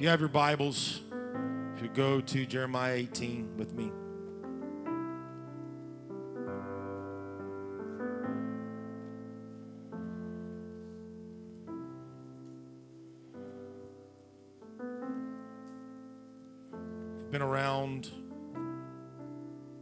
If 0.00 0.04
you 0.04 0.08
have 0.08 0.20
your 0.20 0.30
Bibles, 0.30 1.02
if 1.76 1.82
you 1.82 1.90
go 1.90 2.22
to 2.22 2.46
Jeremiah 2.46 2.94
18 2.94 3.58
with 3.58 3.74
me. 3.74 3.92
been 17.30 17.42
around 17.42 18.10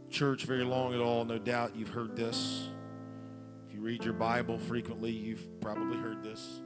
church 0.09 0.43
very 0.43 0.65
long 0.65 0.93
at 0.93 0.99
all, 0.99 1.23
no 1.23 1.37
doubt 1.37 1.77
you've 1.77 1.87
heard 1.87 2.17
this. 2.17 2.67
If 3.69 3.73
you 3.73 3.79
read 3.79 4.03
your 4.03 4.15
Bible 4.15 4.59
frequently, 4.59 5.11
you've 5.11 5.61
probably 5.61 5.97
heard 5.97 6.21
this. 6.21 6.59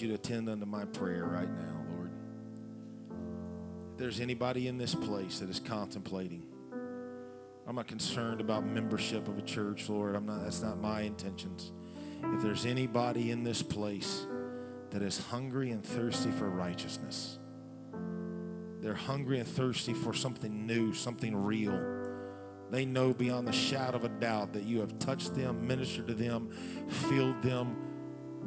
You 0.00 0.14
attend 0.14 0.48
unto 0.48 0.66
my 0.66 0.84
prayer 0.84 1.24
right 1.24 1.50
now, 1.50 1.84
Lord? 1.96 2.10
If 3.92 3.98
there's 3.98 4.20
anybody 4.20 4.68
in 4.68 4.78
this 4.78 4.94
place 4.94 5.40
that 5.40 5.50
is 5.50 5.60
contemplating, 5.60 6.46
I'm 7.66 7.76
not 7.76 7.86
concerned 7.86 8.40
about 8.40 8.64
membership 8.64 9.28
of 9.28 9.38
a 9.38 9.42
church, 9.42 9.88
Lord. 9.88 10.16
I'm 10.16 10.26
not 10.26 10.42
that's 10.42 10.62
not 10.62 10.78
my 10.80 11.02
intentions. 11.02 11.72
If 12.22 12.42
there's 12.42 12.64
anybody 12.64 13.30
in 13.30 13.44
this 13.44 13.62
place 13.62 14.26
that 14.90 15.02
is 15.02 15.18
hungry 15.18 15.70
and 15.70 15.84
thirsty 15.84 16.30
for 16.30 16.48
righteousness, 16.48 17.38
they're 18.80 18.94
hungry 18.94 19.38
and 19.38 19.48
thirsty 19.48 19.92
for 19.92 20.14
something 20.14 20.66
new, 20.66 20.94
something 20.94 21.36
real. 21.36 21.78
They 22.70 22.84
know 22.84 23.12
beyond 23.12 23.48
the 23.48 23.52
shadow 23.52 23.96
of 23.96 24.04
a 24.04 24.08
doubt 24.08 24.52
that 24.52 24.64
you 24.64 24.80
have 24.80 24.98
touched 24.98 25.34
them, 25.34 25.66
ministered 25.66 26.06
to 26.08 26.14
them, 26.14 26.50
filled 26.88 27.42
them 27.42 27.76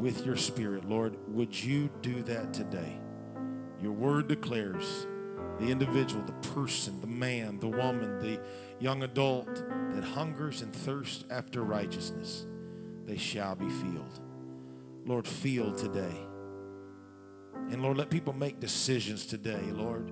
with 0.02 0.26
your 0.26 0.36
spirit. 0.36 0.90
Lord, 0.90 1.16
would 1.28 1.64
you 1.64 1.90
do 2.02 2.24
that 2.24 2.54
today? 2.54 3.00
Your 3.82 3.92
word 3.92 4.28
declares 4.28 5.06
the 5.60 5.68
individual, 5.68 6.24
the 6.24 6.50
person, 6.50 7.00
the 7.02 7.08
man, 7.08 7.60
the 7.60 7.68
woman, 7.68 8.20
the 8.20 8.42
young 8.80 9.04
adult 9.04 9.54
that 9.94 10.04
hungers 10.04 10.64
and 10.64 10.74
thirsts 10.74 11.24
after 11.30 11.64
righteousness, 11.64 12.48
they 13.06 13.18
shall 13.18 13.56
be 13.56 13.70
filled. 13.70 14.20
Lord, 15.06 15.28
feel 15.28 15.72
today. 15.74 16.16
And 17.70 17.84
Lord, 17.84 17.98
let 17.98 18.10
people 18.10 18.34
make 18.34 18.60
decisions 18.60 19.28
today, 19.28 19.62
Lord, 19.72 20.12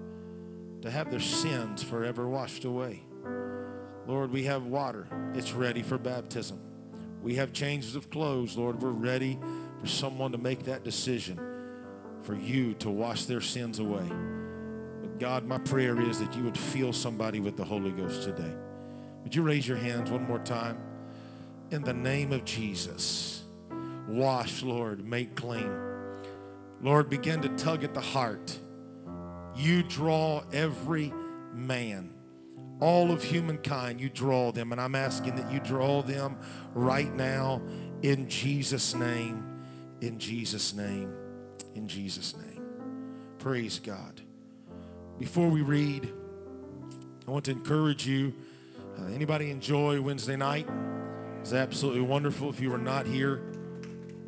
to 0.83 0.91
have 0.91 1.09
their 1.09 1.19
sins 1.19 1.81
forever 1.81 2.27
washed 2.29 2.63
away. 2.63 3.03
Lord, 4.05 4.31
we 4.31 4.43
have 4.43 4.65
water. 4.65 5.07
It's 5.33 5.53
ready 5.53 5.81
for 5.81 5.97
baptism. 5.97 6.59
We 7.21 7.35
have 7.35 7.53
changes 7.53 7.95
of 7.95 8.09
clothes, 8.09 8.55
Lord. 8.55 8.81
We're 8.81 8.91
ready 8.91 9.39
for 9.79 9.87
someone 9.87 10.31
to 10.31 10.37
make 10.37 10.63
that 10.63 10.83
decision 10.83 11.39
for 12.21 12.35
you 12.35 12.73
to 12.75 12.89
wash 12.89 13.25
their 13.25 13.41
sins 13.41 13.79
away. 13.79 14.07
But 15.01 15.19
God, 15.19 15.45
my 15.45 15.57
prayer 15.57 15.99
is 16.01 16.19
that 16.19 16.35
you 16.35 16.43
would 16.43 16.57
fill 16.57 16.93
somebody 16.93 17.39
with 17.39 17.55
the 17.55 17.63
Holy 17.63 17.91
Ghost 17.91 18.23
today. 18.23 18.53
Would 19.23 19.35
you 19.35 19.41
raise 19.41 19.67
your 19.67 19.77
hands 19.77 20.11
one 20.11 20.27
more 20.27 20.39
time? 20.39 20.77
In 21.71 21.83
the 21.83 21.93
name 21.93 22.33
of 22.33 22.45
Jesus, 22.45 23.43
wash, 24.07 24.63
Lord, 24.63 25.05
make 25.05 25.35
clean. 25.35 25.71
Lord, 26.81 27.09
begin 27.09 27.41
to 27.41 27.49
tug 27.49 27.83
at 27.83 27.93
the 27.93 28.01
heart. 28.01 28.57
You 29.55 29.83
draw 29.83 30.43
every 30.51 31.13
man 31.53 32.13
all 32.79 33.11
of 33.11 33.23
humankind, 33.23 33.99
you 33.99 34.09
draw 34.09 34.51
them. 34.51 34.71
And 34.71 34.79
I'm 34.79 34.95
asking 34.95 35.35
that 35.35 35.51
you 35.51 35.59
draw 35.59 36.01
them 36.01 36.37
right 36.73 37.13
now 37.13 37.61
in 38.01 38.29
Jesus' 38.29 38.95
name 38.95 39.48
in 40.01 40.19
Jesus' 40.19 40.73
name. 40.73 41.13
In 41.75 41.87
Jesus' 41.87 42.35
name. 42.35 42.63
Praise 43.37 43.79
God. 43.79 44.21
Before 45.17 45.49
we 45.49 45.61
read, 45.61 46.11
I 47.27 47.31
want 47.31 47.45
to 47.45 47.51
encourage 47.51 48.07
you. 48.07 48.33
Uh, 48.97 49.05
anybody 49.13 49.51
enjoy 49.51 50.01
Wednesday 50.01 50.35
night? 50.35 50.67
It's 51.41 51.53
absolutely 51.53 52.01
wonderful. 52.01 52.49
If 52.49 52.59
you 52.59 52.69
were 52.69 52.77
not 52.77 53.05
here, 53.05 53.41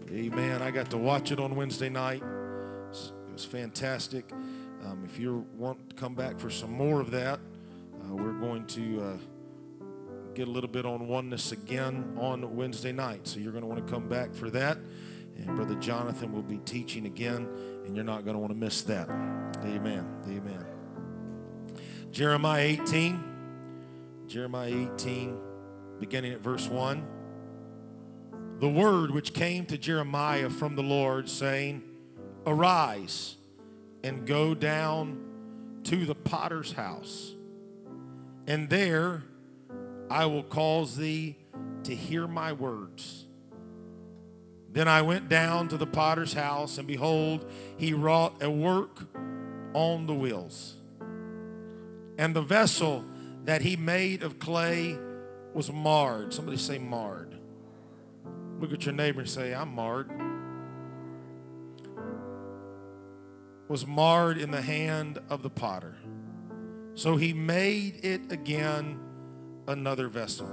amen. 0.10 0.62
I 0.62 0.72
got 0.72 0.90
to 0.92 0.98
watch 0.98 1.32
it 1.32 1.40
on 1.40 1.56
Wednesday 1.56 1.90
night. 1.90 2.22
It 2.22 3.34
was, 3.34 3.46
fantastic. 3.46 4.32
Um, 4.86 5.04
if 5.06 5.20
you 5.20 5.46
want 5.58 5.90
to 5.90 5.96
come 5.96 6.14
back 6.14 6.40
for 6.40 6.50
some 6.50 6.72
more 6.72 7.02
of 7.02 7.12
that, 7.12 7.40
uh, 7.40 8.14
we're 8.14 8.34
going 8.34 8.66
to 8.68 9.02
uh, 9.02 9.18
get 10.34 10.48
a 10.48 10.52
little 10.52 10.70
bit 10.70 10.86
on 10.86 11.08
oneness 11.08 11.52
again 11.52 12.16
on 12.20 12.56
Wednesday 12.56 12.92
night. 12.92 13.28
So 13.28 13.40
you're 13.40 13.52
going 13.52 13.64
to 13.64 13.68
want 13.68 13.86
to 13.86 13.92
come 13.92 14.08
back 14.08 14.34
for 14.34 14.50
that. 14.52 14.78
And 15.38 15.56
Brother 15.56 15.76
Jonathan 15.76 16.32
will 16.32 16.44
be 16.44 16.60
teaching 16.60 17.06
again, 17.06 17.48
and 17.86 17.96
you're 17.96 18.06
not 18.06 18.26
going 18.26 18.36
to 18.36 18.40
want 18.40 18.52
to 18.52 18.58
miss 18.58 18.82
that. 18.84 19.10
Amen. 19.10 20.08
Amen. 20.28 20.66
Jeremiah 22.12 22.64
18. 22.64 23.32
Jeremiah 24.32 24.88
18, 24.96 25.38
beginning 26.00 26.32
at 26.32 26.40
verse 26.40 26.70
1. 26.70 27.06
The 28.60 28.70
word 28.70 29.12
which 29.12 29.34
came 29.34 29.66
to 29.66 29.78
Jeremiah 29.78 30.50
from 30.50 30.78
the 30.78 30.84
Lord, 30.84 31.28
saying, 31.28 31.84
Arise 32.46 33.36
and 34.06 34.26
go 34.26 34.56
down 34.56 35.20
to 35.84 36.06
the 36.06 36.16
potter's 36.16 36.72
house, 36.72 37.34
and 38.48 38.70
there 38.70 39.24
I 40.10 40.28
will 40.28 40.44
cause 40.44 40.96
thee 40.96 41.36
to 41.84 41.94
hear 41.94 42.26
my 42.26 42.54
words. 42.54 43.21
Then 44.74 44.88
I 44.88 45.02
went 45.02 45.28
down 45.28 45.68
to 45.70 45.78
the 45.78 45.86
potter's 45.86 46.34
house, 46.34 46.78
and 46.78 46.88
behold, 46.88 47.50
he 47.78 47.94
wrought 47.94 48.42
a 48.42 48.50
work 48.50 49.06
on 49.74 50.08
the 50.08 50.14
wheels. 50.14 50.76
And 52.18 52.36
the 52.36 52.42
vessel 52.42 53.04
that 53.46 53.62
he 53.62 53.76
made 53.76 54.24
of 54.24 54.40
clay 54.40 54.98
was 55.54 55.72
marred. 55.72 56.34
Somebody 56.34 56.58
say, 56.58 56.78
marred. 56.78 57.36
Look 58.60 58.72
at 58.72 58.86
your 58.86 58.94
neighbor 58.94 59.22
and 59.22 59.30
say, 59.30 59.54
I'm 59.54 59.74
marred. 59.74 60.10
Was 63.68 63.86
marred 63.86 64.38
in 64.38 64.52
the 64.52 64.62
hand 64.62 65.20
of 65.30 65.44
the 65.44 65.50
potter. 65.50 65.96
So 66.94 67.18
he 67.18 67.34
made 67.34 68.06
it 68.06 68.32
again 68.32 69.00
another 69.68 70.08
vessel. 70.08 70.50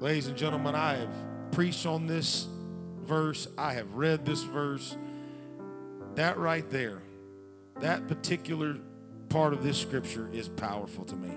Ladies 0.00 0.28
and 0.28 0.36
gentlemen, 0.36 0.74
I 0.74 0.96
have 0.96 1.10
preached 1.52 1.84
on 1.84 2.06
this 2.06 2.46
verse. 3.10 3.48
I 3.58 3.72
have 3.72 3.94
read 3.94 4.24
this 4.24 4.44
verse. 4.44 4.96
That 6.14 6.38
right 6.38 6.70
there, 6.70 7.02
that 7.80 8.06
particular 8.06 8.76
part 9.28 9.52
of 9.52 9.64
this 9.64 9.76
scripture 9.76 10.30
is 10.32 10.48
powerful 10.48 11.04
to 11.06 11.16
me. 11.16 11.36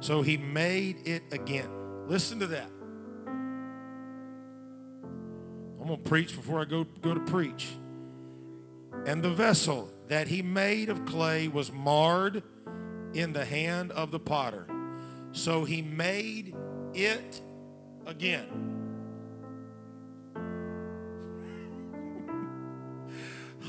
So 0.00 0.22
he 0.22 0.38
made 0.38 1.06
it 1.06 1.22
again. 1.30 1.68
Listen 2.08 2.40
to 2.40 2.46
that. 2.48 2.70
I'm 5.78 5.86
going 5.86 6.02
to 6.02 6.08
preach 6.08 6.34
before 6.34 6.60
I 6.62 6.64
go, 6.64 6.84
go 7.02 7.12
to 7.12 7.20
preach. 7.20 7.68
And 9.04 9.22
the 9.22 9.30
vessel 9.30 9.90
that 10.08 10.28
he 10.28 10.40
made 10.40 10.88
of 10.88 11.04
clay 11.04 11.48
was 11.48 11.70
marred 11.70 12.42
in 13.12 13.34
the 13.34 13.44
hand 13.44 13.92
of 13.92 14.10
the 14.10 14.18
potter. 14.18 14.66
So 15.32 15.66
he 15.66 15.82
made 15.82 16.56
it 16.94 17.42
again. 18.06 18.73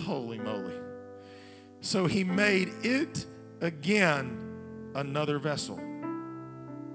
Holy 0.03 0.39
moly. 0.39 0.75
So 1.81 2.07
he 2.07 2.23
made 2.23 2.73
it 2.83 3.25
again 3.61 4.91
another 4.95 5.39
vessel. 5.39 5.79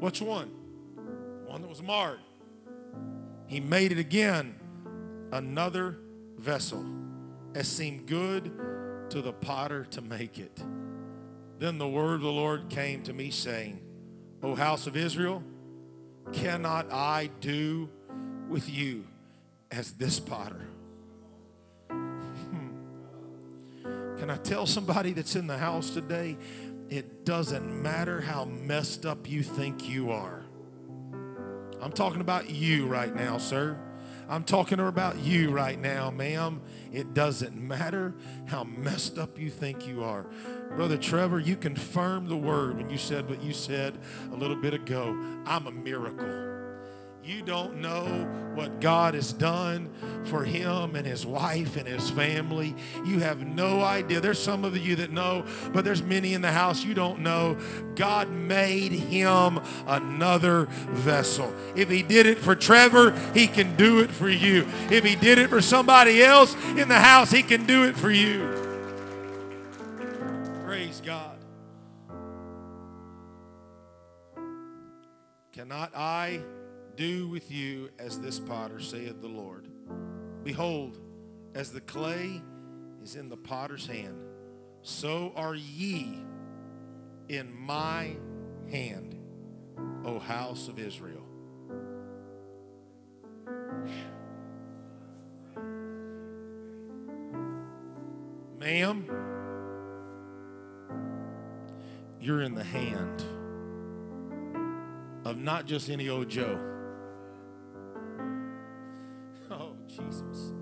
Which 0.00 0.20
one? 0.20 0.50
One 1.46 1.62
that 1.62 1.68
was 1.68 1.82
marred. 1.82 2.20
He 3.46 3.60
made 3.60 3.92
it 3.92 3.98
again 3.98 4.54
another 5.32 5.98
vessel 6.36 6.84
as 7.54 7.68
seemed 7.68 8.06
good 8.06 8.52
to 9.10 9.22
the 9.22 9.32
potter 9.32 9.84
to 9.90 10.00
make 10.00 10.38
it. 10.38 10.62
Then 11.58 11.78
the 11.78 11.88
word 11.88 12.14
of 12.14 12.20
the 12.22 12.32
Lord 12.32 12.68
came 12.70 13.02
to 13.02 13.12
me 13.12 13.30
saying, 13.30 13.80
O 14.42 14.54
house 14.54 14.86
of 14.86 14.96
Israel, 14.96 15.42
cannot 16.32 16.90
I 16.92 17.30
do 17.40 17.90
with 18.48 18.70
you 18.70 19.04
as 19.70 19.92
this 19.92 20.18
potter? 20.18 20.66
Can 24.20 24.28
I 24.28 24.36
tell 24.36 24.66
somebody 24.66 25.14
that's 25.14 25.34
in 25.34 25.46
the 25.46 25.56
house 25.56 25.88
today? 25.88 26.36
It 26.90 27.24
doesn't 27.24 27.82
matter 27.82 28.20
how 28.20 28.44
messed 28.44 29.06
up 29.06 29.26
you 29.26 29.42
think 29.42 29.88
you 29.88 30.10
are. 30.10 30.44
I'm 31.80 31.90
talking 31.90 32.20
about 32.20 32.50
you 32.50 32.86
right 32.86 33.16
now, 33.16 33.38
sir. 33.38 33.78
I'm 34.28 34.44
talking 34.44 34.78
about 34.78 35.18
you 35.20 35.50
right 35.50 35.80
now, 35.80 36.10
ma'am. 36.10 36.60
It 36.92 37.14
doesn't 37.14 37.56
matter 37.56 38.14
how 38.44 38.64
messed 38.64 39.16
up 39.16 39.38
you 39.38 39.48
think 39.48 39.88
you 39.88 40.04
are. 40.04 40.26
Brother 40.76 40.98
Trevor, 40.98 41.40
you 41.40 41.56
confirmed 41.56 42.28
the 42.28 42.36
word 42.36 42.76
when 42.76 42.90
you 42.90 42.98
said 42.98 43.26
what 43.26 43.42
you 43.42 43.54
said 43.54 43.96
a 44.32 44.36
little 44.36 44.54
bit 44.54 44.74
ago. 44.74 45.18
I'm 45.46 45.66
a 45.66 45.72
miracle. 45.72 46.49
You 47.30 47.42
don't 47.42 47.76
know 47.76 48.06
what 48.56 48.80
God 48.80 49.14
has 49.14 49.32
done 49.32 49.88
for 50.24 50.42
him 50.42 50.96
and 50.96 51.06
his 51.06 51.24
wife 51.24 51.76
and 51.76 51.86
his 51.86 52.10
family. 52.10 52.74
You 53.06 53.20
have 53.20 53.46
no 53.46 53.82
idea. 53.82 54.20
There's 54.20 54.42
some 54.42 54.64
of 54.64 54.76
you 54.76 54.96
that 54.96 55.12
know, 55.12 55.46
but 55.72 55.84
there's 55.84 56.02
many 56.02 56.34
in 56.34 56.42
the 56.42 56.50
house 56.50 56.84
you 56.84 56.92
don't 56.92 57.20
know. 57.20 57.56
God 57.94 58.28
made 58.32 58.90
him 58.90 59.60
another 59.86 60.64
vessel. 60.90 61.54
If 61.76 61.88
he 61.88 62.02
did 62.02 62.26
it 62.26 62.36
for 62.36 62.56
Trevor, 62.56 63.12
he 63.32 63.46
can 63.46 63.76
do 63.76 64.00
it 64.00 64.10
for 64.10 64.28
you. 64.28 64.66
If 64.90 65.04
he 65.04 65.14
did 65.14 65.38
it 65.38 65.50
for 65.50 65.60
somebody 65.60 66.24
else 66.24 66.52
in 66.76 66.88
the 66.88 66.98
house, 66.98 67.30
he 67.30 67.44
can 67.44 67.64
do 67.64 67.84
it 67.84 67.96
for 67.96 68.10
you. 68.10 68.56
Praise 70.64 71.00
God. 71.00 71.38
Cannot 75.52 75.94
I? 75.94 76.40
Do 77.00 77.26
with 77.28 77.50
you 77.50 77.88
as 77.98 78.20
this 78.20 78.38
potter, 78.38 78.78
saith 78.78 79.22
the 79.22 79.26
Lord. 79.26 79.66
Behold, 80.44 80.98
as 81.54 81.72
the 81.72 81.80
clay 81.80 82.42
is 83.02 83.16
in 83.16 83.30
the 83.30 83.38
potter's 83.38 83.86
hand, 83.86 84.22
so 84.82 85.32
are 85.34 85.54
ye 85.54 86.18
in 87.30 87.58
my 87.58 88.14
hand, 88.70 89.16
O 90.04 90.18
house 90.18 90.68
of 90.68 90.78
Israel. 90.78 91.24
Ma'am, 98.58 99.06
you're 102.20 102.42
in 102.42 102.54
the 102.54 102.62
hand 102.62 103.24
of 105.24 105.38
not 105.38 105.64
just 105.64 105.88
any 105.88 106.10
old 106.10 106.28
Joe. 106.28 106.66
Jesus. 110.06 110.52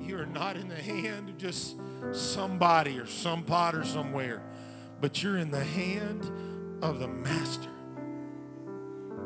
You 0.00 0.18
are 0.18 0.26
not 0.26 0.56
in 0.56 0.68
the 0.68 0.74
hand 0.74 1.28
of 1.28 1.38
just 1.38 1.76
somebody 2.12 2.98
or 2.98 3.06
some 3.06 3.42
potter 3.42 3.84
somewhere, 3.84 4.42
but 5.00 5.22
you're 5.22 5.38
in 5.38 5.50
the 5.50 5.64
hand 5.64 6.30
of 6.82 7.00
the 7.00 7.08
master. 7.08 7.70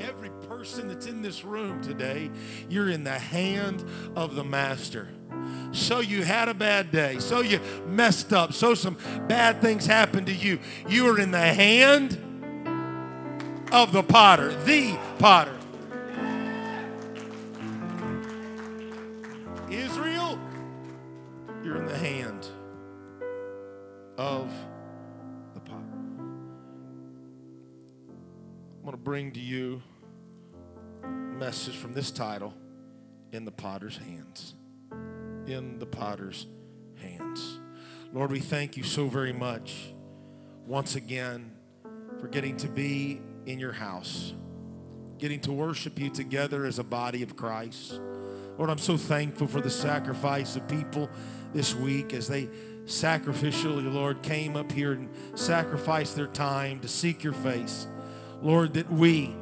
Every 0.00 0.30
person 0.48 0.88
that's 0.88 1.06
in 1.06 1.20
this 1.20 1.44
room 1.44 1.82
today, 1.82 2.30
you're 2.68 2.88
in 2.88 3.04
the 3.04 3.18
hand 3.18 3.84
of 4.16 4.34
the 4.34 4.44
master. 4.44 5.08
So 5.72 6.00
you 6.00 6.24
had 6.24 6.48
a 6.48 6.54
bad 6.54 6.90
day. 6.90 7.18
So 7.18 7.40
you 7.40 7.60
messed 7.86 8.32
up. 8.32 8.52
So 8.54 8.74
some 8.74 8.96
bad 9.28 9.60
things 9.60 9.86
happened 9.86 10.26
to 10.28 10.34
you. 10.34 10.58
You 10.88 11.08
are 11.08 11.20
in 11.20 11.30
the 11.30 11.38
hand 11.38 12.18
of 13.72 13.92
the 13.92 14.02
potter, 14.02 14.54
the 14.64 14.98
potter. 15.18 15.59
The 24.38 25.60
potter. 25.60 25.98
I'm 28.76 28.82
going 28.84 28.92
to 28.92 28.96
bring 28.96 29.32
to 29.32 29.40
you 29.40 29.82
a 31.02 31.06
message 31.08 31.76
from 31.76 31.92
this 31.92 32.12
title 32.12 32.54
in 33.32 33.44
the 33.44 33.50
potter's 33.50 33.96
hands. 33.96 34.54
In 35.46 35.80
the 35.80 35.86
potter's 35.86 36.46
hands. 37.02 37.58
Lord, 38.12 38.30
we 38.30 38.38
thank 38.38 38.76
you 38.76 38.84
so 38.84 39.08
very 39.08 39.32
much 39.32 39.92
once 40.64 40.94
again 40.94 41.50
for 42.20 42.28
getting 42.28 42.56
to 42.58 42.68
be 42.68 43.20
in 43.46 43.58
your 43.58 43.72
house, 43.72 44.32
getting 45.18 45.40
to 45.40 45.50
worship 45.50 45.98
you 45.98 46.08
together 46.08 46.66
as 46.66 46.78
a 46.78 46.84
body 46.84 47.24
of 47.24 47.34
Christ. 47.34 48.00
Lord, 48.58 48.70
I'm 48.70 48.78
so 48.78 48.96
thankful 48.96 49.48
for 49.48 49.60
the 49.60 49.70
sacrifice 49.70 50.54
of 50.54 50.68
people 50.68 51.10
this 51.52 51.74
week 51.74 52.14
as 52.14 52.28
they 52.28 52.48
sacrificially, 52.86 53.92
Lord, 53.92 54.22
came 54.22 54.56
up 54.56 54.72
here 54.72 54.92
and 54.92 55.08
sacrificed 55.34 56.16
their 56.16 56.26
time 56.26 56.80
to 56.80 56.88
seek 56.88 57.22
your 57.22 57.32
face. 57.32 57.86
Lord, 58.42 58.74
that 58.74 58.90
we 58.90 59.34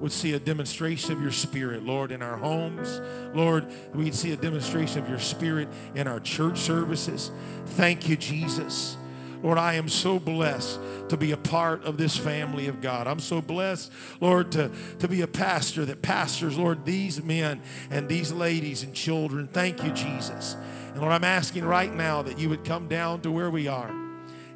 would 0.00 0.12
see 0.12 0.32
a 0.32 0.38
demonstration 0.38 1.12
of 1.12 1.22
your 1.22 1.30
spirit, 1.30 1.84
Lord, 1.84 2.10
in 2.10 2.22
our 2.22 2.36
homes. 2.36 3.00
Lord, 3.34 3.66
we'd 3.94 4.14
see 4.14 4.32
a 4.32 4.36
demonstration 4.36 5.00
of 5.00 5.08
your 5.08 5.20
spirit 5.20 5.68
in 5.94 6.08
our 6.08 6.18
church 6.18 6.58
services. 6.58 7.30
Thank 7.66 8.08
you, 8.08 8.16
Jesus. 8.16 8.96
Lord, 9.42 9.58
I 9.58 9.74
am 9.74 9.88
so 9.88 10.18
blessed 10.18 10.80
to 11.08 11.16
be 11.16 11.32
a 11.32 11.36
part 11.36 11.84
of 11.84 11.98
this 11.98 12.16
family 12.16 12.68
of 12.68 12.80
God. 12.80 13.06
I'm 13.06 13.18
so 13.18 13.40
blessed, 13.40 13.92
Lord, 14.20 14.52
to, 14.52 14.70
to 15.00 15.08
be 15.08 15.20
a 15.22 15.26
pastor 15.26 15.84
that 15.84 16.00
pastors, 16.00 16.56
Lord, 16.56 16.84
these 16.84 17.22
men 17.22 17.60
and 17.90 18.08
these 18.08 18.32
ladies 18.32 18.82
and 18.82 18.94
children. 18.94 19.48
Thank 19.48 19.82
you, 19.84 19.90
Jesus. 19.92 20.56
And 20.92 21.00
Lord, 21.00 21.12
I'm 21.12 21.24
asking 21.24 21.64
right 21.64 21.92
now 21.92 22.20
that 22.22 22.38
you 22.38 22.50
would 22.50 22.64
come 22.64 22.86
down 22.86 23.22
to 23.22 23.32
where 23.32 23.50
we 23.50 23.66
are 23.66 23.88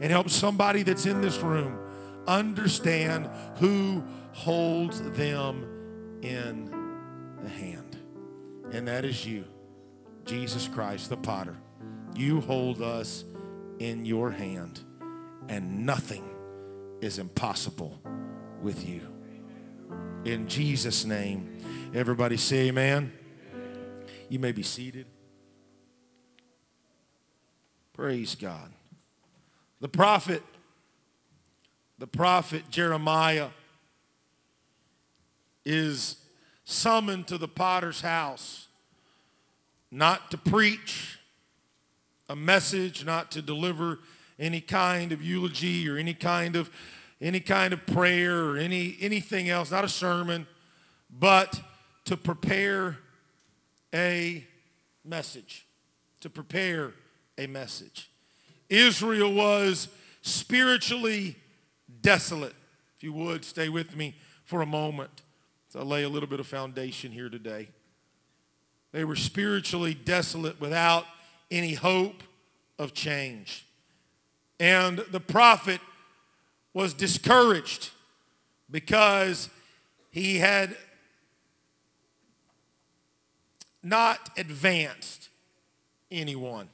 and 0.01 0.11
help 0.11 0.29
somebody 0.29 0.83
that's 0.83 1.07
in 1.07 1.23
this 1.23 1.39
room 1.39 1.79
understand 2.27 3.31
who 3.57 4.05
holds 4.33 5.01
them 5.13 6.21
in 6.23 6.71
the 7.43 7.49
hand. 7.49 7.97
And 8.71 8.87
that 8.87 9.05
is 9.07 9.25
you, 9.25 9.45
Jesus 10.27 10.69
Christ, 10.69 11.09
the 11.09 11.17
potter. 11.17 11.57
You 12.15 12.43
hold 12.43 12.83
us 12.83 13.25
in 13.79 14.05
your 14.05 14.31
hand, 14.31 14.81
and 15.49 15.87
nothing 15.87 16.25
is 17.01 17.19
impossible 17.19 17.99
with 18.61 18.87
you. 18.87 19.01
In 20.25 20.49
Jesus' 20.49 21.05
name, 21.05 21.59
everybody 21.95 22.37
say 22.37 22.69
amen. 22.69 23.13
You 24.29 24.39
may 24.39 24.53
be 24.53 24.63
seated. 24.63 25.07
Praise 27.97 28.35
God. 28.35 28.71
The 29.81 29.89
prophet, 29.89 30.43
the 31.99 32.07
prophet 32.07 32.69
Jeremiah 32.69 33.49
is 35.65 36.17
summoned 36.67 37.27
to 37.29 37.39
the 37.39 37.49
potter's 37.49 38.03
house 38.03 38.69
not 39.91 40.31
to 40.31 40.37
preach 40.37 41.19
a 42.29 42.37
message, 42.37 43.03
not 43.07 43.31
to 43.31 43.41
deliver 43.41 44.01
any 44.39 44.61
kind 44.61 45.11
of 45.11 45.23
eulogy 45.23 45.89
or 45.89 45.97
any 45.97 46.13
kind 46.13 46.55
of 46.55 46.69
any 47.23 47.41
kind 47.41 47.73
of 47.73 47.87
prayer 47.87 48.45
or 48.45 48.59
any 48.59 48.99
anything 49.01 49.49
else, 49.49 49.71
not 49.71 49.85
a 49.85 49.89
sermon, 49.89 50.47
but 51.09 51.63
to 52.05 52.15
prepare 52.15 52.99
a 53.95 54.47
message, 55.03 55.65
to 56.21 56.29
prepare 56.29 56.93
a 57.39 57.47
message. 57.47 58.11
Israel 58.69 59.33
was 59.33 59.89
spiritually 60.23 61.37
desolate. 62.03 62.55
If 62.97 63.05
you 63.05 63.13
would, 63.13 63.45
stay 63.45 63.69
with 63.69 63.97
me 63.97 64.17
for 64.45 64.63
a 64.63 64.67
moment. 64.67 65.23
So 65.69 65.81
I 65.81 65.83
lay 65.83 66.03
a 66.05 66.09
little 66.09 66.29
bit 66.29 66.41
of 66.41 66.47
foundation 66.47 67.13
here 67.13 67.29
today. 67.29 67.69
They 68.93 69.05
were 69.05 69.17
spiritually 69.17 69.95
desolate 69.95 70.61
without 70.61 71.05
any 71.51 71.75
hope 71.75 72.23
of 72.79 72.95
change. 72.95 73.67
And 74.59 74.99
the 75.11 75.21
prophet 75.21 75.81
was 76.73 76.95
discouraged 76.95 77.91
because 78.71 79.51
he 80.11 80.39
had 80.39 80.77
not 83.83 84.31
advanced 84.37 85.29
anyone. 86.11 86.69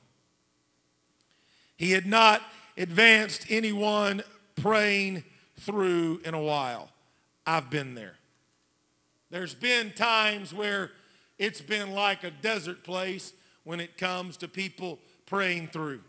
He 1.82 1.90
had 1.90 2.06
not 2.06 2.42
advanced 2.76 3.46
anyone 3.50 4.22
praying 4.54 5.24
through 5.58 6.20
in 6.24 6.32
a 6.32 6.40
while. 6.40 6.88
I've 7.44 7.70
been 7.70 7.96
there. 7.96 8.14
There's 9.30 9.56
been 9.56 9.90
times 9.90 10.54
where 10.54 10.92
it's 11.40 11.60
been 11.60 11.90
like 11.90 12.22
a 12.22 12.30
desert 12.30 12.84
place 12.84 13.32
when 13.64 13.80
it 13.80 13.98
comes 13.98 14.36
to 14.36 14.46
people 14.46 15.00
praying 15.26 15.70
through. 15.72 16.02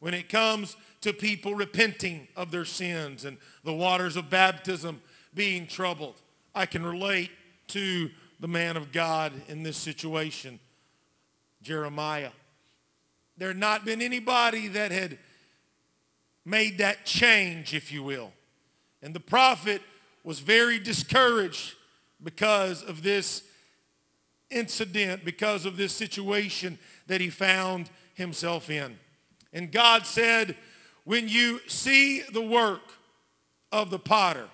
When 0.00 0.12
it 0.12 0.28
comes 0.28 0.74
to 1.02 1.12
people 1.12 1.54
repenting 1.54 2.26
of 2.34 2.50
their 2.50 2.64
sins 2.64 3.24
and 3.24 3.38
the 3.62 3.72
waters 3.72 4.16
of 4.16 4.28
baptism 4.28 5.00
being 5.34 5.68
troubled. 5.68 6.20
I 6.52 6.66
can 6.66 6.84
relate 6.84 7.30
to 7.68 8.10
the 8.40 8.48
man 8.48 8.76
of 8.76 8.90
God 8.90 9.32
in 9.46 9.62
this 9.62 9.76
situation, 9.76 10.58
Jeremiah. 11.62 12.32
There 13.36 13.48
had 13.48 13.56
not 13.56 13.84
been 13.84 14.02
anybody 14.02 14.68
that 14.68 14.92
had 14.92 15.18
made 16.44 16.78
that 16.78 17.06
change, 17.06 17.74
if 17.74 17.92
you 17.92 18.02
will. 18.02 18.32
And 19.02 19.14
the 19.14 19.20
prophet 19.20 19.82
was 20.24 20.38
very 20.40 20.78
discouraged 20.78 21.74
because 22.22 22.82
of 22.82 23.02
this 23.02 23.42
incident, 24.50 25.24
because 25.24 25.64
of 25.66 25.76
this 25.76 25.92
situation 25.92 26.78
that 27.06 27.20
he 27.20 27.30
found 27.30 27.90
himself 28.14 28.70
in. 28.70 28.98
And 29.52 29.72
God 29.72 30.06
said, 30.06 30.56
when 31.04 31.28
you 31.28 31.60
see 31.66 32.22
the 32.22 32.42
work 32.42 32.82
of 33.72 33.90
the 33.90 33.98
potter, 33.98 34.48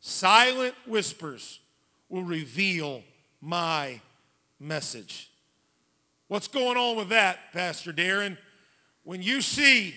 silent 0.00 0.74
whispers 0.86 1.58
will 2.08 2.22
reveal 2.22 3.02
my 3.40 4.00
message. 4.58 5.29
What's 6.30 6.46
going 6.46 6.76
on 6.76 6.94
with 6.96 7.08
that, 7.08 7.52
Pastor 7.52 7.92
Darren? 7.92 8.38
When 9.02 9.20
you 9.20 9.42
see, 9.42 9.96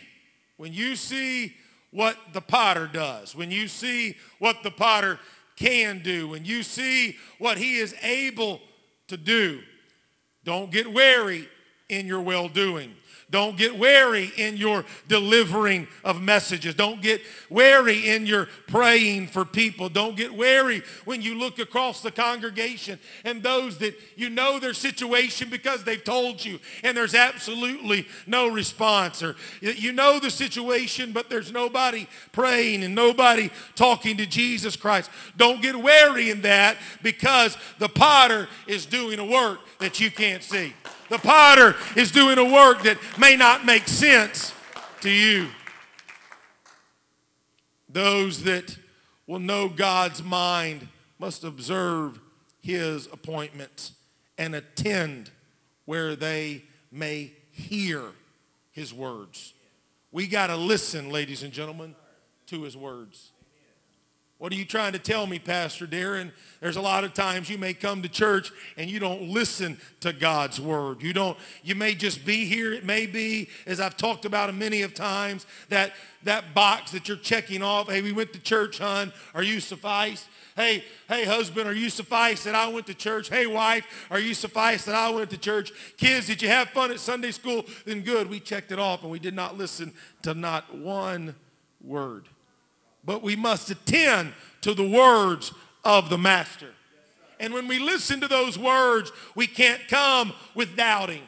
when 0.57 0.73
you 0.73 0.95
see 0.95 1.53
what 1.91 2.17
the 2.33 2.41
potter 2.41 2.89
does, 2.91 3.35
when 3.35 3.51
you 3.51 3.67
see 3.67 4.17
what 4.39 4.63
the 4.63 4.71
potter 4.71 5.19
can 5.57 6.01
do, 6.01 6.29
when 6.29 6.43
you 6.43 6.63
see 6.63 7.17
what 7.37 7.59
he 7.59 7.77
is 7.77 7.93
able 8.01 8.61
to 9.09 9.15
do, 9.15 9.61
don't 10.43 10.71
get 10.71 10.91
weary 10.91 11.47
in 11.89 12.07
your 12.07 12.21
well-doing. 12.21 12.95
Don't 13.33 13.57
get 13.57 13.75
weary 13.75 14.31
in 14.37 14.57
your 14.57 14.85
delivering 15.07 15.87
of 16.03 16.21
messages. 16.21 16.75
Don't 16.75 17.01
get 17.01 17.19
weary 17.49 18.09
in 18.09 18.27
your 18.27 18.47
praying 18.67 19.25
for 19.25 19.43
people. 19.43 19.89
Don't 19.89 20.15
get 20.15 20.31
weary 20.31 20.83
when 21.05 21.23
you 21.23 21.33
look 21.39 21.57
across 21.57 22.03
the 22.03 22.11
congregation 22.11 22.99
and 23.25 23.41
those 23.41 23.79
that 23.79 23.99
you 24.15 24.29
know 24.29 24.59
their 24.59 24.75
situation 24.75 25.49
because 25.49 25.83
they've 25.83 26.03
told 26.03 26.45
you 26.45 26.59
and 26.83 26.95
there's 26.95 27.15
absolutely 27.15 28.07
no 28.27 28.49
response. 28.49 29.23
Or 29.23 29.35
you 29.61 29.93
know 29.93 30.19
the 30.19 30.29
situation, 30.29 31.11
but 31.11 31.27
there's 31.27 31.51
nobody 31.51 32.07
praying 32.33 32.83
and 32.83 32.93
nobody 32.93 33.49
talking 33.73 34.15
to 34.17 34.27
Jesus 34.27 34.75
Christ. 34.75 35.09
Don't 35.37 35.59
get 35.59 35.75
weary 35.75 36.29
in 36.29 36.43
that 36.43 36.77
because 37.01 37.57
the 37.79 37.89
potter 37.89 38.47
is 38.67 38.85
doing 38.85 39.17
a 39.17 39.25
work 39.25 39.57
that 39.79 39.99
you 39.99 40.11
can't 40.11 40.43
see. 40.43 40.75
The 41.13 41.19
potter 41.19 41.75
is 41.95 42.09
doing 42.09 42.39
a 42.39 42.43
work 42.43 42.81
that 42.85 42.97
may 43.19 43.35
not 43.35 43.63
make 43.63 43.87
sense 43.87 44.51
to 45.01 45.11
you. 45.11 45.47
Those 47.87 48.41
that 48.45 48.75
will 49.27 49.37
know 49.37 49.69
God's 49.69 50.23
mind 50.23 50.87
must 51.19 51.43
observe 51.43 52.19
his 52.61 53.05
appointments 53.13 53.91
and 54.39 54.55
attend 54.55 55.29
where 55.85 56.15
they 56.15 56.63
may 56.91 57.33
hear 57.51 58.01
his 58.71 58.91
words. 58.91 59.53
We 60.11 60.25
got 60.25 60.47
to 60.47 60.55
listen, 60.55 61.11
ladies 61.11 61.43
and 61.43 61.53
gentlemen, 61.53 61.93
to 62.47 62.63
his 62.63 62.75
words. 62.75 63.32
What 64.43 64.51
are 64.51 64.57
you 64.57 64.65
trying 64.65 64.91
to 64.91 64.99
tell 64.99 65.25
me, 65.25 65.39
Pastor 65.39 65.87
Darren? 65.87 66.29
There's 66.59 66.75
a 66.75 66.81
lot 66.81 67.05
of 67.05 67.13
times 67.13 67.49
you 67.49 67.57
may 67.57 67.73
come 67.73 68.01
to 68.01 68.09
church 68.09 68.51
and 68.75 68.89
you 68.89 68.99
don't 68.99 69.29
listen 69.29 69.77
to 70.01 70.11
God's 70.11 70.59
word. 70.59 71.01
You 71.01 71.13
don't, 71.13 71.37
you 71.63 71.75
may 71.75 71.95
just 71.95 72.25
be 72.25 72.43
here. 72.43 72.73
It 72.73 72.83
may 72.83 73.05
be, 73.05 73.47
as 73.65 73.79
I've 73.79 73.95
talked 73.95 74.25
about 74.25 74.53
many 74.53 74.81
of 74.81 74.93
times, 74.93 75.45
that, 75.69 75.93
that 76.23 76.53
box 76.53 76.91
that 76.91 77.07
you're 77.07 77.15
checking 77.15 77.63
off. 77.63 77.87
Hey, 77.87 78.01
we 78.01 78.11
went 78.11 78.33
to 78.33 78.39
church, 78.39 78.79
hon. 78.79 79.13
Are 79.33 79.43
you 79.43 79.61
sufficed? 79.61 80.27
Hey, 80.57 80.83
hey, 81.07 81.23
husband, 81.23 81.69
are 81.69 81.73
you 81.73 81.89
sufficed 81.89 82.43
that 82.43 82.53
I 82.53 82.67
went 82.67 82.87
to 82.87 82.93
church? 82.93 83.29
Hey, 83.29 83.47
wife, 83.47 84.07
are 84.11 84.19
you 84.19 84.33
sufficed 84.33 84.87
that 84.87 84.95
I 84.95 85.09
went 85.09 85.29
to 85.29 85.37
church? 85.37 85.71
Kids, 85.95 86.27
did 86.27 86.41
you 86.41 86.49
have 86.49 86.67
fun 86.71 86.91
at 86.91 86.99
Sunday 86.99 87.31
school? 87.31 87.63
Then 87.85 88.01
good, 88.01 88.29
we 88.29 88.41
checked 88.41 88.73
it 88.73 88.79
off 88.79 89.03
and 89.03 89.09
we 89.09 89.19
did 89.19 89.35
not 89.35 89.57
listen 89.57 89.93
to 90.23 90.33
not 90.33 90.75
one 90.75 91.33
word 91.81 92.27
but 93.05 93.21
we 93.21 93.35
must 93.35 93.69
attend 93.69 94.33
to 94.61 94.73
the 94.73 94.87
words 94.87 95.53
of 95.83 96.09
the 96.09 96.17
master. 96.17 96.69
And 97.39 97.53
when 97.53 97.67
we 97.67 97.79
listen 97.79 98.21
to 98.21 98.27
those 98.27 98.57
words, 98.57 99.11
we 99.35 99.47
can't 99.47 99.81
come 99.87 100.33
with 100.55 100.77
doubting. 100.77 101.23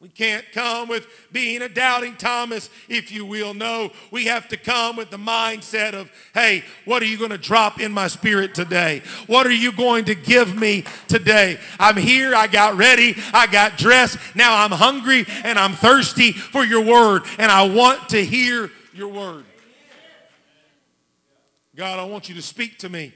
We 0.00 0.10
can't 0.10 0.44
come 0.52 0.88
with 0.88 1.06
being 1.32 1.62
a 1.62 1.68
doubting 1.68 2.16
Thomas, 2.16 2.68
if 2.90 3.10
you 3.10 3.24
will. 3.24 3.54
No, 3.54 3.90
we 4.10 4.26
have 4.26 4.48
to 4.48 4.58
come 4.58 4.96
with 4.96 5.08
the 5.08 5.16
mindset 5.16 5.94
of, 5.94 6.10
hey, 6.34 6.62
what 6.84 7.02
are 7.02 7.06
you 7.06 7.16
going 7.16 7.30
to 7.30 7.38
drop 7.38 7.80
in 7.80 7.90
my 7.90 8.08
spirit 8.08 8.54
today? 8.54 9.00
What 9.28 9.46
are 9.46 9.52
you 9.52 9.72
going 9.72 10.04
to 10.06 10.14
give 10.14 10.54
me 10.54 10.84
today? 11.08 11.58
I'm 11.80 11.96
here, 11.96 12.34
I 12.34 12.48
got 12.48 12.76
ready, 12.76 13.16
I 13.32 13.46
got 13.46 13.78
dressed. 13.78 14.18
Now 14.34 14.62
I'm 14.62 14.72
hungry 14.72 15.24
and 15.42 15.58
I'm 15.58 15.72
thirsty 15.72 16.32
for 16.32 16.64
your 16.66 16.82
word, 16.82 17.22
and 17.38 17.50
I 17.50 17.66
want 17.66 18.10
to 18.10 18.22
hear 18.22 18.70
your 18.92 19.08
word. 19.08 19.46
God, 21.76 21.98
I 21.98 22.04
want 22.04 22.28
you 22.28 22.34
to 22.36 22.42
speak 22.42 22.78
to 22.78 22.88
me. 22.88 23.12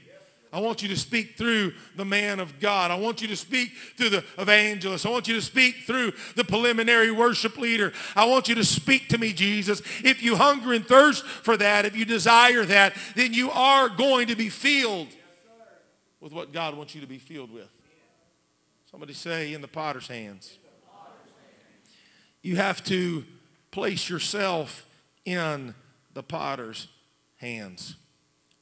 I 0.51 0.59
want 0.59 0.81
you 0.81 0.89
to 0.89 0.97
speak 0.97 1.37
through 1.37 1.73
the 1.95 2.05
man 2.05 2.39
of 2.39 2.59
God. 2.59 2.89
I 2.89 2.95
want 2.95 3.21
you 3.21 3.27
to 3.27 3.35
speak 3.35 3.71
through 3.95 4.09
the 4.09 4.23
evangelist. 4.39 5.05
I 5.05 5.09
want 5.09 5.27
you 5.27 5.35
to 5.35 5.41
speak 5.41 5.83
through 5.85 6.13
the 6.35 6.43
preliminary 6.43 7.11
worship 7.11 7.57
leader. 7.57 7.93
I 8.15 8.25
want 8.25 8.49
you 8.49 8.55
to 8.55 8.65
speak 8.65 9.09
to 9.09 9.19
me, 9.19 9.31
Jesus. 9.31 9.81
If 10.03 10.23
you 10.23 10.35
hunger 10.35 10.73
and 10.73 10.83
thirst 10.83 11.23
for 11.23 11.55
that, 11.57 11.85
if 11.85 11.95
you 11.95 12.03
desire 12.03 12.65
that, 12.65 12.95
then 13.15 13.31
you 13.33 13.51
are 13.51 13.89
going 13.89 14.27
to 14.29 14.35
be 14.35 14.49
filled 14.49 15.09
with 16.19 16.33
what 16.33 16.51
God 16.51 16.75
wants 16.75 16.95
you 16.95 17.01
to 17.01 17.07
be 17.07 17.19
filled 17.19 17.53
with. 17.53 17.69
Somebody 18.89 19.13
say, 19.13 19.53
in 19.53 19.61
the 19.61 19.67
potter's 19.67 20.07
hands. 20.07 20.57
You 22.41 22.55
have 22.55 22.83
to 22.85 23.23
place 23.69 24.09
yourself 24.09 24.87
in 25.25 25.75
the 26.15 26.23
potter's 26.23 26.87
hands. 27.37 27.95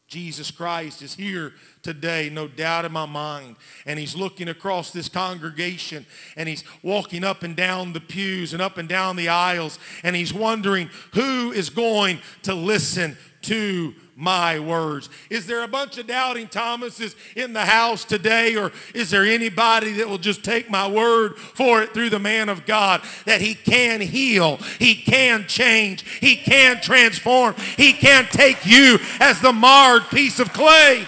Jesus 0.08 0.52
Christ 0.52 1.02
is 1.02 1.16
here 1.16 1.54
today, 1.82 2.30
no 2.30 2.48
doubt 2.48 2.86
in 2.86 2.94
my 2.94 3.06
mind. 3.06 3.58
And 3.86 4.00
he's 4.00 4.16
looking 4.16 4.48
across 4.48 4.92
this 4.92 5.10
congregation 5.10 6.06
and 6.38 6.48
he's 6.48 6.64
walking 6.82 7.26
up 7.26 7.44
and 7.44 7.56
down 7.56 7.92
the 7.92 8.00
pews 8.00 8.54
and 8.54 8.62
up 8.62 8.78
and 8.78 8.88
down 8.88 9.18
the 9.18 9.28
aisles 9.28 9.80
and 10.04 10.16
he's 10.16 10.34
wondering 10.34 10.90
who 11.14 11.52
is 11.52 11.70
going 11.70 12.20
to 12.44 12.54
listen 12.54 13.18
to 13.44 13.94
my 14.18 14.60
words. 14.60 15.10
Is 15.30 15.46
there 15.46 15.62
a 15.62 15.68
bunch 15.68 16.00
of 16.00 16.08
doubting 16.08 16.48
Thomases 16.48 17.16
in 17.36 17.54
the 17.54 17.64
house 17.64 18.04
today, 18.04 18.56
or 18.56 18.72
is 18.96 19.12
there 19.12 19.24
anybody 19.24 19.94
that 19.94 20.10
will 20.10 20.18
just 20.18 20.44
take 20.44 20.72
my 20.72 20.88
word 20.88 21.38
for 21.38 21.84
it 21.84 21.94
through 21.94 22.10
the 22.10 22.20
man 22.20 22.50
of 22.50 22.66
God 22.66 23.04
that 23.26 23.42
he 23.42 23.54
can 23.54 24.02
heal, 24.02 24.58
he 24.80 24.96
can 24.96 25.46
change, 25.48 26.02
he 26.20 26.36
can 26.36 26.82
transform, 26.82 27.54
he 27.78 27.94
can 27.94 28.26
take 28.26 28.66
you 28.66 28.98
as 29.20 29.40
the 29.40 29.54
marred 29.54 30.04
piece 30.10 30.40
of 30.40 30.52
clay 30.52 31.06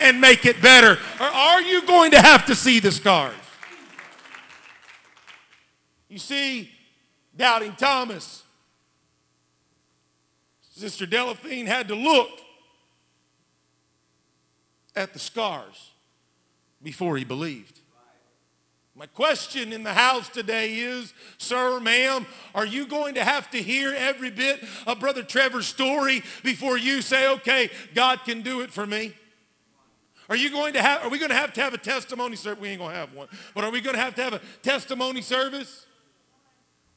and 0.00 0.18
make 0.18 0.46
it 0.46 0.62
better? 0.62 0.98
Or 1.20 1.26
are 1.26 1.60
you 1.60 1.86
going 1.86 2.12
to 2.12 2.20
have 2.22 2.46
to 2.46 2.54
see 2.54 2.80
the 2.80 2.90
scars? 2.90 3.34
You 6.08 6.18
see, 6.18 6.70
doubting 7.36 7.74
Thomas 7.74 8.41
Sister 10.82 11.06
Delphine 11.06 11.66
had 11.66 11.86
to 11.86 11.94
look 11.94 12.28
at 14.96 15.12
the 15.12 15.20
scars 15.20 15.92
before 16.82 17.16
he 17.16 17.22
believed. 17.22 17.78
My 18.96 19.06
question 19.06 19.72
in 19.72 19.84
the 19.84 19.92
house 19.92 20.28
today 20.28 20.74
is, 20.74 21.14
sir, 21.38 21.78
ma'am, 21.78 22.26
are 22.52 22.66
you 22.66 22.88
going 22.88 23.14
to 23.14 23.22
have 23.22 23.48
to 23.52 23.62
hear 23.62 23.94
every 23.96 24.32
bit 24.32 24.58
of 24.84 24.98
Brother 24.98 25.22
Trevor's 25.22 25.68
story 25.68 26.24
before 26.42 26.76
you 26.76 27.00
say, 27.00 27.30
okay, 27.30 27.70
God 27.94 28.18
can 28.24 28.42
do 28.42 28.62
it 28.62 28.72
for 28.72 28.84
me? 28.84 29.14
Are 30.28 30.36
you 30.36 30.50
going 30.50 30.72
to 30.72 30.82
have, 30.82 31.04
are 31.04 31.10
we 31.10 31.20
going 31.20 31.30
to 31.30 31.36
have 31.36 31.52
to 31.52 31.60
have 31.60 31.74
a 31.74 31.78
testimony 31.78 32.34
service? 32.34 32.60
We 32.60 32.70
ain't 32.70 32.80
going 32.80 32.90
to 32.90 32.98
have 32.98 33.14
one. 33.14 33.28
But 33.54 33.62
are 33.62 33.70
we 33.70 33.80
going 33.80 33.94
to 33.94 34.02
have 34.02 34.16
to 34.16 34.22
have 34.24 34.32
a 34.32 34.40
testimony 34.64 35.22
service? 35.22 35.86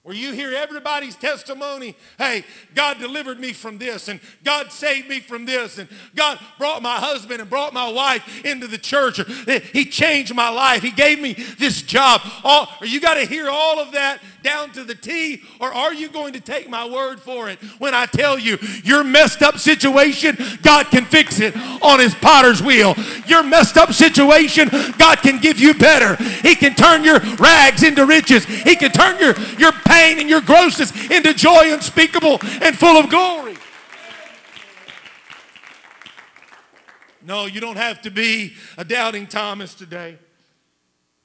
Where 0.06 0.16
you 0.16 0.34
hear 0.34 0.54
everybody's 0.54 1.16
testimony 1.16 1.96
hey 2.20 2.46
god 2.76 3.00
delivered 3.00 3.40
me 3.40 3.52
from 3.52 3.80
this 3.80 4.08
and 4.08 4.20
god 4.44 4.72
saved 4.72 5.10
me 5.10 5.20
from 5.20 5.46
this 5.46 5.80
and 5.80 5.90
god 6.16 6.40
brought 6.60 6.84
my 6.84 6.98
husband 6.98 7.42
and 7.42 7.50
brought 7.50 7.74
my 7.74 7.92
wife 7.92 8.46
into 8.46 8.68
the 8.68 8.78
church. 8.78 9.20
He 9.72 9.86
changed 9.86 10.34
my 10.34 10.50
life. 10.50 10.82
He 10.82 10.92
gave 10.92 11.20
me 11.20 11.34
this 11.34 11.82
job. 11.82 12.22
All, 12.44 12.68
are 12.80 12.86
you 12.86 13.00
got 13.00 13.16
to 13.16 13.26
hear 13.26 13.50
all 13.50 13.80
of 13.80 13.92
that 13.94 14.22
down 14.44 14.70
to 14.72 14.84
the 14.84 14.94
t 14.94 15.42
or 15.60 15.74
are 15.74 15.94
you 15.94 16.08
going 16.08 16.34
to 16.34 16.40
take 16.40 16.70
my 16.70 16.88
word 16.88 17.20
for 17.20 17.50
it? 17.50 17.60
When 17.80 17.96
i 17.96 18.06
tell 18.06 18.38
you 18.38 18.60
your 18.84 19.04
messed 19.04 19.42
up 19.42 19.58
situation 19.58 20.38
god 20.62 20.88
can 20.88 21.06
fix 21.06 21.40
it 21.40 21.56
on 21.82 22.00
his 22.00 22.14
potter's 22.16 22.62
wheel. 22.62 22.96
Your 23.26 23.42
messed 23.42 23.78
up 23.78 23.92
situation 23.92 24.70
god 25.00 25.20
can 25.20 25.40
give 25.40 25.60
you 25.60 25.74
better. 25.74 26.16
He 26.48 26.56
can 26.56 26.76
turn 26.76 27.04
your 27.04 27.20
rags 27.38 27.82
into 27.82 28.06
riches. 28.06 28.46
He 28.46 28.76
can 28.76 28.92
turn 28.92 29.20
your 29.20 29.36
your 29.58 29.72
pain 29.96 30.20
and 30.20 30.30
your 30.30 30.42
grossness 30.42 30.92
into 31.10 31.34
joy 31.34 31.74
unspeakable 31.74 32.40
and 32.62 32.78
full 32.78 32.98
of 32.98 33.10
glory. 33.10 33.56
No, 37.24 37.46
you 37.46 37.60
don't 37.60 37.78
have 37.78 38.02
to 38.04 38.12
be 38.12 38.54
a 38.78 38.86
doubting 38.86 39.26
Thomas 39.26 39.74
today. 39.74 40.18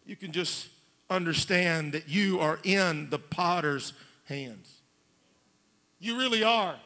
You 0.07 0.17
can 0.17 0.33
just 0.33 0.69
understand 1.11 1.93
that 1.93 2.09
you 2.09 2.41
are 2.41 2.59
in 2.63 3.11
the 3.11 3.19
potter's 3.19 3.93
hands. 4.25 4.81
You 5.99 6.17
really 6.17 6.43
are. 6.43 6.77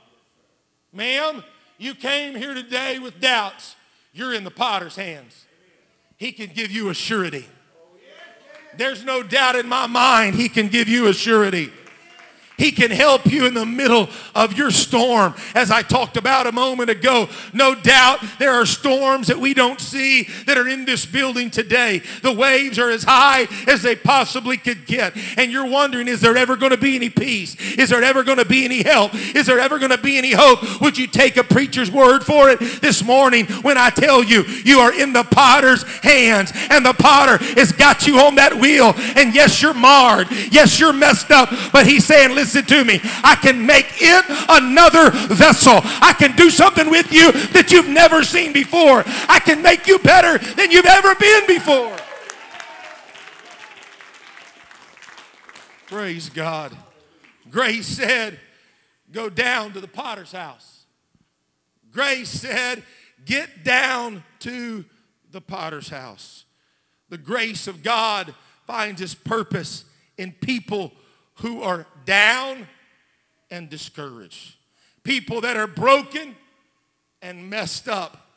Ma'am, 0.92 1.44
you 1.78 1.94
came 1.94 2.34
here 2.34 2.54
today 2.54 2.98
with 2.98 3.20
doubts. 3.20 3.76
you're 4.12 4.32
in 4.32 4.44
the 4.44 4.50
potter's 4.50 4.96
hands. 4.96 5.44
He 6.16 6.32
can 6.32 6.50
give 6.50 6.70
you 6.70 6.88
a 6.88 6.94
surety. 6.94 7.46
There's 8.76 9.04
no 9.04 9.22
doubt 9.22 9.56
in 9.56 9.68
my 9.68 9.86
mind 9.86 10.36
he 10.36 10.48
can 10.48 10.68
give 10.68 10.88
you 10.88 11.08
a 11.08 11.12
surety. 11.12 11.72
He 12.56 12.70
can 12.70 12.92
help 12.92 13.26
you 13.26 13.46
in 13.46 13.54
the 13.54 13.66
middle 13.66 14.08
of 14.32 14.56
your 14.56 14.70
storm. 14.70 15.34
As 15.56 15.72
I 15.72 15.82
talked 15.82 16.16
about 16.16 16.46
a 16.46 16.52
moment 16.52 16.88
ago, 16.88 17.28
no 17.52 17.74
doubt 17.74 18.20
there 18.38 18.52
are 18.52 18.64
storms 18.64 19.26
that 19.26 19.38
we 19.38 19.54
don't 19.54 19.80
see 19.80 20.28
that 20.46 20.56
are 20.56 20.68
in 20.68 20.84
this 20.84 21.04
building 21.04 21.50
today. 21.50 22.00
The 22.22 22.32
waves 22.32 22.78
are 22.78 22.90
as 22.90 23.02
high 23.02 23.48
as 23.66 23.82
they 23.82 23.96
possibly 23.96 24.56
could 24.56 24.86
get. 24.86 25.16
And 25.36 25.50
you're 25.50 25.66
wondering, 25.66 26.06
is 26.06 26.20
there 26.20 26.36
ever 26.36 26.54
going 26.54 26.70
to 26.70 26.76
be 26.76 26.94
any 26.94 27.10
peace? 27.10 27.56
Is 27.76 27.90
there 27.90 28.04
ever 28.04 28.22
going 28.22 28.38
to 28.38 28.44
be 28.44 28.64
any 28.64 28.84
help? 28.84 29.14
Is 29.14 29.46
there 29.46 29.58
ever 29.58 29.80
going 29.80 29.90
to 29.90 29.98
be 29.98 30.16
any 30.16 30.32
hope? 30.32 30.80
Would 30.80 30.96
you 30.96 31.08
take 31.08 31.36
a 31.36 31.44
preacher's 31.44 31.90
word 31.90 32.22
for 32.22 32.50
it 32.50 32.60
this 32.80 33.02
morning 33.02 33.46
when 33.62 33.78
I 33.78 33.90
tell 33.90 34.22
you, 34.22 34.42
you 34.42 34.78
are 34.78 34.92
in 34.92 35.12
the 35.12 35.24
potter's 35.24 35.82
hands 36.04 36.52
and 36.70 36.86
the 36.86 36.94
potter 36.94 37.38
has 37.56 37.72
got 37.72 38.06
you 38.06 38.20
on 38.20 38.36
that 38.36 38.54
wheel. 38.54 38.94
And 39.16 39.34
yes, 39.34 39.60
you're 39.60 39.74
marred. 39.74 40.28
Yes, 40.52 40.78
you're 40.78 40.92
messed 40.92 41.32
up. 41.32 41.50
But 41.72 41.88
he's 41.88 42.06
saying, 42.06 42.30
listen 42.30 42.43
to 42.52 42.84
me. 42.84 43.00
I 43.22 43.36
can 43.36 43.64
make 43.64 43.86
it 44.00 44.24
another 44.48 45.10
vessel. 45.34 45.80
I 45.82 46.14
can 46.18 46.36
do 46.36 46.50
something 46.50 46.90
with 46.90 47.12
you 47.12 47.32
that 47.52 47.70
you've 47.70 47.88
never 47.88 48.22
seen 48.22 48.52
before. 48.52 49.02
I 49.28 49.40
can 49.40 49.62
make 49.62 49.86
you 49.86 49.98
better 49.98 50.38
than 50.54 50.70
you've 50.70 50.86
ever 50.86 51.14
been 51.14 51.46
before. 51.46 51.96
Praise 55.86 56.28
God. 56.28 56.76
Grace 57.50 57.86
said, 57.86 58.38
Go 59.12 59.28
down 59.28 59.72
to 59.74 59.80
the 59.80 59.86
potter's 59.86 60.32
house. 60.32 60.86
Grace 61.92 62.28
said, 62.28 62.82
Get 63.24 63.64
down 63.64 64.24
to 64.40 64.84
the 65.30 65.40
potter's 65.40 65.88
house. 65.88 66.44
The 67.10 67.18
grace 67.18 67.68
of 67.68 67.82
God 67.82 68.34
finds 68.66 69.00
its 69.00 69.14
purpose 69.14 69.84
in 70.18 70.32
people 70.32 70.92
who 71.36 71.62
are 71.62 71.86
down 72.04 72.66
and 73.50 73.70
discouraged, 73.70 74.56
people 75.02 75.40
that 75.42 75.56
are 75.56 75.66
broken 75.66 76.34
and 77.22 77.48
messed 77.48 77.88
up. 77.88 78.30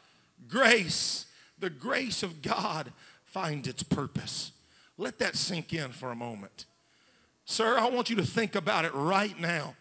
Grace, 0.47 1.25
the 1.59 1.69
grace 1.69 2.23
of 2.23 2.41
God 2.41 2.91
finds 3.25 3.67
its 3.67 3.83
purpose. 3.83 4.51
Let 4.97 5.19
that 5.19 5.35
sink 5.35 5.73
in 5.73 5.91
for 5.91 6.11
a 6.11 6.15
moment. 6.15 6.65
Sir, 7.45 7.77
I 7.77 7.89
want 7.89 8.09
you 8.09 8.15
to 8.17 8.25
think 8.25 8.55
about 8.55 8.85
it 8.85 8.93
right 8.93 9.39
now. 9.39 9.75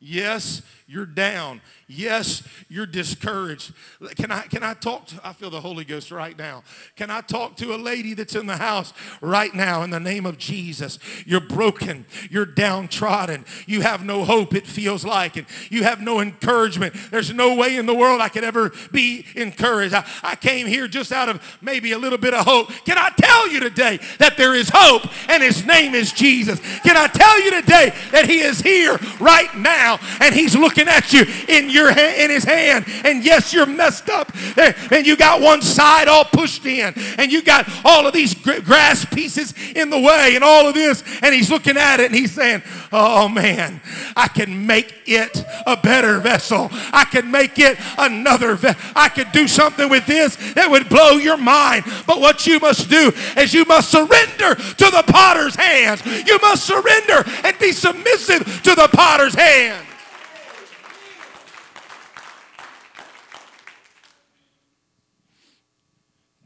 Yes, 0.00 0.62
you're 0.86 1.06
down. 1.06 1.60
Yes, 1.92 2.44
you're 2.68 2.86
discouraged. 2.86 3.72
Can 4.14 4.30
I, 4.30 4.42
can 4.42 4.62
I 4.62 4.74
talk 4.74 5.06
to, 5.06 5.20
I 5.24 5.32
feel 5.32 5.50
the 5.50 5.60
Holy 5.60 5.84
Ghost 5.84 6.12
right 6.12 6.38
now. 6.38 6.62
Can 6.94 7.10
I 7.10 7.20
talk 7.20 7.56
to 7.56 7.74
a 7.74 7.78
lady 7.78 8.14
that's 8.14 8.36
in 8.36 8.46
the 8.46 8.56
house 8.56 8.92
right 9.20 9.52
now 9.52 9.82
in 9.82 9.90
the 9.90 9.98
name 9.98 10.24
of 10.24 10.38
Jesus? 10.38 11.00
You're 11.26 11.40
broken. 11.40 12.06
You're 12.30 12.46
downtrodden. 12.46 13.44
You 13.66 13.80
have 13.80 14.04
no 14.04 14.24
hope, 14.24 14.54
it 14.54 14.68
feels 14.68 15.04
like, 15.04 15.36
and 15.36 15.48
you 15.68 15.82
have 15.82 16.00
no 16.00 16.20
encouragement. 16.20 16.94
There's 17.10 17.34
no 17.34 17.56
way 17.56 17.76
in 17.76 17.86
the 17.86 17.94
world 17.94 18.20
I 18.20 18.28
could 18.28 18.44
ever 18.44 18.70
be 18.92 19.26
encouraged. 19.34 19.92
I, 19.92 20.06
I 20.22 20.36
came 20.36 20.68
here 20.68 20.86
just 20.86 21.10
out 21.10 21.28
of 21.28 21.58
maybe 21.60 21.90
a 21.90 21.98
little 21.98 22.18
bit 22.18 22.34
of 22.34 22.46
hope. 22.46 22.68
Can 22.84 22.98
I 22.98 23.10
tell 23.16 23.50
you 23.50 23.58
today 23.58 23.98
that 24.18 24.36
there 24.36 24.54
is 24.54 24.70
hope 24.72 25.08
and 25.28 25.42
his 25.42 25.66
name 25.66 25.96
is 25.96 26.12
Jesus? 26.12 26.60
Can 26.82 26.96
I 26.96 27.08
tell 27.08 27.42
you 27.42 27.60
today 27.60 27.92
that 28.12 28.30
he 28.30 28.42
is 28.42 28.60
here 28.60 28.96
right 29.18 29.52
now 29.56 29.98
and 30.20 30.32
he's 30.32 30.54
looking 30.54 30.86
at 30.86 31.12
you 31.12 31.26
in 31.48 31.68
your 31.68 31.79
your 31.80 31.92
hand, 31.92 32.20
in 32.20 32.30
his 32.30 32.44
hand. 32.44 32.84
And 33.04 33.24
yes, 33.24 33.52
you're 33.52 33.66
messed 33.66 34.08
up. 34.08 34.30
Eh, 34.56 34.72
and 34.90 35.06
you 35.06 35.16
got 35.16 35.40
one 35.40 35.62
side 35.62 36.08
all 36.08 36.24
pushed 36.24 36.66
in. 36.66 36.94
And 37.18 37.32
you 37.32 37.42
got 37.42 37.68
all 37.84 38.06
of 38.06 38.12
these 38.12 38.34
grass 38.34 39.04
pieces 39.04 39.54
in 39.74 39.90
the 39.90 39.98
way 39.98 40.32
and 40.34 40.44
all 40.44 40.66
of 40.66 40.74
this. 40.74 41.02
And 41.22 41.34
he's 41.34 41.50
looking 41.50 41.76
at 41.76 42.00
it 42.00 42.06
and 42.06 42.14
he's 42.14 42.32
saying, 42.32 42.62
Oh 42.92 43.28
man, 43.28 43.80
I 44.16 44.28
can 44.28 44.66
make 44.66 44.94
it 45.06 45.44
a 45.66 45.76
better 45.76 46.18
vessel. 46.18 46.68
I 46.92 47.04
can 47.04 47.30
make 47.30 47.58
it 47.58 47.78
another. 47.98 48.58
I 48.94 49.08
could 49.08 49.32
do 49.32 49.48
something 49.48 49.88
with 49.88 50.06
this 50.06 50.36
that 50.54 50.70
would 50.70 50.88
blow 50.88 51.12
your 51.12 51.36
mind. 51.36 51.84
But 52.06 52.20
what 52.20 52.46
you 52.46 52.58
must 52.58 52.90
do 52.90 53.12
is 53.36 53.54
you 53.54 53.64
must 53.64 53.90
surrender 53.90 54.54
to 54.54 54.90
the 54.90 55.04
potter's 55.06 55.54
hands. 55.54 56.04
You 56.26 56.38
must 56.40 56.64
surrender 56.64 57.24
and 57.44 57.58
be 57.58 57.72
submissive 57.72 58.62
to 58.62 58.74
the 58.74 58.88
potter's 58.92 59.34
hands. 59.34 59.89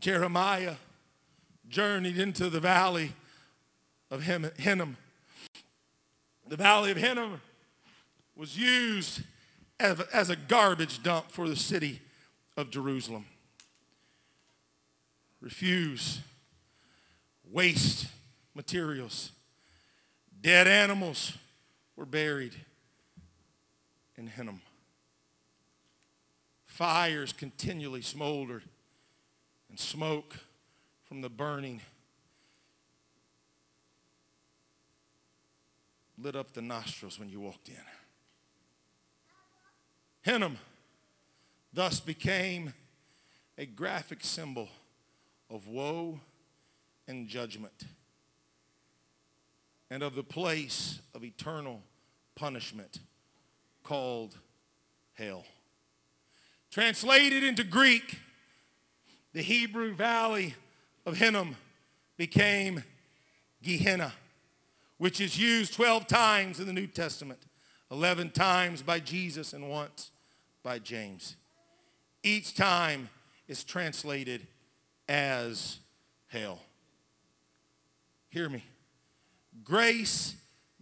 Jeremiah 0.04 0.74
journeyed 1.66 2.18
into 2.18 2.50
the 2.50 2.60
valley 2.60 3.14
of 4.10 4.22
Hinnom. 4.22 4.98
The 6.46 6.56
valley 6.58 6.90
of 6.90 6.98
Hinnom 6.98 7.40
was 8.36 8.54
used 8.54 9.22
as 9.80 10.28
a 10.28 10.36
garbage 10.36 11.02
dump 11.02 11.30
for 11.30 11.48
the 11.48 11.56
city 11.56 12.02
of 12.54 12.68
Jerusalem. 12.68 13.24
Refuse, 15.40 16.20
waste 17.50 18.06
materials, 18.54 19.32
dead 20.38 20.68
animals 20.68 21.32
were 21.96 22.04
buried 22.04 22.54
in 24.18 24.26
Hinnom. 24.26 24.60
Fires 26.66 27.32
continually 27.32 28.02
smoldered 28.02 28.64
and 29.74 29.80
smoke 29.80 30.36
from 31.02 31.20
the 31.20 31.28
burning 31.28 31.80
lit 36.16 36.36
up 36.36 36.52
the 36.52 36.62
nostrils 36.62 37.18
when 37.18 37.28
you 37.28 37.40
walked 37.40 37.68
in. 37.68 37.74
Hinnom 40.22 40.58
thus 41.72 41.98
became 41.98 42.72
a 43.58 43.66
graphic 43.66 44.22
symbol 44.22 44.68
of 45.50 45.66
woe 45.66 46.20
and 47.08 47.26
judgment 47.26 47.82
and 49.90 50.04
of 50.04 50.14
the 50.14 50.22
place 50.22 51.00
of 51.16 51.24
eternal 51.24 51.82
punishment 52.36 53.00
called 53.82 54.38
hell. 55.14 55.44
Translated 56.70 57.42
into 57.42 57.64
Greek, 57.64 58.20
the 59.34 59.42
Hebrew 59.42 59.92
valley 59.92 60.54
of 61.04 61.16
Hinnom 61.16 61.56
became 62.16 62.82
Gehenna, 63.62 64.12
which 64.98 65.20
is 65.20 65.36
used 65.36 65.74
12 65.74 66.06
times 66.06 66.60
in 66.60 66.66
the 66.66 66.72
New 66.72 66.86
Testament, 66.86 67.40
11 67.90 68.30
times 68.30 68.80
by 68.80 69.00
Jesus 69.00 69.52
and 69.52 69.68
once 69.68 70.12
by 70.62 70.78
James. 70.78 71.34
Each 72.22 72.54
time 72.54 73.10
is 73.48 73.64
translated 73.64 74.46
as 75.08 75.80
hell. 76.28 76.60
Hear 78.30 78.48
me. 78.48 78.64
Grace 79.64 80.36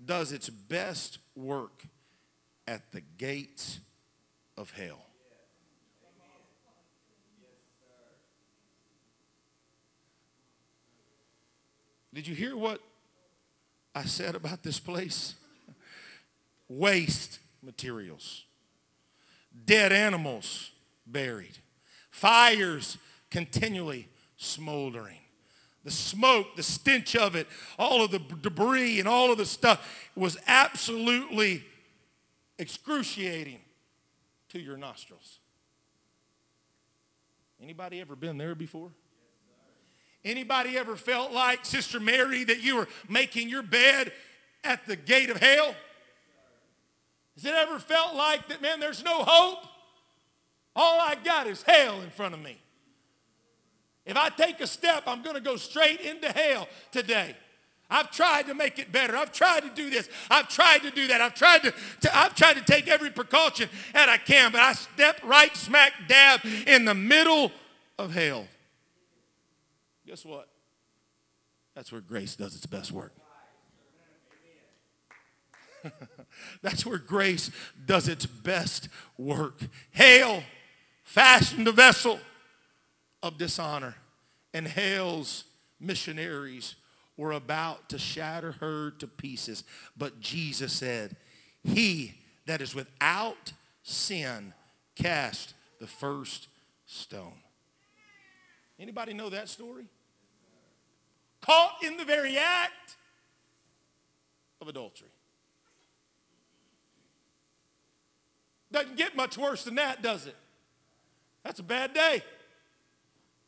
does 0.04 0.30
its 0.30 0.50
best 0.50 1.18
work 1.34 1.84
at 2.68 2.92
the 2.92 3.02
gates 3.16 3.80
of 4.58 4.70
hell. 4.70 5.00
Did 12.14 12.26
you 12.26 12.34
hear 12.34 12.56
what 12.56 12.80
I 13.94 14.04
said 14.04 14.34
about 14.34 14.62
this 14.62 14.78
place? 14.78 15.34
Waste 16.68 17.38
materials, 17.62 18.44
dead 19.64 19.92
animals 19.92 20.70
buried, 21.06 21.58
fires 22.10 22.98
continually 23.30 24.08
smoldering. 24.36 25.18
The 25.84 25.90
smoke, 25.90 26.54
the 26.54 26.62
stench 26.62 27.16
of 27.16 27.34
it, 27.34 27.48
all 27.78 28.04
of 28.04 28.10
the 28.12 28.20
debris 28.20 29.00
and 29.00 29.08
all 29.08 29.32
of 29.32 29.38
the 29.38 29.46
stuff 29.46 30.10
was 30.14 30.36
absolutely 30.46 31.64
excruciating 32.58 33.58
to 34.50 34.60
your 34.60 34.76
nostrils. 34.76 35.40
Anybody 37.60 38.00
ever 38.00 38.14
been 38.14 38.38
there 38.38 38.54
before? 38.54 38.92
Anybody 40.24 40.78
ever 40.78 40.94
felt 40.96 41.32
like, 41.32 41.64
Sister 41.64 41.98
Mary, 41.98 42.44
that 42.44 42.62
you 42.62 42.76
were 42.76 42.88
making 43.08 43.48
your 43.48 43.62
bed 43.62 44.12
at 44.62 44.86
the 44.86 44.94
gate 44.94 45.30
of 45.30 45.36
hell? 45.38 45.74
Has 47.34 47.44
it 47.44 47.54
ever 47.54 47.78
felt 47.78 48.14
like 48.14 48.48
that, 48.48 48.62
man, 48.62 48.78
there's 48.78 49.02
no 49.02 49.24
hope? 49.24 49.64
All 50.76 51.00
I 51.00 51.16
got 51.16 51.46
is 51.46 51.62
hell 51.62 52.00
in 52.02 52.10
front 52.10 52.34
of 52.34 52.40
me. 52.40 52.58
If 54.04 54.16
I 54.16 54.28
take 54.30 54.60
a 54.60 54.66
step, 54.66 55.04
I'm 55.06 55.22
going 55.22 55.36
to 55.36 55.40
go 55.40 55.56
straight 55.56 56.00
into 56.00 56.30
hell 56.30 56.68
today. 56.90 57.36
I've 57.90 58.10
tried 58.10 58.46
to 58.46 58.54
make 58.54 58.78
it 58.78 58.90
better. 58.90 59.16
I've 59.16 59.32
tried 59.32 59.60
to 59.60 59.70
do 59.70 59.90
this. 59.90 60.08
I've 60.30 60.48
tried 60.48 60.82
to 60.82 60.90
do 60.90 61.08
that. 61.08 61.20
I've 61.20 61.34
tried 61.34 61.62
to, 61.64 61.74
to, 62.00 62.16
I've 62.16 62.34
tried 62.34 62.54
to 62.54 62.64
take 62.64 62.88
every 62.88 63.10
precaution 63.10 63.68
that 63.92 64.08
I 64.08 64.16
can, 64.16 64.50
but 64.50 64.60
I 64.60 64.72
step 64.72 65.20
right 65.24 65.54
smack 65.56 65.92
dab 66.08 66.40
in 66.66 66.84
the 66.84 66.94
middle 66.94 67.52
of 67.98 68.12
hell. 68.12 68.46
Guess 70.12 70.26
what? 70.26 70.46
That's 71.74 71.90
where 71.90 72.02
grace 72.02 72.36
does 72.36 72.54
its 72.54 72.66
best 72.66 72.92
work. 72.92 73.14
That's 76.62 76.84
where 76.84 76.98
grace 76.98 77.50
does 77.86 78.08
its 78.08 78.26
best 78.26 78.90
work. 79.16 79.58
Hail 79.92 80.42
fashioned 81.02 81.66
a 81.66 81.72
vessel 81.72 82.20
of 83.22 83.38
dishonor, 83.38 83.94
and 84.52 84.68
Hail's 84.68 85.44
missionaries 85.80 86.74
were 87.16 87.32
about 87.32 87.88
to 87.88 87.98
shatter 87.98 88.52
her 88.60 88.90
to 88.90 89.06
pieces. 89.06 89.64
But 89.96 90.20
Jesus 90.20 90.74
said, 90.74 91.16
He 91.64 92.16
that 92.44 92.60
is 92.60 92.74
without 92.74 93.54
sin 93.82 94.52
cast 94.94 95.54
the 95.80 95.86
first 95.86 96.48
stone. 96.84 97.40
Anybody 98.78 99.14
know 99.14 99.30
that 99.30 99.48
story? 99.48 99.86
Caught 101.42 101.82
in 101.84 101.96
the 101.96 102.04
very 102.04 102.38
act 102.38 102.96
of 104.60 104.68
adultery. 104.68 105.08
Doesn't 108.70 108.96
get 108.96 109.14
much 109.14 109.36
worse 109.36 109.64
than 109.64 109.74
that, 109.74 110.02
does 110.02 110.26
it? 110.26 110.36
That's 111.44 111.60
a 111.60 111.64
bad 111.64 111.92
day. 111.92 112.22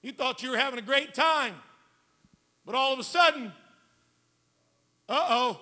You 0.03 0.13
thought 0.13 0.43
you 0.43 0.51
were 0.51 0.59
having 0.59 0.79
a 0.79 0.83
great 0.83 1.15
time, 1.15 1.55
but 2.67 2.75
all 2.75 2.93
of 2.93 2.99
a 2.99 3.05
sudden, 3.05 3.53
uh 5.09 5.27
oh. 5.31 5.61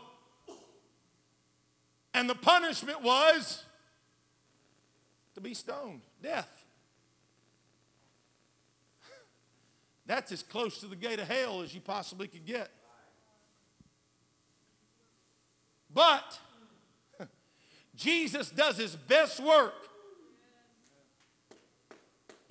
And 2.14 2.28
the 2.28 2.34
punishment 2.34 3.02
was 3.02 3.64
to 5.34 5.40
be 5.40 5.54
stoned, 5.54 6.02
death. 6.22 6.61
That's 10.06 10.32
as 10.32 10.42
close 10.42 10.78
to 10.80 10.86
the 10.86 10.96
gate 10.96 11.20
of 11.20 11.28
hell 11.28 11.62
as 11.62 11.74
you 11.74 11.80
possibly 11.80 12.26
could 12.26 12.44
get. 12.44 12.70
But 15.92 16.38
Jesus 17.96 18.50
does 18.50 18.76
his 18.76 18.96
best 18.96 19.40
work 19.40 19.74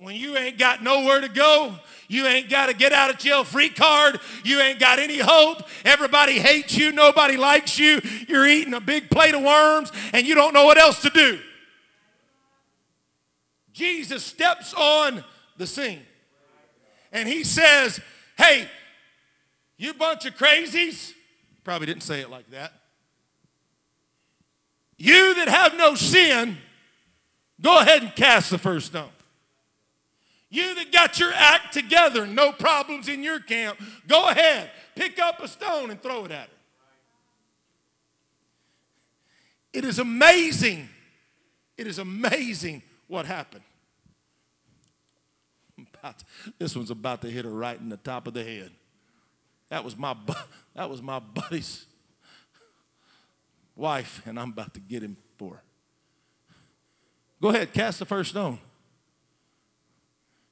when 0.02 0.16
you 0.16 0.36
ain't 0.36 0.58
got 0.58 0.82
nowhere 0.82 1.20
to 1.20 1.28
go, 1.28 1.76
you 2.08 2.26
ain't 2.26 2.50
got 2.50 2.68
a 2.68 2.74
get 2.74 2.92
out 2.92 3.08
of 3.08 3.18
jail 3.18 3.44
free 3.44 3.68
card, 3.68 4.18
you 4.42 4.60
ain't 4.60 4.80
got 4.80 4.98
any 4.98 5.18
hope, 5.18 5.62
everybody 5.84 6.40
hates 6.40 6.76
you, 6.76 6.90
nobody 6.90 7.36
likes 7.36 7.78
you, 7.78 8.00
you're 8.26 8.46
eating 8.46 8.74
a 8.74 8.80
big 8.80 9.08
plate 9.08 9.32
of 9.32 9.42
worms, 9.42 9.92
and 10.12 10.26
you 10.26 10.34
don't 10.34 10.52
know 10.54 10.64
what 10.64 10.76
else 10.76 11.00
to 11.02 11.10
do. 11.10 11.38
Jesus 13.72 14.24
steps 14.24 14.74
on 14.74 15.22
the 15.56 15.68
scene 15.68 16.02
and 17.12 17.28
he 17.28 17.44
says, 17.44 18.00
Hey, 18.36 18.66
you 19.76 19.94
bunch 19.94 20.26
of 20.26 20.36
crazies. 20.36 21.12
Probably 21.64 21.86
didn't 21.86 22.02
say 22.02 22.20
it 22.20 22.30
like 22.30 22.50
that. 22.50 22.72
You 24.96 25.34
that 25.34 25.48
have 25.48 25.76
no 25.76 25.94
sin, 25.94 26.56
go 27.60 27.80
ahead 27.80 28.02
and 28.02 28.14
cast 28.14 28.50
the 28.50 28.58
first 28.58 28.86
stone. 28.86 29.10
You 30.48 30.74
that 30.74 30.92
got 30.92 31.18
your 31.18 31.32
act 31.34 31.72
together, 31.72 32.26
no 32.26 32.52
problems 32.52 33.08
in 33.08 33.22
your 33.22 33.40
camp, 33.40 33.80
go 34.06 34.28
ahead, 34.28 34.70
pick 34.94 35.18
up 35.18 35.40
a 35.40 35.48
stone 35.48 35.90
and 35.90 36.00
throw 36.00 36.24
it 36.24 36.30
at 36.30 36.48
her. 36.48 36.54
It 39.72 39.84
is 39.84 39.98
amazing. 39.98 40.88
It 41.76 41.86
is 41.86 41.98
amazing 41.98 42.82
what 43.08 43.26
happened. 43.26 43.64
This 46.58 46.74
one's 46.74 46.90
about 46.90 47.22
to 47.22 47.30
hit 47.30 47.44
her 47.44 47.50
right 47.50 47.78
in 47.78 47.88
the 47.88 47.96
top 47.96 48.26
of 48.26 48.34
the 48.34 48.42
head. 48.42 48.70
That 49.68 49.84
was 49.84 49.96
my, 49.96 50.16
that 50.74 50.90
was 50.90 51.00
my 51.00 51.18
buddy's 51.18 51.86
wife, 53.76 54.22
and 54.26 54.38
I'm 54.38 54.50
about 54.50 54.74
to 54.74 54.80
get 54.80 55.02
him 55.02 55.16
for 55.38 55.54
her. 55.54 55.62
Go 57.40 57.48
ahead, 57.48 57.72
cast 57.72 57.98
the 57.98 58.04
first 58.04 58.30
stone. 58.30 58.58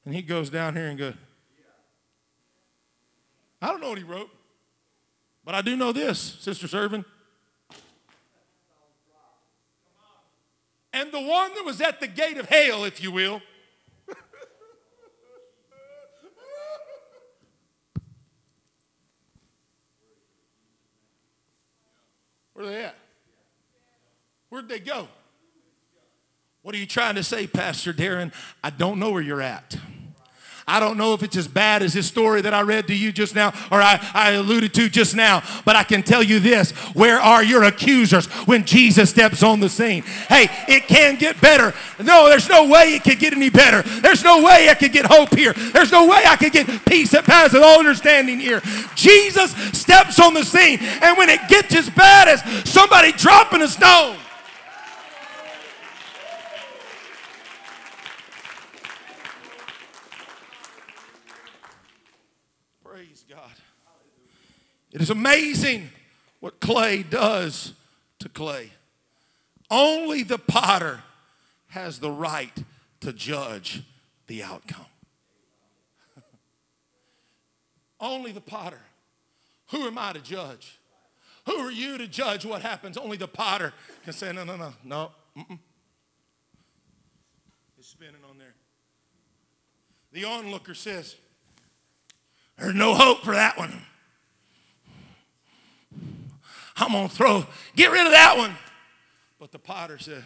And 0.04 0.14
he 0.14 0.22
goes 0.22 0.50
down 0.50 0.74
here 0.74 0.86
and 0.86 0.98
goes, 0.98 1.14
I 3.62 3.68
don't 3.68 3.80
know 3.80 3.90
what 3.90 3.98
he 3.98 4.04
wrote, 4.04 4.30
but 5.44 5.54
I 5.54 5.60
do 5.60 5.76
know 5.76 5.92
this, 5.92 6.18
Sister 6.18 6.66
Servin. 6.66 7.04
And 10.92 11.12
the 11.12 11.20
one 11.20 11.54
that 11.54 11.64
was 11.64 11.80
at 11.80 12.00
the 12.00 12.08
gate 12.08 12.38
of 12.38 12.48
hell, 12.48 12.84
if 12.84 13.02
you 13.02 13.12
will, 13.12 13.40
Where 22.60 22.68
they 22.68 22.84
at? 22.84 22.94
Where'd 24.50 24.68
they 24.68 24.80
go? 24.80 25.08
What 26.60 26.74
are 26.74 26.78
you 26.78 26.84
trying 26.84 27.14
to 27.14 27.24
say, 27.24 27.46
Pastor 27.46 27.94
Darren? 27.94 28.34
I 28.62 28.68
don't 28.68 28.98
know 28.98 29.12
where 29.12 29.22
you're 29.22 29.40
at. 29.40 29.78
I 30.70 30.78
don't 30.78 30.96
know 30.96 31.14
if 31.14 31.22
it's 31.24 31.36
as 31.36 31.48
bad 31.48 31.82
as 31.82 31.94
this 31.94 32.06
story 32.06 32.42
that 32.42 32.54
I 32.54 32.62
read 32.62 32.86
to 32.86 32.94
you 32.94 33.10
just 33.10 33.34
now 33.34 33.48
or 33.72 33.82
I, 33.82 33.98
I 34.14 34.30
alluded 34.32 34.72
to 34.74 34.88
just 34.88 35.16
now, 35.16 35.42
but 35.64 35.74
I 35.74 35.82
can 35.82 36.02
tell 36.04 36.22
you 36.22 36.38
this 36.38 36.70
where 36.94 37.18
are 37.18 37.42
your 37.42 37.64
accusers 37.64 38.26
when 38.46 38.64
Jesus 38.64 39.10
steps 39.10 39.42
on 39.42 39.58
the 39.58 39.68
scene? 39.68 40.02
Hey, 40.02 40.46
it 40.68 40.86
can 40.86 41.16
get 41.16 41.40
better. 41.40 41.74
No, 41.98 42.28
there's 42.28 42.48
no 42.48 42.68
way 42.68 42.94
it 42.94 43.02
could 43.02 43.18
get 43.18 43.32
any 43.32 43.50
better. 43.50 43.82
There's 44.00 44.22
no 44.22 44.44
way 44.44 44.68
I 44.70 44.74
could 44.74 44.92
get 44.92 45.06
hope 45.06 45.34
here. 45.34 45.52
There's 45.52 45.90
no 45.90 46.06
way 46.06 46.22
I 46.24 46.36
could 46.36 46.52
get 46.52 46.66
peace 46.86 47.10
that 47.10 47.24
passes 47.24 47.60
all 47.60 47.80
understanding 47.80 48.38
here. 48.38 48.62
Jesus 48.94 49.52
steps 49.76 50.20
on 50.20 50.34
the 50.34 50.44
scene, 50.44 50.78
and 50.80 51.18
when 51.18 51.28
it 51.28 51.40
gets 51.48 51.74
as 51.74 51.90
bad 51.90 52.28
as 52.28 52.42
somebody 52.68 53.12
dropping 53.12 53.62
a 53.62 53.68
stone, 53.68 54.16
It 64.92 65.00
is 65.00 65.10
amazing 65.10 65.90
what 66.40 66.60
clay 66.60 67.02
does 67.02 67.74
to 68.18 68.28
clay. 68.28 68.72
Only 69.70 70.22
the 70.22 70.38
potter 70.38 71.02
has 71.68 72.00
the 72.00 72.10
right 72.10 72.56
to 73.00 73.12
judge 73.12 73.82
the 74.26 74.42
outcome. 74.42 74.86
Only 78.00 78.32
the 78.32 78.40
potter. 78.40 78.80
Who 79.70 79.86
am 79.86 79.96
I 79.96 80.12
to 80.12 80.20
judge? 80.20 80.78
Who 81.46 81.56
are 81.56 81.70
you 81.70 81.98
to 81.98 82.08
judge 82.08 82.44
what 82.44 82.62
happens? 82.62 82.96
Only 82.96 83.16
the 83.16 83.28
potter 83.28 83.72
can 84.04 84.12
say, 84.12 84.32
no, 84.32 84.44
no, 84.44 84.56
no, 84.56 84.74
no. 84.84 85.10
Mm-mm. 85.36 85.58
It's 87.78 87.88
spinning 87.88 88.22
on 88.28 88.38
there. 88.38 88.54
The 90.12 90.24
onlooker 90.24 90.74
says, 90.74 91.14
there's 92.58 92.74
no 92.74 92.94
hope 92.94 93.22
for 93.22 93.32
that 93.32 93.56
one. 93.56 93.72
I'm 96.80 96.92
going 96.92 97.08
to 97.08 97.14
throw, 97.14 97.46
get 97.76 97.92
rid 97.92 98.06
of 98.06 98.12
that 98.12 98.36
one. 98.36 98.56
But 99.38 99.52
the 99.52 99.58
potter 99.58 99.98
says, 99.98 100.24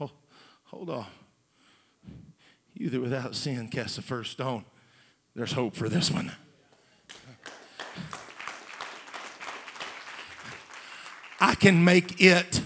oh, 0.00 0.10
hold 0.64 0.90
on. 0.90 1.06
You 2.74 2.90
that 2.90 3.00
without 3.00 3.34
sin 3.34 3.68
cast 3.68 3.96
the 3.96 4.02
first 4.02 4.30
stone. 4.30 4.64
There's 5.34 5.52
hope 5.52 5.74
for 5.74 5.88
this 5.88 6.10
one. 6.10 6.32
I 11.40 11.54
can 11.54 11.84
make 11.84 12.20
it 12.20 12.62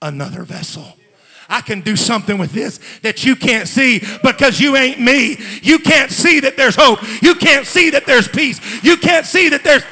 another 0.00 0.42
vessel. 0.42 0.96
I 1.48 1.60
can 1.60 1.80
do 1.80 1.96
something 1.96 2.38
with 2.38 2.52
this 2.52 2.80
that 3.02 3.24
you 3.24 3.36
can't 3.36 3.68
see 3.68 4.02
because 4.22 4.60
you 4.60 4.76
ain't 4.76 5.00
me. 5.00 5.38
You 5.62 5.78
can't 5.78 6.10
see 6.10 6.40
that 6.40 6.56
there's 6.56 6.76
hope. 6.76 7.00
You 7.22 7.34
can't 7.34 7.66
see 7.66 7.90
that 7.90 8.04
there's 8.04 8.28
peace. 8.28 8.60
You 8.82 8.96
can't 8.96 9.24
see 9.24 9.48
that 9.50 9.62
there's 9.62 9.84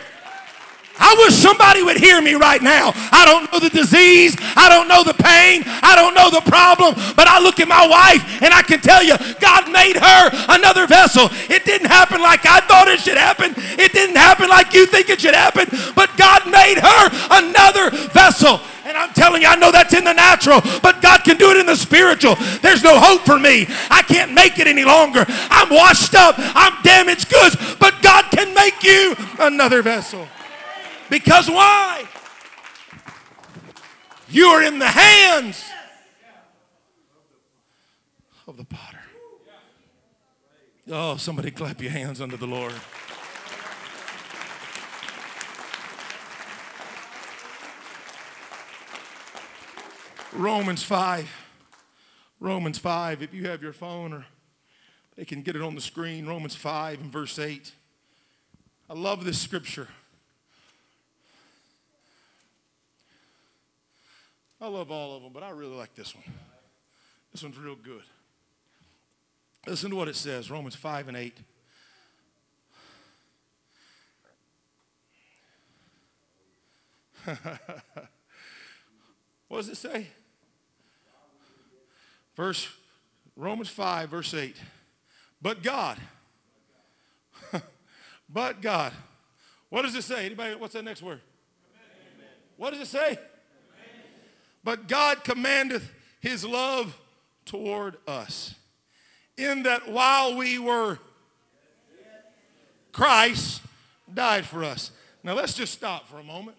I 1.05 1.15
wish 1.21 1.35
somebody 1.37 1.83
would 1.83 1.99
hear 1.99 2.23
me 2.23 2.33
right 2.33 2.63
now. 2.63 2.97
I 3.13 3.29
don't 3.29 3.53
know 3.53 3.61
the 3.61 3.69
disease. 3.69 4.37
I 4.57 4.73
don't 4.73 4.89
know 4.89 5.05
the 5.05 5.13
pain. 5.13 5.63
I 5.85 5.93
don't 5.95 6.15
know 6.17 6.31
the 6.33 6.41
problem. 6.49 6.95
But 7.15 7.29
I 7.29 7.45
look 7.45 7.61
at 7.61 7.69
my 7.69 7.85
wife 7.87 8.25
and 8.41 8.55
I 8.55 8.63
can 8.63 8.81
tell 8.81 9.05
you, 9.05 9.15
God 9.39 9.71
made 9.71 10.01
her 10.01 10.23
another 10.49 10.87
vessel. 10.87 11.29
It 11.53 11.67
didn't 11.67 11.89
happen 11.89 12.23
like 12.23 12.47
I 12.47 12.61
thought 12.61 12.89
it 12.89 13.01
should 13.01 13.19
happen. 13.19 13.53
It 13.77 13.93
didn't 13.93 14.17
happen 14.17 14.49
like 14.49 14.73
you 14.73 14.87
think 14.87 15.11
it 15.11 15.21
should 15.21 15.35
happen. 15.35 15.69
But 15.95 16.17
God 16.17 16.49
made 16.49 16.81
her 16.81 17.03
another 17.37 17.93
vessel. 18.09 18.61
And 18.85 18.97
I'm 18.97 19.13
telling 19.13 19.43
you, 19.43 19.49
I 19.49 19.57
know 19.57 19.71
that's 19.71 19.93
in 19.93 20.05
the 20.05 20.13
natural, 20.13 20.61
but 20.83 21.03
God 21.03 21.25
can 21.25 21.37
do 21.37 21.51
it 21.51 21.57
in 21.59 21.67
the 21.67 21.77
spiritual. 21.77 22.37
There's 22.61 22.83
no 22.83 22.99
hope 22.99 23.23
for 23.23 23.39
me. 23.39 23.67
I 23.91 24.03
can't 24.03 24.33
make 24.33 24.59
it 24.59 24.67
any 24.67 24.85
longer. 24.85 25.25
I'm 25.29 25.69
washed 25.69 26.15
up. 26.15 26.37
I'm 26.39 26.81
damaged 26.83 27.31
goods, 27.31 27.57
but 27.77 28.01
God 28.01 28.31
can 28.31 28.55
make 28.55 28.83
you 28.83 29.17
another 29.39 29.83
vessel. 29.83 30.29
Because 31.15 31.49
why? 31.49 32.09
You 34.29 34.47
are 34.49 34.65
in 34.65 34.81
the 34.81 34.89
hands 34.89 35.65
of 38.49 38.57
the 38.57 38.65
potter. 38.65 38.99
Oh, 40.91 41.17
somebody 41.17 41.53
clap 41.53 41.81
your 41.81 41.93
hands 41.93 42.21
under 42.21 42.37
the 42.37 42.49
Lord. 42.49 42.75
Romans 50.33 50.83
5. 50.83 51.31
Romans 52.41 52.79
5. 52.79 53.23
If 53.23 53.33
you 53.33 53.47
have 53.47 53.63
your 53.63 53.73
phone 53.73 54.15
or 54.15 54.27
they 55.15 55.25
can 55.25 55.43
get 55.43 55.55
it 55.55 55.63
on 55.63 55.77
the 55.77 55.81
screen. 55.81 56.27
Romans 56.27 56.57
5 56.57 57.03
and 57.03 57.13
verse 57.13 57.39
8. 57.39 57.73
I 58.91 58.95
love 58.95 59.25
this 59.25 59.39
scripture. 59.39 59.87
I 64.65 64.69
love 64.69 64.91
all 64.91 65.15
of 65.15 65.23
them, 65.23 65.31
but 65.31 65.43
I 65.43 65.51
really 65.51 65.77
like 65.77 65.95
this 65.95 66.15
one. 66.15 66.25
This 67.31 67.43
one's 67.43 67.59
real 67.59 67.77
good. 67.77 68.01
Listen 69.67 69.91
to 69.91 69.97
what 69.97 70.09
it 70.09 70.17
says 70.17 70.51
Romans 70.51 70.75
5 70.75 71.09
and 71.09 71.17
8. 71.19 71.37
what 79.49 79.59
does 79.59 79.69
it 79.69 79.77
say? 79.77 80.07
Verse 82.35 82.67
Romans 83.37 83.69
5, 83.69 84.09
verse 84.09 84.33
8. 84.33 84.57
But 85.43 85.63
God. 85.63 85.99
but 88.31 88.63
God. 88.63 88.95
What 89.69 89.83
does 89.83 89.95
it 89.95 90.05
say? 90.05 90.25
Anybody, 90.25 90.55
what's 90.55 90.73
that 90.73 90.85
next 90.85 91.03
word? 91.03 91.21
Amen. 92.17 92.29
What 92.57 92.71
does 92.71 92.81
it 92.81 92.87
say? 92.87 93.19
But 94.65 94.89
God 94.89 95.23
commandeth 95.23 95.93
his 96.21 96.45
love 96.45 96.99
toward 97.45 97.99
us. 98.09 98.55
In 99.37 99.65
that 99.65 99.89
while 99.89 100.37
we 100.37 100.59
were, 100.59 100.99
Christ 102.93 103.61
died 104.13 104.47
for 104.47 104.65
us. 104.65 104.91
Now 105.23 105.35
let's 105.35 105.55
just 105.55 105.75
stop 105.75 106.09
for 106.09 106.19
a 106.19 106.23
moment. 106.23 106.57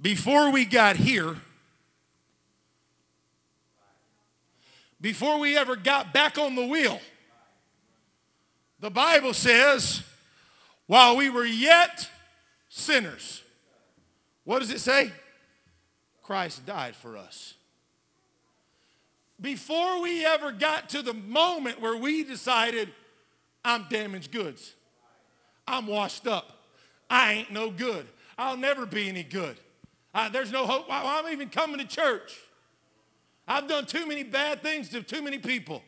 Before 0.00 0.50
we 0.50 0.64
got 0.64 0.96
here, 0.96 1.36
before 5.00 5.38
we 5.38 5.56
ever 5.56 5.76
got 5.76 6.12
back 6.12 6.38
on 6.38 6.54
the 6.54 6.66
wheel, 6.66 7.00
the 8.80 8.90
Bible 8.90 9.34
says, 9.34 10.02
while 10.88 11.16
we 11.16 11.30
were 11.30 11.44
yet 11.44 12.10
sinners, 12.68 13.42
what 14.42 14.58
does 14.58 14.70
it 14.70 14.80
say? 14.80 15.12
Christ 16.24 16.66
died 16.66 16.96
for 16.96 17.16
us. 17.16 17.54
Before 19.40 20.02
we 20.02 20.24
ever 20.24 20.50
got 20.50 20.88
to 20.88 21.02
the 21.02 21.14
moment 21.14 21.80
where 21.80 21.96
we 21.96 22.24
decided, 22.24 22.88
I'm 23.64 23.86
damaged 23.88 24.32
goods, 24.32 24.74
I'm 25.68 25.86
washed 25.86 26.26
up, 26.26 26.50
I 27.08 27.34
ain't 27.34 27.52
no 27.52 27.70
good, 27.70 28.06
I'll 28.36 28.56
never 28.56 28.84
be 28.84 29.08
any 29.08 29.22
good. 29.22 29.56
Uh, 30.14 30.28
there's 30.28 30.50
no 30.50 30.66
hope. 30.66 30.86
I'm 30.88 31.32
even 31.32 31.48
coming 31.48 31.78
to 31.78 31.86
church. 31.86 32.36
I've 33.46 33.68
done 33.68 33.86
too 33.86 34.06
many 34.06 34.22
bad 34.24 34.62
things 34.62 34.88
to 34.90 35.02
too 35.02 35.22
many 35.22 35.38
people. 35.38 35.82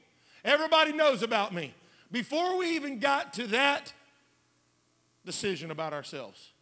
Everybody 0.45 0.93
knows 0.93 1.23
about 1.23 1.53
me. 1.53 1.75
Before 2.13 2.57
we 2.57 2.77
even 2.77 2.99
got 2.99 3.33
to 3.35 3.47
that 3.49 3.93
decision 5.25 5.71
about 5.71 5.93
ourselves, 5.93 6.53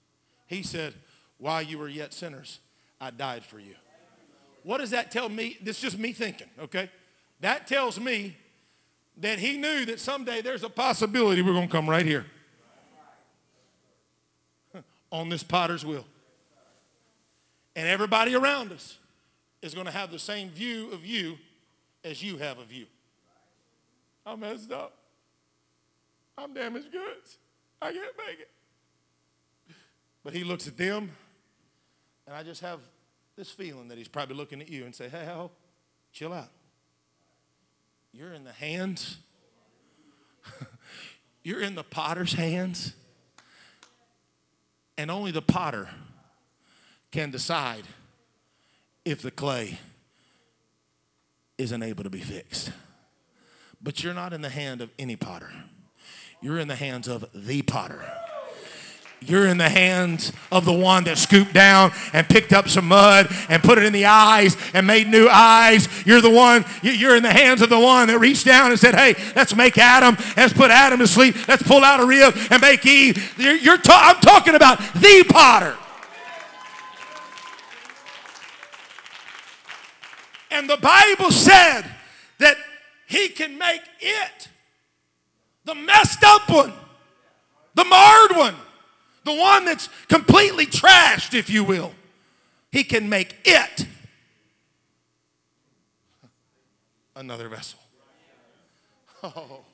he 0.47 0.62
said, 0.62 0.94
While 1.38 1.62
you 1.62 1.79
were 1.79 1.88
yet 1.88 2.12
sinners, 2.12 2.61
I 3.01 3.11
died 3.11 3.44
for 3.44 3.59
you. 3.59 3.75
What 4.62 4.79
does 4.79 4.90
that 4.90 5.11
tell 5.11 5.29
me? 5.29 5.57
This 5.62 5.77
is 5.77 5.83
just 5.83 5.99
me 5.99 6.12
thinking, 6.12 6.49
okay? 6.61 6.90
That 7.40 7.66
tells 7.66 7.99
me 8.01 8.37
that 9.18 9.38
he 9.38 9.57
knew 9.57 9.85
that 9.87 10.01
someday 10.01 10.42
there's 10.42 10.64
a 10.64 10.68
possibility 10.68 11.42
we're 11.42 11.53
going 11.53 11.68
to 11.68 11.73
come 11.73 11.88
right 11.88 12.05
here 12.05 12.27
on 15.12 15.29
this 15.29 15.42
potter's 15.42 15.85
wheel. 15.85 16.05
And 17.77 17.87
everybody 17.87 18.35
around 18.35 18.73
us 18.73 18.99
is 19.62 19.75
going 19.75 19.87
to 19.87 19.92
have 19.92 20.11
the 20.11 20.18
same 20.18 20.51
view 20.51 20.90
of 20.92 21.05
you 21.05 21.38
as 22.05 22.23
you 22.23 22.38
have 22.38 22.59
of 22.59 22.73
you. 22.73 22.87
I'm 24.27 24.40
messed 24.40 24.73
up. 24.73 24.94
I'm 26.37 26.53
damaged 26.55 26.92
goods. 26.92 27.38
I 27.81 27.93
can't 27.93 28.17
make 28.27 28.41
it. 28.41 28.51
But 30.25 30.35
he 30.35 30.45
looks 30.45 30.67
at 30.67 30.77
them, 30.77 31.11
and 32.27 32.35
I 32.35 32.43
just 32.43 32.61
have 32.61 32.81
this 33.37 33.51
feeling 33.51 33.88
that 33.88 33.99
he's 33.99 34.09
probably 34.09 34.37
looking 34.37 34.61
at 34.61 34.69
you 34.69 34.85
and 34.85 34.95
say, 34.95 35.09
hey, 35.09 35.27
chill 36.12 36.33
out. 36.33 36.51
You're 38.12 38.33
in 38.33 38.45
the 38.45 38.53
hands. 38.53 39.19
You're 41.43 41.61
in 41.61 41.75
the 41.75 41.85
potter's 41.85 42.33
hands. 42.33 42.95
And 44.97 45.11
only 45.11 45.31
the 45.31 45.43
potter 45.43 45.88
can 47.12 47.31
decide 47.31 47.85
if 49.05 49.23
the 49.23 49.31
clay 49.31 49.79
isn't 51.57 51.83
able 51.83 52.05
to 52.05 52.11
be 52.11 52.21
fixed. 52.21 52.73
But 53.81 54.03
you're 54.03 54.14
not 54.14 54.33
in 54.33 54.41
the 54.41 54.49
hand 54.49 54.81
of 54.81 54.91
any 54.99 55.14
potter, 55.14 55.51
you're 56.40 56.59
in 56.59 56.68
the 56.68 56.77
hands 56.77 57.09
of 57.09 57.29
the 57.35 57.62
potter. 57.62 58.05
You're 59.20 59.48
in 59.48 59.59
the 59.59 59.68
hands 59.68 60.33
of 60.53 60.64
the 60.64 60.72
one 60.72 61.05
that 61.05 61.18
scooped 61.18 61.53
down 61.53 61.90
and 62.12 62.29
picked 62.29 62.53
up 62.53 62.68
some 62.68 62.87
mud 62.87 63.29
and 63.48 63.61
put 63.61 63.77
it 63.79 63.85
in 63.85 63.92
the 63.92 64.07
eyes 64.07 64.57
and 64.74 64.87
made 64.87 65.09
new 65.09 65.29
eyes. 65.29 65.88
You're 66.07 66.20
the 66.20 66.31
one, 66.31 66.64
you're 66.83 67.16
in 67.16 67.24
the 67.24 67.33
hands 67.33 67.61
of 67.61 67.68
the 67.68 67.81
one 67.81 68.07
that 68.09 68.20
reached 68.20 68.46
down 68.46 68.70
and 68.70 68.79
said, 68.79 68.94
Hey, 68.94 69.16
let's 69.35 69.57
make 69.57 69.77
Adam, 69.77 70.16
let's 70.37 70.53
put 70.53 70.70
Adam 70.70 71.01
to 71.01 71.09
sleep, 71.09 71.48
let's 71.48 71.64
pull 71.64 71.83
out 71.83 71.98
a 71.98 72.07
rib 72.07 72.33
and 72.51 72.62
make 72.62 72.87
Eve. 72.87 73.35
You're, 73.38 73.57
you're 73.57 73.79
ta- 73.79 74.14
I'm 74.14 74.20
talking 74.20 74.55
about 74.55 74.79
the 74.94 75.24
potter. 75.29 75.77
And 80.53 80.70
the 80.70 80.77
Bible 80.77 81.33
said 81.33 81.83
that 82.38 82.57
he 83.07 83.29
can 83.29 83.59
make 83.59 83.83
it, 84.01 84.48
the 85.68 85.74
messed 85.74 86.24
up 86.24 86.48
one, 86.48 86.72
the 87.74 87.85
marred 87.85 88.35
one, 88.35 88.54
the 89.24 89.35
one 89.35 89.66
that's 89.66 89.90
completely 90.09 90.64
trashed, 90.64 91.35
if 91.35 91.50
you 91.50 91.62
will, 91.62 91.92
he 92.72 92.83
can 92.83 93.07
make 93.07 93.37
it 93.44 93.87
another 97.14 97.48
vessel. 97.48 97.78
Oh. 99.20 99.67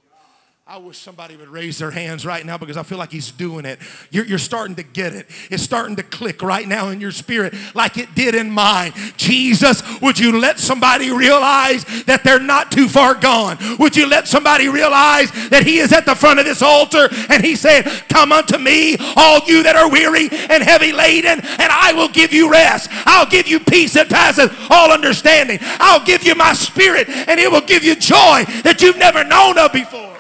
I 0.67 0.79
wish 0.79 0.97
somebody 0.97 1.37
would 1.37 1.51
raise 1.51 1.77
their 1.77 1.91
hands 1.91 2.25
right 2.25 2.45
now 2.45 2.57
because 2.57 2.79
I 2.79 2.85
feel 2.85 2.97
like 2.97 3.13
he's 3.13 3.31
doing 3.31 3.67
it. 3.67 3.79
You're, 4.11 4.25
you're, 4.25 4.39
starting 4.39 4.75
to 4.77 4.83
get 4.83 5.13
it. 5.13 5.27
It's 5.51 5.63
starting 5.63 5.97
to 5.97 6.03
click 6.03 6.41
right 6.41 6.67
now 6.67 6.89
in 6.89 7.03
your 7.03 7.11
spirit 7.11 7.53
like 7.75 7.99
it 7.99 8.15
did 8.15 8.35
in 8.35 8.51
mine. 8.51 8.95
Jesus, 9.19 9.83
would 10.01 10.19
you 10.19 10.41
let 10.41 10.59
somebody 10.59 11.11
realize 11.11 11.85
that 12.05 12.25
they're 12.25 12.41
not 12.41 12.73
too 12.73 12.89
far 12.89 13.15
gone? 13.15 13.59
Would 13.79 13.95
you 13.95 14.09
let 14.09 14.27
somebody 14.27 14.69
realize 14.69 15.31
that 15.51 15.65
he 15.67 15.81
is 15.81 15.93
at 15.93 16.07
the 16.07 16.15
front 16.15 16.39
of 16.39 16.47
this 16.47 16.63
altar 16.63 17.11
and 17.29 17.45
he 17.45 17.57
said, 17.57 17.83
Come 18.09 18.33
unto 18.33 18.57
me, 18.57 18.97
all 19.17 19.41
you 19.41 19.65
that 19.65 19.77
are 19.77 19.91
weary 19.91 20.31
and 20.31 20.63
heavy 20.63 20.93
laden, 20.93 21.41
and 21.41 21.73
I 21.73 21.93
will 21.95 22.09
give 22.09 22.33
you 22.33 22.51
rest. 22.51 22.89
I'll 23.05 23.29
give 23.29 23.47
you 23.47 23.61
peace 23.61 23.93
that 23.93 24.09
passes 24.09 24.49
all 24.71 24.91
understanding. 24.91 25.59
I'll 25.61 26.05
give 26.07 26.25
you 26.25 26.35
my 26.35 26.55
spirit 26.55 27.11
and 27.11 27.39
it 27.39 27.53
will 27.53 27.61
give 27.61 27.85
you 27.85 27.95
joy 27.97 28.45
that 28.63 28.81
you've 28.81 28.97
never 28.97 29.25
known 29.25 29.59
of 29.59 29.71
before. 29.71 30.14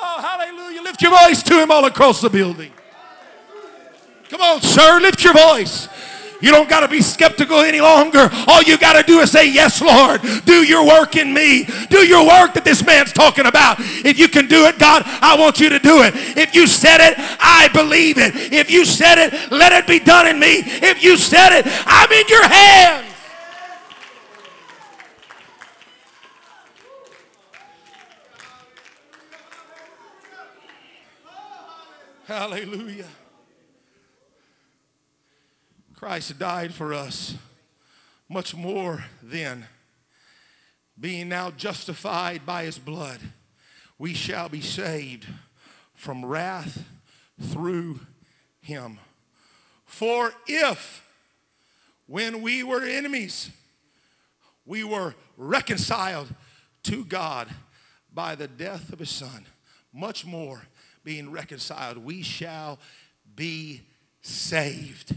Oh, 0.00 0.20
hallelujah. 0.20 0.82
Lift 0.82 1.02
your 1.02 1.10
voice 1.10 1.42
to 1.42 1.60
him 1.60 1.70
all 1.70 1.84
across 1.84 2.20
the 2.20 2.30
building. 2.30 2.72
Come 4.28 4.40
on, 4.40 4.60
sir, 4.60 5.00
lift 5.00 5.24
your 5.24 5.32
voice. 5.32 5.88
You 6.40 6.52
don't 6.52 6.68
got 6.68 6.80
to 6.80 6.88
be 6.88 7.02
skeptical 7.02 7.60
any 7.60 7.80
longer. 7.80 8.30
All 8.46 8.62
you 8.62 8.78
got 8.78 8.92
to 8.92 9.02
do 9.02 9.18
is 9.20 9.32
say, 9.32 9.50
Yes, 9.50 9.82
Lord, 9.82 10.20
do 10.44 10.62
your 10.62 10.86
work 10.86 11.16
in 11.16 11.34
me. 11.34 11.64
Do 11.90 12.06
your 12.06 12.24
work 12.24 12.54
that 12.54 12.64
this 12.64 12.84
man's 12.84 13.12
talking 13.12 13.46
about. 13.46 13.78
If 13.80 14.18
you 14.18 14.28
can 14.28 14.46
do 14.46 14.66
it, 14.66 14.78
God, 14.78 15.02
I 15.04 15.36
want 15.36 15.58
you 15.58 15.68
to 15.68 15.80
do 15.80 16.02
it. 16.02 16.14
If 16.36 16.54
you 16.54 16.68
said 16.68 17.00
it, 17.00 17.14
I 17.40 17.68
believe 17.72 18.18
it. 18.18 18.52
If 18.52 18.70
you 18.70 18.84
said 18.84 19.18
it, 19.18 19.50
let 19.50 19.72
it 19.72 19.86
be 19.88 19.98
done 19.98 20.28
in 20.28 20.38
me. 20.38 20.62
If 20.64 21.02
you 21.02 21.16
said 21.16 21.58
it, 21.58 21.64
I'm 21.66 22.12
in 22.12 22.28
your 22.28 22.48
hands. 22.48 23.07
Hallelujah. 32.28 33.08
Christ 35.94 36.38
died 36.38 36.74
for 36.74 36.92
us 36.92 37.34
much 38.28 38.54
more 38.54 39.02
than 39.22 39.64
being 41.00 41.30
now 41.30 41.50
justified 41.50 42.44
by 42.44 42.64
his 42.64 42.78
blood. 42.78 43.20
We 43.98 44.12
shall 44.12 44.50
be 44.50 44.60
saved 44.60 45.26
from 45.94 46.22
wrath 46.22 46.84
through 47.40 48.00
him. 48.60 48.98
For 49.86 50.34
if 50.46 51.02
when 52.06 52.42
we 52.42 52.62
were 52.62 52.82
enemies, 52.82 53.48
we 54.66 54.84
were 54.84 55.14
reconciled 55.38 56.28
to 56.82 57.06
God 57.06 57.48
by 58.12 58.34
the 58.34 58.48
death 58.48 58.92
of 58.92 58.98
his 58.98 59.08
son. 59.08 59.46
Much 59.94 60.26
more 60.26 60.64
being 61.08 61.30
reconciled, 61.30 61.96
we 61.96 62.20
shall 62.20 62.78
be 63.34 63.80
saved 64.20 65.16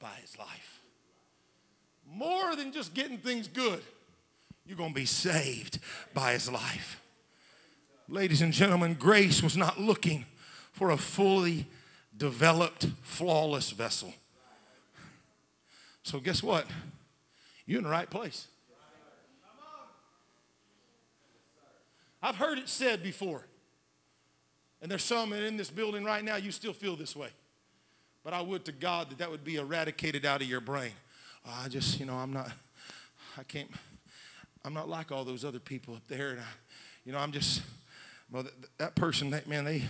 by 0.00 0.10
his 0.20 0.36
life. 0.36 0.80
More 2.12 2.56
than 2.56 2.72
just 2.72 2.92
getting 2.92 3.18
things 3.18 3.46
good, 3.46 3.80
you're 4.66 4.76
going 4.76 4.90
to 4.90 4.94
be 5.00 5.06
saved 5.06 5.78
by 6.12 6.32
his 6.32 6.50
life. 6.50 7.00
Ladies 8.08 8.42
and 8.42 8.52
gentlemen, 8.52 8.94
grace 8.94 9.44
was 9.44 9.56
not 9.56 9.78
looking 9.78 10.24
for 10.72 10.90
a 10.90 10.96
fully 10.96 11.66
developed, 12.16 12.88
flawless 13.02 13.70
vessel. 13.70 14.12
So, 16.02 16.18
guess 16.18 16.42
what? 16.42 16.66
You're 17.64 17.78
in 17.78 17.84
the 17.84 17.90
right 17.90 18.10
place. 18.10 18.48
I've 22.20 22.34
heard 22.34 22.58
it 22.58 22.68
said 22.68 23.04
before, 23.04 23.44
and 24.82 24.90
there's 24.90 25.04
some 25.04 25.32
in 25.32 25.56
this 25.56 25.70
building 25.70 26.04
right 26.04 26.24
now, 26.24 26.36
you 26.36 26.50
still 26.50 26.72
feel 26.72 26.96
this 26.96 27.14
way. 27.14 27.28
But 28.22 28.32
I 28.32 28.40
would 28.40 28.64
to 28.66 28.72
God 28.72 29.10
that 29.10 29.18
that 29.18 29.30
would 29.30 29.44
be 29.44 29.56
eradicated 29.56 30.26
out 30.26 30.42
of 30.42 30.48
your 30.48 30.60
brain. 30.60 30.92
Oh, 31.46 31.62
I 31.64 31.68
just, 31.68 31.98
you 31.98 32.06
know, 32.06 32.14
I'm 32.14 32.32
not, 32.32 32.50
I 33.38 33.42
can't, 33.44 33.70
I'm 34.64 34.74
not 34.74 34.88
like 34.88 35.10
all 35.10 35.24
those 35.24 35.44
other 35.44 35.58
people 35.58 35.94
up 35.94 36.06
there. 36.06 36.30
And 36.30 36.40
I, 36.40 36.44
you 37.04 37.12
know, 37.12 37.18
I'm 37.18 37.32
just, 37.32 37.62
well, 38.30 38.42
that, 38.42 38.52
that 38.78 38.94
person, 38.94 39.30
that 39.30 39.46
man, 39.46 39.64
they, 39.64 39.84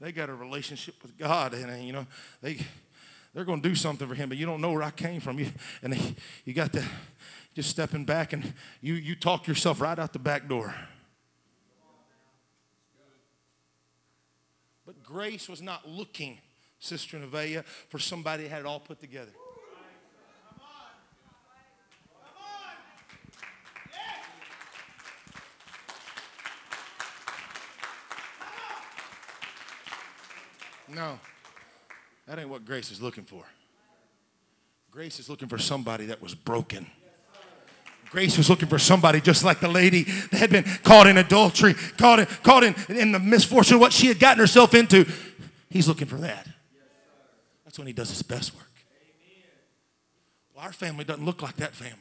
they 0.00 0.12
got 0.12 0.28
a 0.28 0.34
relationship 0.34 0.94
with 1.02 1.16
God, 1.16 1.54
and 1.54 1.70
uh, 1.70 1.74
you 1.76 1.92
know, 1.92 2.06
they, 2.42 2.58
they're 3.32 3.44
going 3.44 3.62
to 3.62 3.68
do 3.68 3.74
something 3.74 4.06
for 4.08 4.14
him, 4.14 4.28
but 4.28 4.38
you 4.38 4.46
don't 4.46 4.60
know 4.60 4.72
where 4.72 4.82
I 4.82 4.90
came 4.90 5.20
from. 5.20 5.38
You, 5.38 5.48
and 5.82 5.92
they, 5.92 6.14
you 6.44 6.52
got 6.52 6.72
that, 6.72 6.88
just 7.54 7.70
stepping 7.70 8.04
back, 8.04 8.32
and 8.32 8.52
you, 8.80 8.94
you 8.94 9.14
talk 9.14 9.46
yourself 9.46 9.80
right 9.80 9.98
out 9.98 10.12
the 10.12 10.18
back 10.18 10.48
door. 10.48 10.74
Grace 15.04 15.48
was 15.48 15.62
not 15.62 15.88
looking, 15.88 16.38
Sister 16.78 17.18
Nevaeh, 17.18 17.64
for 17.88 17.98
somebody 17.98 18.44
that 18.44 18.48
had 18.48 18.60
it 18.60 18.66
all 18.66 18.80
put 18.80 19.00
together. 19.00 19.30
No, 30.88 31.18
that 32.26 32.38
ain't 32.38 32.48
what 32.48 32.64
grace 32.64 32.92
is 32.92 33.02
looking 33.02 33.24
for. 33.24 33.42
Grace 34.90 35.18
is 35.18 35.28
looking 35.28 35.48
for 35.48 35.58
somebody 35.58 36.06
that 36.06 36.22
was 36.22 36.34
broken. 36.36 36.86
Grace 38.10 38.38
was 38.38 38.48
looking 38.48 38.68
for 38.68 38.78
somebody 38.78 39.20
just 39.20 39.44
like 39.44 39.60
the 39.60 39.68
lady 39.68 40.04
that 40.04 40.38
had 40.38 40.50
been 40.50 40.64
caught 40.82 41.06
in 41.06 41.16
adultery, 41.16 41.74
caught 41.96 42.20
in, 42.20 42.26
caught 42.42 42.62
in, 42.62 42.74
in 42.88 43.12
the 43.12 43.18
misfortune 43.18 43.74
of 43.74 43.80
what 43.80 43.92
she 43.92 44.06
had 44.06 44.20
gotten 44.20 44.38
herself 44.38 44.74
into. 44.74 45.04
He's 45.70 45.88
looking 45.88 46.06
for 46.06 46.16
that. 46.16 46.46
That's 47.64 47.78
when 47.78 47.86
he 47.86 47.92
does 47.92 48.10
his 48.10 48.22
best 48.22 48.54
work. 48.54 48.70
Well, 50.54 50.64
our 50.64 50.72
family 50.72 51.04
doesn't 51.04 51.24
look 51.24 51.42
like 51.42 51.56
that 51.56 51.74
family. 51.74 51.98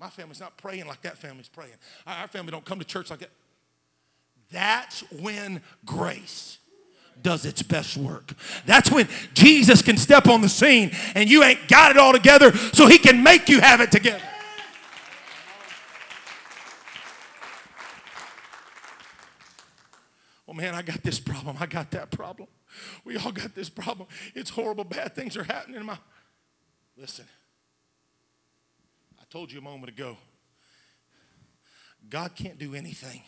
My 0.00 0.08
family's 0.08 0.40
not 0.40 0.56
praying 0.56 0.86
like 0.86 1.02
that 1.02 1.18
family's 1.18 1.48
praying. 1.48 1.72
Our 2.06 2.28
family 2.28 2.50
don't 2.50 2.64
come 2.64 2.78
to 2.78 2.84
church 2.84 3.10
like 3.10 3.20
that. 3.20 3.30
That's 4.50 5.00
when 5.12 5.60
grace 5.84 6.58
does 7.22 7.44
its 7.44 7.62
best 7.62 7.96
work. 7.96 8.32
That's 8.66 8.90
when 8.90 9.08
Jesus 9.34 9.82
can 9.82 9.96
step 9.96 10.28
on 10.28 10.40
the 10.40 10.48
scene 10.48 10.92
and 11.14 11.30
you 11.30 11.42
ain't 11.42 11.66
got 11.68 11.90
it 11.90 11.96
all 11.96 12.12
together 12.12 12.54
so 12.72 12.86
he 12.86 12.98
can 12.98 13.22
make 13.22 13.48
you 13.48 13.60
have 13.60 13.80
it 13.80 13.90
together. 13.90 14.22
Oh 20.48 20.52
man, 20.52 20.74
I 20.74 20.82
got 20.82 21.02
this 21.02 21.18
problem. 21.18 21.56
I 21.58 21.66
got 21.66 21.90
that 21.92 22.10
problem. 22.10 22.48
We 23.04 23.16
all 23.16 23.32
got 23.32 23.54
this 23.54 23.68
problem. 23.68 24.08
It's 24.34 24.50
horrible. 24.50 24.84
Bad 24.84 25.14
things 25.14 25.36
are 25.36 25.44
happening 25.44 25.80
in 25.80 25.86
my. 25.86 25.98
Listen, 26.96 27.26
I 29.20 29.24
told 29.28 29.52
you 29.52 29.58
a 29.58 29.62
moment 29.62 29.92
ago 29.92 30.16
God 32.08 32.34
can't 32.34 32.58
do 32.58 32.74
anything 32.74 33.22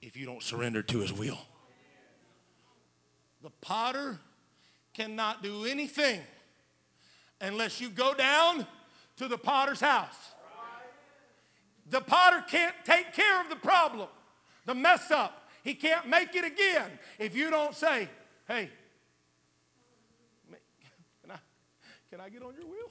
if 0.00 0.16
you 0.16 0.24
don't 0.24 0.42
surrender 0.42 0.82
to 0.82 0.98
his 1.00 1.12
will. 1.12 1.38
The 3.42 3.50
potter 3.60 4.18
cannot 4.94 5.42
do 5.42 5.64
anything 5.64 6.20
unless 7.40 7.80
you 7.80 7.90
go 7.90 8.14
down 8.14 8.66
to 9.16 9.28
the 9.28 9.38
potter's 9.38 9.80
house. 9.80 10.16
The 11.90 12.00
potter 12.00 12.44
can't 12.48 12.74
take 12.84 13.12
care 13.12 13.40
of 13.40 13.48
the 13.48 13.56
problem, 13.56 14.08
the 14.68 14.74
mess 14.74 15.10
up. 15.10 15.48
He 15.64 15.72
can't 15.72 16.06
make 16.06 16.36
it 16.36 16.44
again 16.44 16.90
if 17.18 17.34
you 17.34 17.50
don't 17.50 17.74
say, 17.74 18.06
hey, 18.46 18.68
can 21.22 21.30
I, 21.30 21.36
can 22.10 22.20
I 22.20 22.28
get 22.28 22.42
on 22.42 22.52
your 22.54 22.66
wheel? 22.66 22.90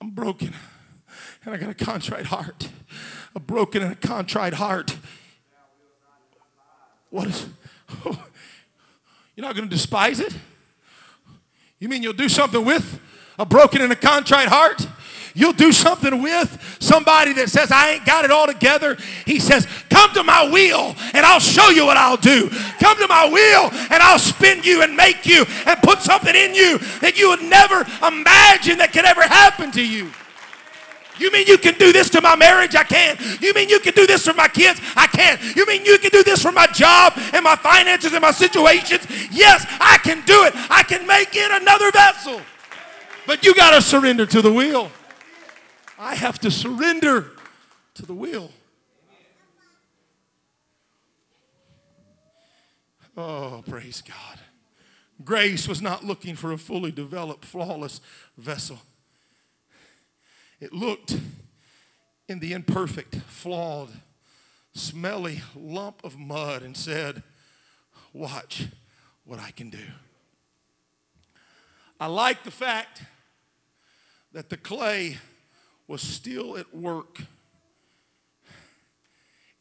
I'm 0.00 0.10
broken 0.10 0.52
and 1.44 1.54
I 1.54 1.56
got 1.56 1.70
a 1.70 1.74
contrite 1.74 2.26
heart. 2.26 2.68
A 3.36 3.40
broken 3.40 3.82
and 3.82 3.92
a 3.92 3.96
contrite 3.96 4.54
heart. 4.54 4.96
What 7.10 7.28
is, 7.28 7.46
you're 8.04 8.16
not 9.46 9.54
going 9.54 9.68
to 9.68 9.74
despise 9.74 10.18
it? 10.18 10.36
You 11.78 11.88
mean 11.88 12.02
you'll 12.02 12.14
do 12.14 12.28
something 12.28 12.64
with 12.64 13.00
a 13.38 13.46
broken 13.46 13.80
and 13.80 13.92
a 13.92 13.96
contrite 13.96 14.48
heart? 14.48 14.88
You'll 15.36 15.52
do 15.52 15.72
something 15.72 16.22
with 16.22 16.76
somebody 16.78 17.32
that 17.34 17.50
says, 17.50 17.72
I 17.72 17.90
ain't 17.90 18.06
got 18.06 18.24
it 18.24 18.30
all 18.30 18.46
together. 18.46 18.96
He 19.26 19.40
says, 19.40 19.66
Come 19.90 20.12
to 20.14 20.22
my 20.22 20.48
wheel 20.48 20.94
and 21.12 21.26
I'll 21.26 21.40
show 21.40 21.70
you 21.70 21.86
what 21.86 21.96
I'll 21.96 22.16
do. 22.16 22.48
Come 22.78 22.96
to 22.98 23.08
my 23.08 23.26
wheel 23.26 23.70
and 23.90 24.00
I'll 24.00 24.20
spin 24.20 24.62
you 24.62 24.82
and 24.82 24.96
make 24.96 25.26
you 25.26 25.44
and 25.66 25.82
put 25.82 26.00
something 26.02 26.34
in 26.34 26.54
you 26.54 26.78
that 27.00 27.18
you 27.18 27.30
would 27.30 27.42
never 27.42 27.84
imagine 28.06 28.78
that 28.78 28.92
could 28.92 29.04
ever 29.04 29.22
happen 29.22 29.72
to 29.72 29.84
you. 29.84 30.12
You 31.18 31.32
mean 31.32 31.46
you 31.46 31.58
can 31.58 31.74
do 31.78 31.92
this 31.92 32.10
to 32.10 32.20
my 32.20 32.36
marriage? 32.36 32.76
I 32.76 32.84
can. 32.84 33.16
You 33.40 33.52
mean 33.54 33.68
you 33.68 33.80
can 33.80 33.94
do 33.94 34.06
this 34.06 34.24
for 34.24 34.34
my 34.34 34.48
kids? 34.48 34.80
I 34.96 35.08
can. 35.08 35.38
You 35.56 35.66
mean 35.66 35.84
you 35.84 35.98
can 35.98 36.10
do 36.10 36.22
this 36.22 36.42
for 36.42 36.52
my 36.52 36.66
job 36.68 37.14
and 37.32 37.42
my 37.42 37.56
finances 37.56 38.12
and 38.12 38.22
my 38.22 38.32
situations? 38.32 39.06
Yes, 39.30 39.66
I 39.80 39.98
can 39.98 40.24
do 40.26 40.44
it. 40.44 40.54
I 40.70 40.82
can 40.84 41.06
make 41.06 41.30
it 41.34 41.50
another 41.50 41.90
vessel. 41.90 42.40
But 43.26 43.44
you 43.44 43.54
got 43.54 43.70
to 43.70 43.82
surrender 43.82 44.26
to 44.26 44.42
the 44.42 44.52
will. 44.52 44.90
I 45.98 46.14
have 46.14 46.38
to 46.40 46.50
surrender 46.50 47.30
to 47.94 48.06
the 48.06 48.14
will. 48.14 48.50
Oh, 53.16 53.62
praise 53.68 54.02
God. 54.02 54.40
Grace 55.24 55.68
was 55.68 55.80
not 55.80 56.04
looking 56.04 56.34
for 56.34 56.52
a 56.52 56.58
fully 56.58 56.90
developed, 56.90 57.44
flawless 57.44 58.00
vessel. 58.36 58.80
It 60.60 60.72
looked 60.72 61.18
in 62.28 62.40
the 62.40 62.52
imperfect, 62.52 63.16
flawed, 63.28 63.90
smelly 64.72 65.42
lump 65.54 66.02
of 66.02 66.18
mud 66.18 66.62
and 66.62 66.76
said, 66.76 67.22
Watch 68.12 68.66
what 69.24 69.38
I 69.38 69.50
can 69.50 69.70
do. 69.70 69.86
I 72.00 72.06
like 72.06 72.42
the 72.42 72.50
fact 72.50 73.02
that 74.32 74.50
the 74.50 74.56
clay 74.56 75.18
was 75.86 76.00
still 76.00 76.56
at 76.56 76.74
work 76.74 77.20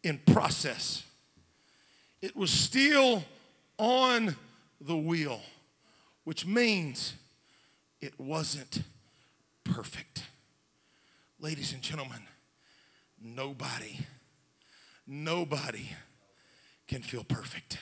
in 0.03 0.19
process, 0.25 1.03
it 2.21 2.35
was 2.35 2.51
still 2.51 3.23
on 3.77 4.35
the 4.79 4.95
wheel, 4.95 5.41
which 6.23 6.45
means 6.45 7.13
it 8.01 8.19
wasn't 8.19 8.83
perfect. 9.63 10.23
Ladies 11.39 11.73
and 11.73 11.81
gentlemen, 11.81 12.21
nobody, 13.21 13.99
nobody 15.07 15.89
can 16.87 17.01
feel 17.01 17.23
perfect. 17.23 17.77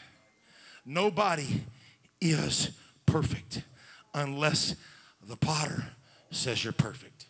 Nobody 0.85 1.63
is 2.19 2.71
perfect 3.05 3.63
unless 4.13 4.75
the 5.27 5.35
potter 5.35 5.85
says 6.31 6.63
you're 6.63 6.73
perfect. 6.73 7.20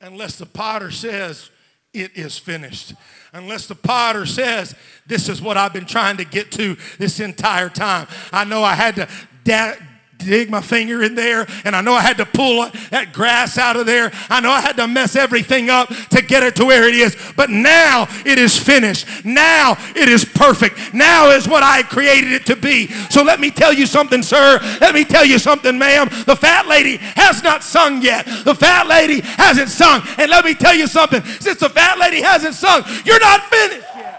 Unless 0.00 0.36
the 0.36 0.46
potter 0.46 0.90
says 0.90 1.50
it 1.92 2.16
is 2.16 2.38
finished. 2.38 2.94
Unless 3.32 3.66
the 3.66 3.74
potter 3.74 4.26
says, 4.26 4.74
This 5.06 5.28
is 5.28 5.42
what 5.42 5.56
I've 5.56 5.72
been 5.72 5.86
trying 5.86 6.18
to 6.18 6.24
get 6.24 6.52
to 6.52 6.76
this 6.98 7.20
entire 7.20 7.68
time. 7.68 8.06
I 8.32 8.44
know 8.44 8.62
I 8.62 8.74
had 8.74 8.96
to 8.96 9.08
da- 9.44 9.74
dig 10.18 10.50
my 10.50 10.60
finger 10.60 11.02
in 11.02 11.14
there, 11.14 11.46
and 11.64 11.74
I 11.74 11.80
know 11.80 11.94
I 11.94 12.00
had 12.00 12.18
to 12.18 12.26
pull 12.26 12.68
that 12.90 13.12
grass 13.12 13.56
out 13.56 13.76
of 13.76 13.86
there. 13.86 14.12
I 14.28 14.40
know 14.40 14.50
I 14.50 14.60
had 14.60 14.76
to 14.76 14.86
mess 14.86 15.16
everything 15.16 15.70
up 15.70 15.88
to 16.10 16.22
get 16.22 16.42
it 16.42 16.56
to 16.56 16.64
where 16.64 16.88
it 16.88 16.94
is. 16.94 17.16
But 17.36 17.50
now 17.50 18.08
it 18.26 18.38
is 18.38 18.58
finished. 18.58 19.06
Now 19.24 19.76
it 19.96 20.08
is 20.08 20.24
perfect. 20.24 20.92
Now 20.92 21.30
is 21.30 21.48
what 21.48 21.62
I 21.62 21.82
created 21.82 22.32
it 22.32 22.46
to 22.46 22.56
be. 22.56 22.88
So 23.10 23.22
let 23.22 23.40
me 23.40 23.50
tell 23.50 23.72
you 23.72 23.86
something, 23.86 24.22
sir. 24.22 24.58
Let 24.80 24.94
me 24.94 25.04
tell 25.04 25.24
you 25.24 25.38
something, 25.38 25.78
ma'am. 25.78 26.08
The 26.26 26.36
fat 26.36 26.66
lady 26.66 26.98
has 26.98 27.42
not 27.42 27.62
sung 27.62 28.02
yet. 28.02 28.26
The 28.44 28.54
fat 28.54 28.86
lady 28.86 29.20
hasn't 29.20 29.70
sung. 29.70 30.02
And 30.18 30.30
let 30.30 30.44
me 30.44 30.54
tell 30.54 30.74
you 30.74 30.86
something. 30.86 31.22
Since 31.40 31.60
the 31.60 31.70
fat 31.70 31.98
lady 31.98 32.20
hasn't 32.20 32.54
sung, 32.54 32.82
you're 33.04 33.20
not 33.20 33.42
finished 33.42 33.86
yet. 33.96 34.18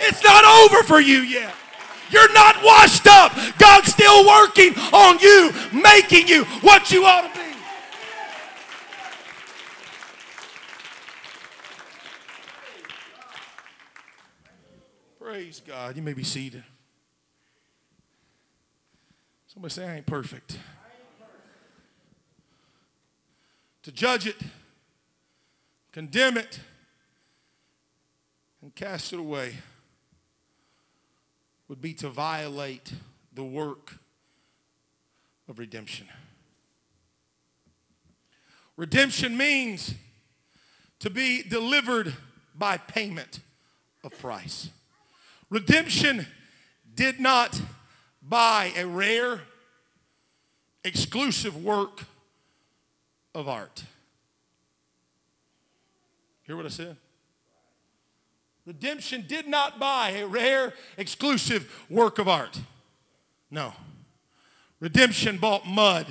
It's 0.00 0.22
not 0.22 0.44
over 0.44 0.82
for 0.82 1.00
you 1.00 1.18
yet. 1.18 1.54
You're 2.10 2.32
not 2.32 2.56
washed 2.62 3.06
up. 3.06 3.32
God's 3.58 3.88
still 3.88 4.26
working 4.26 4.74
on 4.92 5.18
you, 5.18 5.52
making 5.72 6.28
you 6.28 6.44
what 6.62 6.90
you 6.90 7.04
ought 7.04 7.32
to 7.32 7.38
be. 7.38 7.46
Praise 15.20 15.60
God. 15.66 15.96
You 15.96 16.02
may 16.02 16.12
be 16.12 16.22
seated. 16.22 16.62
Somebody 19.48 19.74
say, 19.74 19.88
I 19.88 19.96
ain't 19.96 20.06
perfect. 20.06 20.58
To 23.82 23.92
judge 23.92 24.26
it, 24.26 24.36
condemn 25.92 26.36
it, 26.36 26.60
and 28.62 28.74
cast 28.74 29.12
it 29.12 29.18
away 29.18 29.54
would 31.68 31.80
be 31.80 31.92
to 31.94 32.08
violate 32.08 32.92
the 33.34 33.44
work 33.44 33.98
of 35.48 35.58
redemption. 35.58 36.06
Redemption 38.76 39.36
means 39.36 39.94
to 41.00 41.10
be 41.10 41.42
delivered 41.42 42.14
by 42.54 42.76
payment 42.76 43.40
of 44.04 44.16
price. 44.18 44.70
Redemption 45.50 46.26
did 46.94 47.20
not 47.20 47.60
buy 48.22 48.72
a 48.76 48.86
rare, 48.86 49.40
exclusive 50.84 51.62
work 51.62 52.04
of 53.34 53.48
art. 53.48 53.84
Hear 56.44 56.56
what 56.56 56.66
I 56.66 56.70
said? 56.70 56.96
Redemption 58.66 59.24
did 59.28 59.46
not 59.46 59.78
buy 59.78 60.10
a 60.10 60.26
rare, 60.26 60.74
exclusive 60.98 61.72
work 61.88 62.18
of 62.18 62.28
art. 62.28 62.58
No. 63.50 63.72
Redemption 64.80 65.38
bought 65.38 65.66
mud 65.66 66.06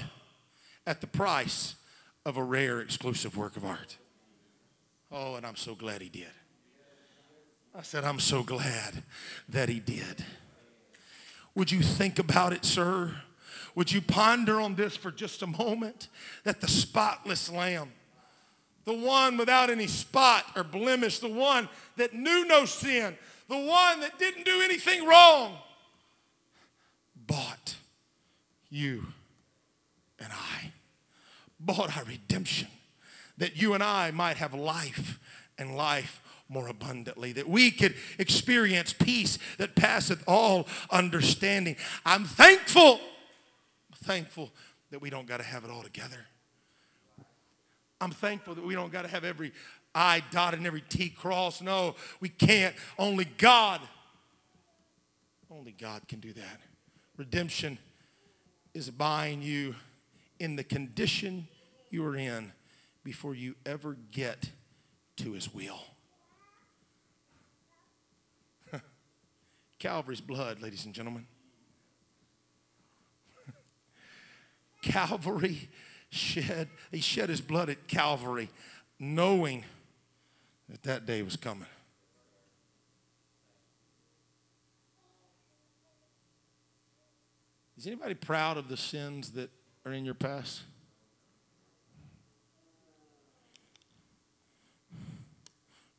at 0.88 1.02
the 1.02 1.08
price 1.08 1.76
of 2.26 2.38
a 2.38 2.44
rare, 2.44 2.80
exclusive 2.80 3.36
work 3.36 3.58
of 3.58 3.66
art. 3.66 3.98
Oh, 5.12 5.36
and 5.36 5.46
I'm 5.46 5.58
so 5.58 5.76
glad 5.76 6.02
he 6.02 6.10
did. 6.10 6.32
I 7.78 7.82
said, 7.82 8.06
I'm 8.06 8.22
so 8.22 8.42
glad 8.42 9.04
that 9.50 9.68
he 9.68 9.82
did. 9.82 10.24
Would 11.56 11.72
you 11.72 11.82
think 11.82 12.20
about 12.20 12.54
it, 12.54 12.64
sir? 12.64 13.14
Would 13.76 13.92
you 13.92 14.02
ponder 14.02 14.62
on 14.62 14.76
this 14.76 14.96
for 14.96 15.12
just 15.12 15.42
a 15.42 15.48
moment? 15.48 16.08
That 16.46 16.62
the 16.62 16.70
spotless 16.70 17.52
lamb 17.52 17.92
the 18.86 18.94
one 18.94 19.38
without 19.38 19.70
any 19.70 19.88
spot 19.88 20.46
or 20.56 20.64
blemish, 20.64 21.20
the 21.20 21.28
one 21.28 21.68
that 21.98 22.14
knew 22.14 22.46
no 22.46 22.66
sin, 22.66 23.18
the 23.50 23.58
one 23.58 24.00
that 24.00 24.18
didn't 24.18 24.46
do 24.46 24.62
anything 24.62 25.06
wrong, 25.06 25.58
bought 27.28 27.76
you 28.70 29.06
and 30.20 30.32
I. 30.32 30.72
Bought 31.60 31.98
our 31.98 32.04
redemption 32.04 32.68
that 33.38 33.60
you 33.60 33.74
and 33.74 33.84
I 33.84 34.12
might 34.12 34.38
have 34.38 34.54
life 34.54 35.20
and 35.58 35.76
life 35.76 36.22
more 36.48 36.68
abundantly, 36.68 37.32
that 37.34 37.50
we 37.50 37.72
could 37.72 37.96
experience 38.20 38.94
peace 38.94 39.40
that 39.58 39.76
passeth 39.76 40.24
all 40.28 40.68
understanding. 40.92 41.76
I'm 42.06 42.26
thankful, 42.26 43.00
thankful 44.04 44.52
that 44.92 45.02
we 45.02 45.10
don't 45.10 45.26
got 45.26 45.38
to 45.38 45.44
have 45.44 45.64
it 45.64 45.72
all 45.72 45.82
together. 45.82 46.28
I'm 48.02 48.12
thankful 48.12 48.56
that 48.56 48.66
we 48.66 48.76
don't 48.76 48.92
got 48.92 49.04
to 49.04 49.08
have 49.08 49.24
every 49.24 49.54
I 49.94 50.22
dotted 50.30 50.60
and 50.60 50.68
every 50.68 50.82
T 50.82 51.10
crossed. 51.10 51.62
No, 51.62 51.96
we 52.20 52.28
can't. 52.28 52.76
Only 53.00 53.26
God, 53.26 53.80
only 55.50 55.72
God 55.72 56.06
can 56.08 56.20
do 56.20 56.34
that. 56.34 56.62
Redemption 57.16 57.78
is 58.74 58.90
buying 58.90 59.42
you 59.42 59.76
in 60.38 60.58
the 60.58 60.64
condition 60.66 61.48
you 61.90 62.06
are 62.06 62.18
in 62.18 62.52
before 63.06 63.34
you 63.36 63.56
ever 63.66 63.96
get 64.12 64.50
to 65.16 65.32
his 65.32 65.54
will. 65.54 65.80
Calvary's 69.80 70.20
blood, 70.20 70.62
ladies 70.62 70.84
and 70.84 70.94
gentlemen. 70.94 71.26
Calvary 74.82 75.70
shed, 76.10 76.70
he 76.92 77.00
shed 77.00 77.30
his 77.30 77.42
blood 77.42 77.70
at 77.70 77.88
Calvary, 77.88 78.50
knowing 79.00 79.64
that 80.70 80.84
that 80.84 81.06
day 81.06 81.22
was 81.22 81.36
coming. 81.36 81.68
Is 87.78 87.88
anybody 87.88 88.14
proud 88.16 88.58
of 88.58 88.68
the 88.70 88.78
sins 88.78 89.32
that 89.32 89.50
are 89.86 89.92
in 89.92 90.06
your 90.06 90.14
past? 90.14 90.62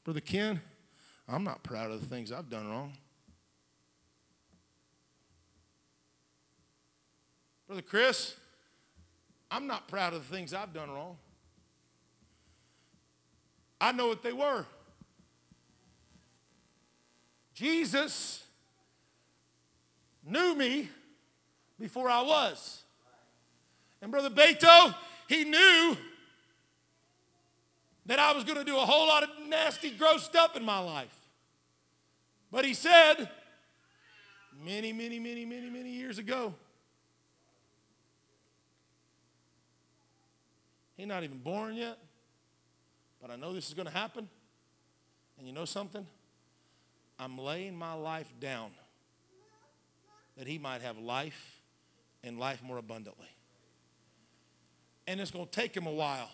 Brother 0.03 0.21
Ken, 0.21 0.61
I'm 1.29 1.45
not 1.45 1.63
proud 1.63 1.91
of 1.91 2.01
the 2.01 2.07
things 2.07 2.33
I've 2.33 2.49
done 2.49 2.69
wrong. 2.71 2.93
Brother 7.67 7.83
Chris, 7.83 8.37
I'm 9.51 9.66
not 9.66 9.88
proud 9.88 10.12
of 10.12 10.28
the 10.28 10.34
things 10.34 10.53
I've 10.53 10.72
done 10.72 10.90
wrong. 10.90 11.16
I 13.80 13.92
know 13.92 14.09
what 14.09 14.22
they 14.22 14.32
were. 14.32 14.64
Jesus 17.55 18.44
knew 20.24 20.55
me 20.55 20.88
before 21.78 22.11
I 22.11 22.22
was. 22.22 22.82
And 24.03 24.11
Brother 24.11 24.30
Beto, 24.30 24.94
he 25.28 25.44
knew 25.44 25.97
that 28.07 28.18
I 28.18 28.32
was 28.32 28.44
going 28.44 28.59
to 28.59 28.64
do 28.64 28.76
a 28.76 28.84
whole 28.84 29.09
lot 29.09 29.22
of 29.22 29.30
nasty, 29.49 29.90
gross 29.90 30.22
stuff 30.24 30.57
in 30.57 30.64
my 30.64 30.78
life. 30.78 31.16
But 32.53 32.64
he 32.64 32.74
said, 32.74 33.28
many, 34.64 34.92
many, 34.92 35.18
many, 35.18 35.44
many, 35.44 35.70
many 35.70 35.90
years 35.90 36.18
ago, 36.18 36.55
He's 40.97 41.07
not 41.07 41.24
even 41.24 41.38
born 41.38 41.74
yet. 41.74 41.99
But 43.20 43.30
I 43.30 43.36
know 43.36 43.53
this 43.53 43.68
is 43.68 43.74
going 43.74 43.86
to 43.86 43.94
happen. 43.94 44.28
And 45.38 45.47
you 45.47 45.53
know 45.53 45.64
something? 45.64 46.07
I'm 47.18 47.38
laying 47.38 47.76
my 47.76 47.94
life 47.94 48.32
down 48.40 48.70
that 50.36 50.47
he 50.47 50.59
might 50.59 50.82
have 50.82 50.99
life 50.99 51.61
and 52.22 52.38
life 52.38 52.62
more 52.62 52.78
abundantly. 52.78 53.28
And 55.07 55.20
it's 55.20 55.30
going 55.30 55.47
to 55.47 55.51
take 55.51 55.76
him 55.76 55.86
a 55.86 55.92
while 55.92 56.30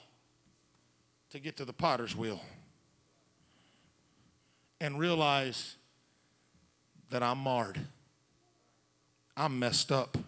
to 1.31 1.39
get 1.39 1.57
to 1.59 1.65
the 1.65 1.73
potter's 1.73 2.17
wheel 2.17 2.41
and 4.81 4.99
realize 4.99 5.77
that 7.11 7.23
I'm 7.23 7.39
marred. 7.39 7.79
I'm 9.37 9.59
messed 9.59 9.93
up. 9.93 10.19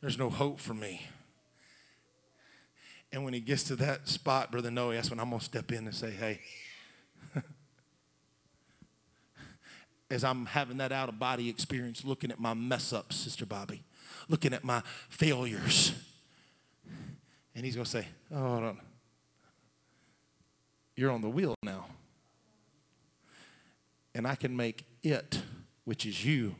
There's 0.00 0.18
no 0.18 0.30
hope 0.30 0.60
for 0.60 0.74
me. 0.74 1.02
And 3.16 3.24
when 3.24 3.32
he 3.32 3.40
gets 3.40 3.62
to 3.62 3.76
that 3.76 4.06
spot, 4.10 4.52
Brother 4.52 4.70
Noe, 4.70 4.92
that's 4.92 5.08
when 5.08 5.18
I'm 5.18 5.30
going 5.30 5.38
to 5.38 5.44
step 5.46 5.72
in 5.72 5.86
and 5.86 5.94
say, 5.94 6.10
hey, 6.10 6.38
as 10.10 10.22
I'm 10.22 10.44
having 10.44 10.76
that 10.76 10.92
out 10.92 11.08
of 11.08 11.18
body 11.18 11.48
experience, 11.48 12.04
looking 12.04 12.30
at 12.30 12.38
my 12.38 12.52
mess 12.52 12.92
ups, 12.92 13.16
Sister 13.16 13.46
Bobby, 13.46 13.82
looking 14.28 14.52
at 14.52 14.64
my 14.64 14.82
failures. 15.08 15.94
And 17.54 17.64
he's 17.64 17.74
going 17.74 17.86
to 17.86 17.90
say, 17.90 18.06
oh, 18.30 18.36
on. 18.36 18.80
You're 20.94 21.10
on 21.10 21.22
the 21.22 21.30
wheel 21.30 21.54
now. 21.62 21.86
And 24.14 24.26
I 24.26 24.34
can 24.34 24.54
make 24.54 24.84
it, 25.02 25.40
which 25.86 26.04
is 26.04 26.22
you, 26.22 26.54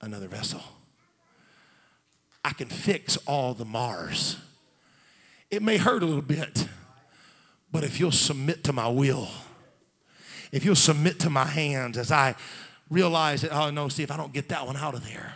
another 0.00 0.28
vessel. 0.28 0.62
I 2.44 2.52
can 2.52 2.68
fix 2.68 3.16
all 3.26 3.54
the 3.54 3.64
Mars. 3.64 4.36
It 5.50 5.62
may 5.62 5.76
hurt 5.76 6.02
a 6.02 6.06
little 6.06 6.22
bit, 6.22 6.68
but 7.72 7.84
if 7.84 8.00
you'll 8.00 8.12
submit 8.12 8.64
to 8.64 8.72
my 8.72 8.88
will, 8.88 9.28
if 10.52 10.64
you'll 10.64 10.76
submit 10.76 11.20
to 11.20 11.30
my 11.30 11.44
hands 11.44 11.98
as 11.98 12.10
I 12.10 12.34
realize 12.88 13.42
that, 13.42 13.52
oh 13.52 13.70
no, 13.70 13.88
see, 13.88 14.02
if 14.02 14.10
I 14.10 14.16
don't 14.16 14.32
get 14.32 14.48
that 14.48 14.66
one 14.66 14.76
out 14.76 14.94
of 14.94 15.04
there, 15.04 15.34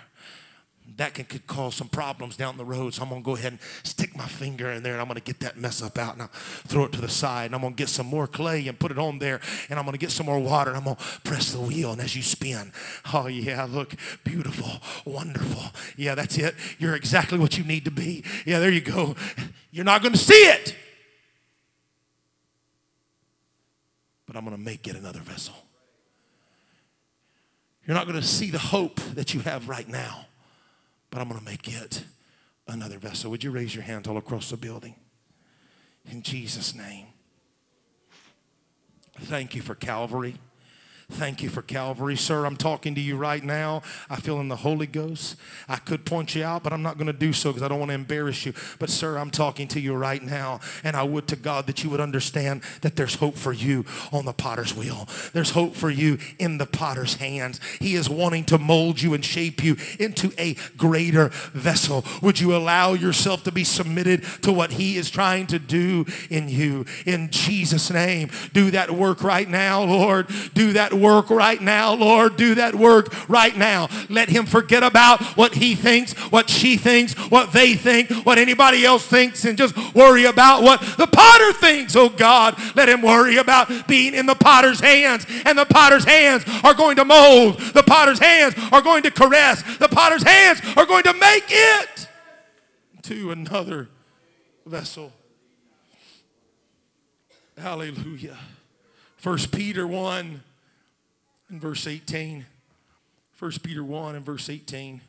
that 0.96 1.14
can 1.14 1.24
could 1.24 1.46
cause 1.46 1.74
some 1.74 1.88
problems 1.88 2.36
down 2.36 2.56
the 2.56 2.64
road. 2.64 2.94
So 2.94 3.02
I'm 3.02 3.08
gonna 3.08 3.22
go 3.22 3.34
ahead 3.34 3.52
and 3.52 3.60
stick 3.82 4.16
my 4.16 4.26
finger 4.26 4.70
in 4.70 4.82
there 4.82 4.92
and 4.92 5.00
I'm 5.00 5.08
gonna 5.08 5.20
get 5.20 5.40
that 5.40 5.56
mess 5.56 5.82
up 5.82 5.98
out 5.98 6.12
and 6.12 6.22
I'll 6.22 6.28
throw 6.28 6.84
it 6.84 6.92
to 6.92 7.00
the 7.00 7.08
side 7.08 7.46
and 7.46 7.54
I'm 7.54 7.62
gonna 7.62 7.74
get 7.74 7.88
some 7.88 8.06
more 8.06 8.26
clay 8.26 8.68
and 8.68 8.78
put 8.78 8.90
it 8.90 8.98
on 8.98 9.18
there 9.18 9.40
and 9.68 9.78
I'm 9.78 9.84
gonna 9.84 9.98
get 9.98 10.10
some 10.10 10.26
more 10.26 10.38
water 10.38 10.70
and 10.70 10.78
I'm 10.78 10.84
gonna 10.84 10.98
press 11.24 11.52
the 11.52 11.60
wheel 11.60 11.92
and 11.92 12.00
as 12.00 12.14
you 12.14 12.22
spin, 12.22 12.72
oh 13.12 13.26
yeah, 13.26 13.66
look, 13.68 13.94
beautiful, 14.22 14.70
wonderful. 15.04 15.62
Yeah, 15.96 16.14
that's 16.14 16.38
it. 16.38 16.54
You're 16.78 16.94
exactly 16.94 17.38
what 17.38 17.58
you 17.58 17.64
need 17.64 17.84
to 17.86 17.90
be. 17.90 18.22
Yeah, 18.46 18.60
there 18.60 18.70
you 18.70 18.80
go. 18.80 19.16
You're 19.70 19.84
not 19.84 20.02
gonna 20.02 20.16
see 20.16 20.34
it. 20.34 20.76
But 24.26 24.36
I'm 24.36 24.44
gonna 24.44 24.58
make 24.58 24.86
it 24.86 24.96
another 24.96 25.20
vessel. 25.20 25.54
You're 27.86 27.96
not 27.96 28.06
gonna 28.06 28.22
see 28.22 28.50
the 28.50 28.58
hope 28.58 29.00
that 29.14 29.34
you 29.34 29.40
have 29.40 29.68
right 29.68 29.88
now 29.88 30.26
but 31.14 31.20
I'm 31.20 31.28
going 31.28 31.38
to 31.38 31.46
make 31.46 31.68
it 31.68 32.02
another 32.66 32.98
vessel. 32.98 33.30
Would 33.30 33.44
you 33.44 33.52
raise 33.52 33.72
your 33.72 33.84
hands 33.84 34.08
all 34.08 34.16
across 34.16 34.50
the 34.50 34.56
building? 34.56 34.96
In 36.10 36.22
Jesus' 36.22 36.74
name. 36.74 37.06
Thank 39.20 39.54
you 39.54 39.62
for 39.62 39.76
Calvary. 39.76 40.34
Thank 41.10 41.42
you 41.42 41.50
for 41.50 41.60
Calvary. 41.60 42.16
Sir, 42.16 42.46
I'm 42.46 42.56
talking 42.56 42.94
to 42.94 43.00
you 43.00 43.16
right 43.16 43.44
now. 43.44 43.82
I 44.08 44.16
feel 44.16 44.40
in 44.40 44.48
the 44.48 44.56
Holy 44.56 44.86
Ghost. 44.86 45.36
I 45.68 45.76
could 45.76 46.06
point 46.06 46.34
you 46.34 46.44
out, 46.44 46.62
but 46.62 46.72
I'm 46.72 46.82
not 46.82 46.96
going 46.96 47.08
to 47.08 47.12
do 47.12 47.32
so 47.32 47.50
because 47.50 47.62
I 47.62 47.68
don't 47.68 47.78
want 47.78 47.90
to 47.90 47.94
embarrass 47.94 48.46
you. 48.46 48.54
But, 48.78 48.88
sir, 48.88 49.18
I'm 49.18 49.30
talking 49.30 49.68
to 49.68 49.80
you 49.80 49.94
right 49.94 50.22
now. 50.22 50.60
And 50.82 50.96
I 50.96 51.02
would 51.02 51.28
to 51.28 51.36
God 51.36 51.66
that 51.66 51.84
you 51.84 51.90
would 51.90 52.00
understand 52.00 52.62
that 52.80 52.96
there's 52.96 53.16
hope 53.16 53.36
for 53.36 53.52
you 53.52 53.84
on 54.12 54.24
the 54.24 54.32
potter's 54.32 54.74
wheel. 54.74 55.06
There's 55.34 55.50
hope 55.50 55.74
for 55.74 55.90
you 55.90 56.18
in 56.38 56.56
the 56.56 56.66
potter's 56.66 57.16
hands. 57.16 57.60
He 57.80 57.94
is 57.94 58.08
wanting 58.08 58.44
to 58.46 58.58
mold 58.58 59.02
you 59.02 59.12
and 59.12 59.24
shape 59.24 59.62
you 59.62 59.76
into 59.98 60.32
a 60.38 60.54
greater 60.76 61.28
vessel. 61.52 62.04
Would 62.22 62.40
you 62.40 62.56
allow 62.56 62.94
yourself 62.94 63.42
to 63.44 63.52
be 63.52 63.64
submitted 63.64 64.24
to 64.42 64.52
what 64.52 64.72
he 64.72 64.96
is 64.96 65.10
trying 65.10 65.48
to 65.48 65.58
do 65.58 66.06
in 66.30 66.48
you? 66.48 66.86
In 67.04 67.30
Jesus' 67.30 67.90
name, 67.90 68.30
do 68.54 68.70
that 68.70 68.90
work 68.90 69.22
right 69.22 69.48
now, 69.48 69.82
Lord. 69.82 70.28
Do 70.54 70.72
that 70.72 70.93
work 70.94 71.30
right 71.30 71.60
now, 71.60 71.94
Lord. 71.94 72.36
Do 72.36 72.54
that 72.56 72.74
work 72.74 73.28
right 73.28 73.56
now. 73.56 73.88
Let 74.08 74.28
him 74.28 74.46
forget 74.46 74.82
about 74.82 75.22
what 75.36 75.54
he 75.54 75.74
thinks, 75.74 76.12
what 76.30 76.48
she 76.48 76.76
thinks, 76.76 77.14
what 77.30 77.52
they 77.52 77.74
think, 77.74 78.10
what 78.24 78.38
anybody 78.38 78.84
else 78.84 79.06
thinks, 79.06 79.44
and 79.44 79.58
just 79.58 79.76
worry 79.94 80.24
about 80.24 80.62
what 80.62 80.80
the 80.80 81.06
potter 81.06 81.52
thinks. 81.52 81.96
Oh 81.96 82.08
God, 82.08 82.58
let 82.74 82.88
him 82.88 83.02
worry 83.02 83.36
about 83.36 83.86
being 83.86 84.14
in 84.14 84.26
the 84.26 84.34
potter's 84.34 84.80
hands. 84.80 85.26
And 85.44 85.58
the 85.58 85.66
potter's 85.66 86.04
hands 86.04 86.44
are 86.62 86.74
going 86.74 86.96
to 86.96 87.04
mold. 87.04 87.58
The 87.58 87.82
potter's 87.82 88.18
hands 88.18 88.54
are 88.72 88.82
going 88.82 89.02
to 89.04 89.10
caress. 89.10 89.62
The 89.78 89.88
potter's 89.88 90.22
hands 90.22 90.60
are 90.76 90.86
going 90.86 91.04
to 91.04 91.14
make 91.14 91.44
it 91.48 92.08
to 93.02 93.32
another 93.32 93.88
vessel. 94.64 95.12
Hallelujah. 97.58 98.38
First 99.16 99.52
Peter 99.52 99.86
1 99.86 100.42
in 101.50 101.60
verse 101.60 101.86
18. 101.86 102.46
1 103.38 103.52
Peter 103.62 103.84
1 103.84 104.16
and 104.16 104.24
verse 104.24 104.48
18. 104.48 105.00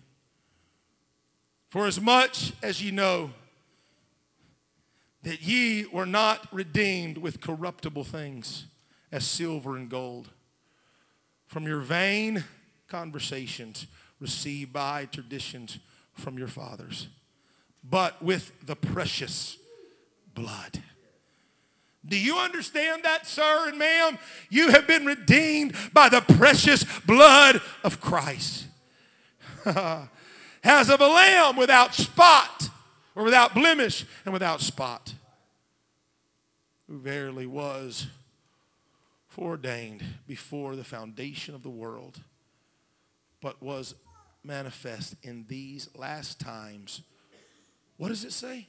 For 1.70 1.86
as 1.86 2.00
much 2.00 2.54
as 2.64 2.82
ye 2.82 2.92
know 2.92 3.32
that 5.24 5.42
ye 5.42 5.86
were 5.86 6.06
not 6.06 6.48
redeemed 6.54 7.18
with 7.18 7.42
corruptible 7.42 8.04
things 8.04 8.66
as 9.12 9.26
silver 9.26 9.76
and 9.76 9.90
gold 9.90 10.30
from 11.48 11.66
your 11.66 11.80
vain 11.80 12.44
conversations 12.88 13.88
received 14.20 14.72
by 14.72 15.06
traditions 15.06 15.80
from 16.14 16.38
your 16.38 16.48
fathers, 16.48 17.08
but 17.84 18.22
with 18.22 18.52
the 18.66 18.76
precious 18.76 19.58
blood 20.34 20.82
do 22.08 22.20
you 22.20 22.38
understand 22.38 23.04
that, 23.04 23.26
sir 23.26 23.70
and 23.70 23.80
ma'am? 23.80 24.18
You 24.50 24.70
have 24.70 24.88
been 24.88 25.06
redeemed 25.06 25.76
by 25.94 26.10
the 26.10 26.22
precious 26.22 26.84
blood 27.06 27.62
of 27.84 28.00
Christ. 28.00 28.68
As 29.66 30.90
of 30.90 31.02
a 31.02 31.08
lamb 31.08 31.56
without 31.58 31.96
spot, 31.96 32.70
or 33.16 33.24
without 33.24 33.56
blemish, 33.56 34.06
and 34.24 34.34
without 34.34 34.62
spot, 34.62 35.14
who 36.88 37.00
verily 37.00 37.48
was 37.48 38.08
foreordained 39.28 40.04
before 40.28 40.76
the 40.76 40.84
foundation 40.84 41.56
of 41.56 41.64
the 41.64 41.70
world, 41.70 42.20
but 43.42 43.62
was 43.62 43.96
manifest 44.44 45.16
in 45.24 45.46
these 45.48 45.90
last 45.96 46.40
times. 46.40 47.02
What 47.98 48.10
does 48.10 48.24
it 48.24 48.32
say? 48.32 48.68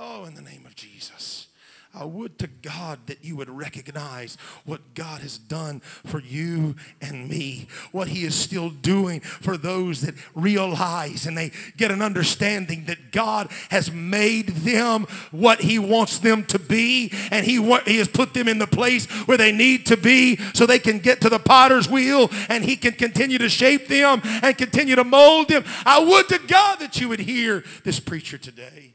Oh, 0.00 0.26
in 0.26 0.34
the 0.34 0.42
name 0.42 0.64
of 0.64 0.76
Jesus. 0.76 1.48
I 1.92 2.04
would 2.04 2.38
to 2.38 2.46
God 2.46 3.00
that 3.06 3.24
you 3.24 3.34
would 3.34 3.48
recognize 3.50 4.36
what 4.64 4.94
God 4.94 5.22
has 5.22 5.38
done 5.38 5.80
for 5.80 6.20
you 6.20 6.76
and 7.00 7.28
me, 7.28 7.66
what 7.90 8.06
He 8.06 8.22
is 8.22 8.36
still 8.36 8.70
doing 8.70 9.20
for 9.20 9.56
those 9.56 10.02
that 10.02 10.14
realize 10.36 11.26
and 11.26 11.36
they 11.36 11.50
get 11.76 11.90
an 11.90 12.00
understanding 12.00 12.84
that 12.84 13.10
God 13.10 13.50
has 13.70 13.90
made 13.90 14.48
them 14.48 15.06
what 15.32 15.62
He 15.62 15.80
wants 15.80 16.18
them 16.18 16.44
to 16.44 16.60
be, 16.60 17.10
and 17.32 17.44
He, 17.44 17.60
he 17.86 17.96
has 17.96 18.06
put 18.06 18.34
them 18.34 18.46
in 18.46 18.58
the 18.58 18.66
place 18.68 19.06
where 19.26 19.38
they 19.38 19.50
need 19.50 19.86
to 19.86 19.96
be 19.96 20.36
so 20.54 20.64
they 20.64 20.78
can 20.78 21.00
get 21.00 21.22
to 21.22 21.28
the 21.28 21.40
potter's 21.40 21.88
wheel 21.88 22.30
and 22.48 22.64
He 22.64 22.76
can 22.76 22.92
continue 22.92 23.38
to 23.38 23.48
shape 23.48 23.88
them 23.88 24.20
and 24.24 24.56
continue 24.56 24.94
to 24.94 25.04
mold 25.04 25.48
them. 25.48 25.64
I 25.84 25.98
would 25.98 26.28
to 26.28 26.38
God 26.46 26.78
that 26.78 27.00
you 27.00 27.08
would 27.08 27.20
hear 27.20 27.64
this 27.82 27.98
preacher 27.98 28.38
today. 28.38 28.94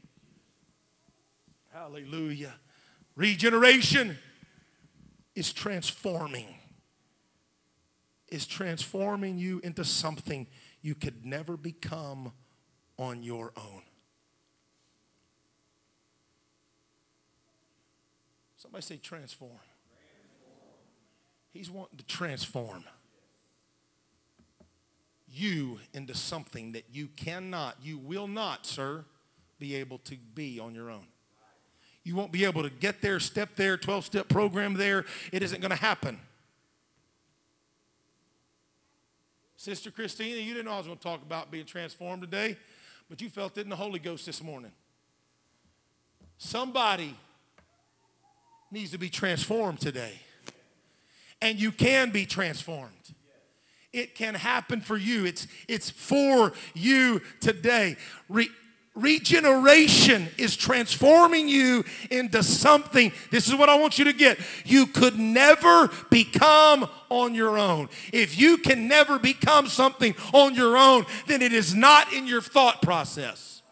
Hallelujah. 1.94 2.52
Regeneration 3.14 4.18
is 5.36 5.52
transforming. 5.52 6.48
Is 8.32 8.46
transforming 8.46 9.38
you 9.38 9.60
into 9.62 9.84
something 9.84 10.48
you 10.82 10.96
could 10.96 11.24
never 11.24 11.56
become 11.56 12.32
on 12.98 13.22
your 13.22 13.52
own. 13.56 13.82
Somebody 18.56 18.82
say 18.82 18.96
transform. 18.96 19.52
He's 21.52 21.70
wanting 21.70 21.98
to 21.98 22.06
transform 22.06 22.82
you 25.28 25.78
into 25.92 26.14
something 26.16 26.72
that 26.72 26.86
you 26.92 27.06
cannot, 27.06 27.76
you 27.84 27.98
will 27.98 28.26
not, 28.26 28.66
sir, 28.66 29.04
be 29.60 29.76
able 29.76 29.98
to 29.98 30.16
be 30.34 30.58
on 30.58 30.74
your 30.74 30.90
own. 30.90 31.06
You 32.04 32.14
won't 32.14 32.32
be 32.32 32.44
able 32.44 32.62
to 32.62 32.70
get 32.70 33.00
there, 33.00 33.18
step 33.18 33.56
there, 33.56 33.76
12 33.76 34.04
step 34.04 34.28
program 34.28 34.74
there. 34.74 35.06
It 35.32 35.42
isn't 35.42 35.60
going 35.60 35.70
to 35.70 35.76
happen. 35.76 36.20
Sister 39.56 39.90
Christina, 39.90 40.36
you 40.36 40.52
didn't 40.52 40.70
was 40.70 40.84
going 40.84 40.98
to 40.98 41.02
talk 41.02 41.22
about 41.22 41.50
being 41.50 41.64
transformed 41.64 42.20
today, 42.20 42.58
but 43.08 43.22
you 43.22 43.30
felt 43.30 43.56
it 43.56 43.62
in 43.62 43.70
the 43.70 43.76
Holy 43.76 43.98
Ghost 43.98 44.26
this 44.26 44.42
morning. 44.42 44.72
Somebody 46.36 47.16
needs 48.70 48.90
to 48.90 48.98
be 48.98 49.08
transformed 49.08 49.80
today. 49.80 50.12
And 51.40 51.58
you 51.58 51.72
can 51.72 52.10
be 52.10 52.26
transformed. 52.26 52.92
It 53.92 54.14
can 54.14 54.34
happen 54.34 54.80
for 54.80 54.96
you. 54.96 55.24
It's, 55.24 55.46
it's 55.68 55.88
for 55.88 56.52
you 56.74 57.22
today. 57.40 57.96
Re- 58.28 58.50
Regeneration 58.94 60.28
is 60.38 60.54
transforming 60.54 61.48
you 61.48 61.84
into 62.10 62.44
something. 62.44 63.12
This 63.30 63.48
is 63.48 63.54
what 63.54 63.68
I 63.68 63.74
want 63.76 63.98
you 63.98 64.04
to 64.04 64.12
get. 64.12 64.38
You 64.64 64.86
could 64.86 65.18
never 65.18 65.90
become 66.10 66.88
on 67.08 67.34
your 67.34 67.58
own. 67.58 67.88
If 68.12 68.38
you 68.38 68.58
can 68.58 68.86
never 68.86 69.18
become 69.18 69.66
something 69.66 70.14
on 70.32 70.54
your 70.54 70.76
own, 70.76 71.06
then 71.26 71.42
it 71.42 71.52
is 71.52 71.74
not 71.74 72.12
in 72.12 72.28
your 72.28 72.40
thought 72.40 72.82
process. 72.82 73.62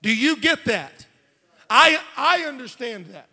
Do 0.00 0.14
you 0.14 0.36
get 0.36 0.64
that? 0.64 1.06
I, 1.68 2.00
I 2.16 2.44
understand 2.44 3.06
that. 3.06 3.28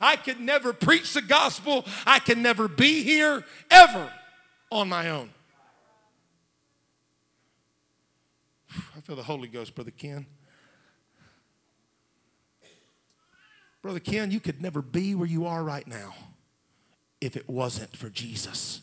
I 0.00 0.16
could 0.16 0.40
never 0.40 0.72
preach 0.72 1.12
the 1.12 1.22
gospel. 1.22 1.84
I 2.06 2.18
can 2.18 2.40
never 2.40 2.66
be 2.66 3.02
here 3.02 3.44
ever 3.70 4.10
on 4.70 4.88
my 4.88 5.10
own. 5.10 5.30
Feel 9.04 9.16
the 9.16 9.22
Holy 9.22 9.48
Ghost, 9.48 9.74
Brother 9.74 9.90
Ken. 9.90 10.26
Brother 13.82 14.00
Ken, 14.00 14.30
you 14.30 14.40
could 14.40 14.62
never 14.62 14.80
be 14.80 15.14
where 15.14 15.28
you 15.28 15.44
are 15.44 15.62
right 15.62 15.86
now 15.86 16.14
if 17.20 17.36
it 17.36 17.48
wasn't 17.48 17.94
for 17.94 18.08
Jesus 18.08 18.80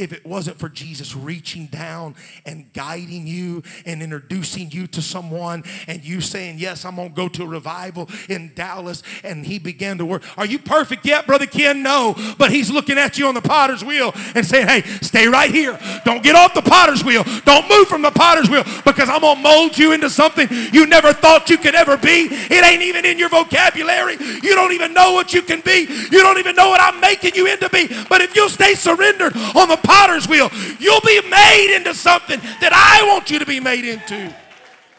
if 0.00 0.12
it 0.12 0.24
wasn't 0.24 0.58
for 0.58 0.68
Jesus 0.68 1.14
reaching 1.14 1.66
down 1.66 2.14
and 2.46 2.72
guiding 2.72 3.26
you 3.26 3.62
and 3.84 4.02
introducing 4.02 4.70
you 4.70 4.86
to 4.88 5.02
someone 5.02 5.62
and 5.86 6.02
you 6.04 6.20
saying, 6.20 6.56
Yes, 6.58 6.84
I'm 6.84 6.96
going 6.96 7.10
to 7.10 7.14
go 7.14 7.28
to 7.28 7.42
a 7.42 7.46
revival 7.46 8.08
in 8.28 8.52
Dallas. 8.54 9.02
And 9.22 9.44
he 9.44 9.58
began 9.58 9.98
to 9.98 10.06
work. 10.06 10.22
Are 10.38 10.46
you 10.46 10.58
perfect 10.58 11.04
yet, 11.04 11.26
Brother 11.26 11.46
Ken? 11.46 11.82
No. 11.82 12.14
But 12.38 12.50
he's 12.50 12.70
looking 12.70 12.98
at 12.98 13.18
you 13.18 13.26
on 13.26 13.34
the 13.34 13.42
potter's 13.42 13.84
wheel 13.84 14.12
and 14.34 14.44
saying, 14.44 14.68
Hey, 14.68 14.82
stay 15.02 15.26
right 15.26 15.50
here. 15.50 15.78
Don't 16.04 16.22
get 16.22 16.34
off 16.34 16.54
the 16.54 16.62
potter's 16.62 17.04
wheel. 17.04 17.24
Don't 17.44 17.68
move 17.68 17.88
from 17.88 18.02
the 18.02 18.10
potter's 18.10 18.48
wheel 18.48 18.64
because 18.84 19.08
I'm 19.08 19.20
going 19.20 19.36
to 19.36 19.42
mold 19.42 19.78
you 19.78 19.92
into 19.92 20.08
something 20.08 20.48
you 20.72 20.86
never 20.86 21.12
thought 21.12 21.50
you 21.50 21.58
could 21.58 21.74
ever 21.74 21.96
be. 21.96 22.28
It 22.30 22.64
ain't 22.64 22.82
even 22.82 23.04
in 23.04 23.18
your 23.18 23.28
vocabulary. 23.28 24.16
You 24.42 24.54
don't 24.54 24.72
even 24.72 24.94
know 24.94 25.12
what 25.12 25.34
you 25.34 25.42
can 25.42 25.60
be. 25.60 25.86
You 26.10 26.22
don't 26.22 26.38
even 26.38 26.56
know 26.56 26.70
what 26.70 26.80
I'm 26.80 27.00
making 27.00 27.34
you 27.34 27.46
into 27.46 27.68
be. 27.68 27.88
But 28.08 28.20
if 28.20 28.34
you'll 28.34 28.48
stay 28.48 28.74
surrendered 28.74 29.36
on 29.36 29.68
the 29.68 29.76
potter's 29.90 30.28
wheel, 30.28 30.48
you'll 30.78 31.00
be 31.00 31.20
made 31.28 31.74
into 31.76 31.94
something 31.94 32.40
that 32.60 32.72
I 32.72 33.06
want 33.08 33.30
you 33.30 33.38
to 33.38 33.46
be 33.46 33.58
made 33.58 33.84
into. 33.84 34.32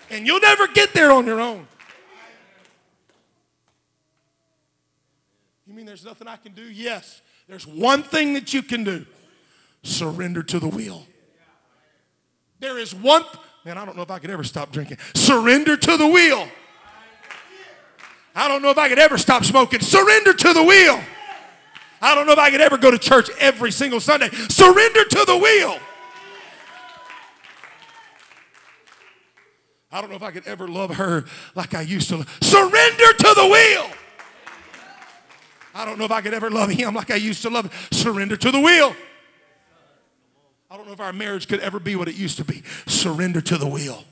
And 0.10 0.28
you'll 0.28 0.42
never 0.42 0.68
get 0.68 0.94
there 0.94 1.12
on 1.12 1.26
your 1.26 1.40
own. 1.40 1.66
You 5.66 5.74
mean 5.74 5.86
there's 5.86 6.04
nothing 6.04 6.28
I 6.28 6.36
can 6.36 6.52
do? 6.52 6.64
Yes. 6.64 7.22
There's 7.48 7.66
one 7.66 8.04
thing 8.04 8.34
that 8.34 8.54
you 8.54 8.62
can 8.62 8.84
do 8.84 9.06
surrender 9.84 10.44
to 10.44 10.60
the 10.60 10.68
wheel. 10.68 11.08
There 12.60 12.78
is 12.78 12.94
one, 12.94 13.24
man, 13.66 13.78
I 13.78 13.86
don't 13.86 13.96
know 13.96 14.04
if 14.04 14.12
I 14.12 14.20
could 14.20 14.30
ever 14.30 14.44
stop 14.44 14.72
drinking. 14.72 14.98
Surrender 15.16 15.76
to 15.76 15.98
the 15.98 16.08
wheel. 16.08 16.48
I 18.36 18.48
don't 18.48 18.62
know 18.62 18.70
if 18.70 18.78
I 18.78 18.90
could 18.90 19.00
ever 19.00 19.18
stop 19.18 19.44
smoking. 19.44 19.80
Surrender 19.80 20.34
to 20.34 20.54
the 20.54 20.64
wheel. 20.64 21.02
I 22.02 22.16
don't 22.16 22.26
know 22.26 22.34
if 22.34 22.40
I 22.40 22.50
could 22.50 22.62
ever 22.62 22.78
go 22.78 22.90
to 22.90 22.98
church 22.98 23.30
every 23.40 23.72
single 23.72 24.00
Sunday. 24.00 24.30
Surrender 24.50 25.04
to 25.04 25.26
the 25.26 25.38
will. 25.38 25.78
I 29.92 30.00
don't 30.00 30.10
know 30.10 30.16
if 30.16 30.24
I 30.24 30.32
could 30.32 30.48
ever 30.48 30.68
love 30.68 30.96
her 30.96 31.26
like 31.54 31.76
I 31.76 31.82
used 31.82 32.10
to. 32.10 32.26
Surrender 32.42 33.14
to 33.14 33.34
the 33.36 33.48
will. 33.52 33.90
I 35.76 35.86
don't 35.86 36.00
know 36.00 36.06
if 36.06 36.12
I 36.12 36.22
could 36.22 36.34
ever 36.34 36.50
love 36.50 36.70
him 36.70 36.96
like 36.96 37.12
I 37.12 37.16
used 37.16 37.44
to 37.44 37.50
love. 37.50 37.90
Surrender 37.92 38.36
to 38.38 38.52
the 38.52 38.60
will. 38.60 38.96
I 40.70 40.78
don't 40.78 40.88
know 40.88 40.94
if 40.94 41.02
our 41.02 41.14
marriage 41.14 41.48
could 41.48 41.60
ever 41.60 41.80
be 41.80 41.96
what 41.96 42.08
it 42.08 42.16
used 42.16 42.38
to 42.38 42.46
be. 42.46 42.64
Surrender 42.88 43.42
to 43.42 43.58
the 43.58 43.68
wheel 43.68 44.06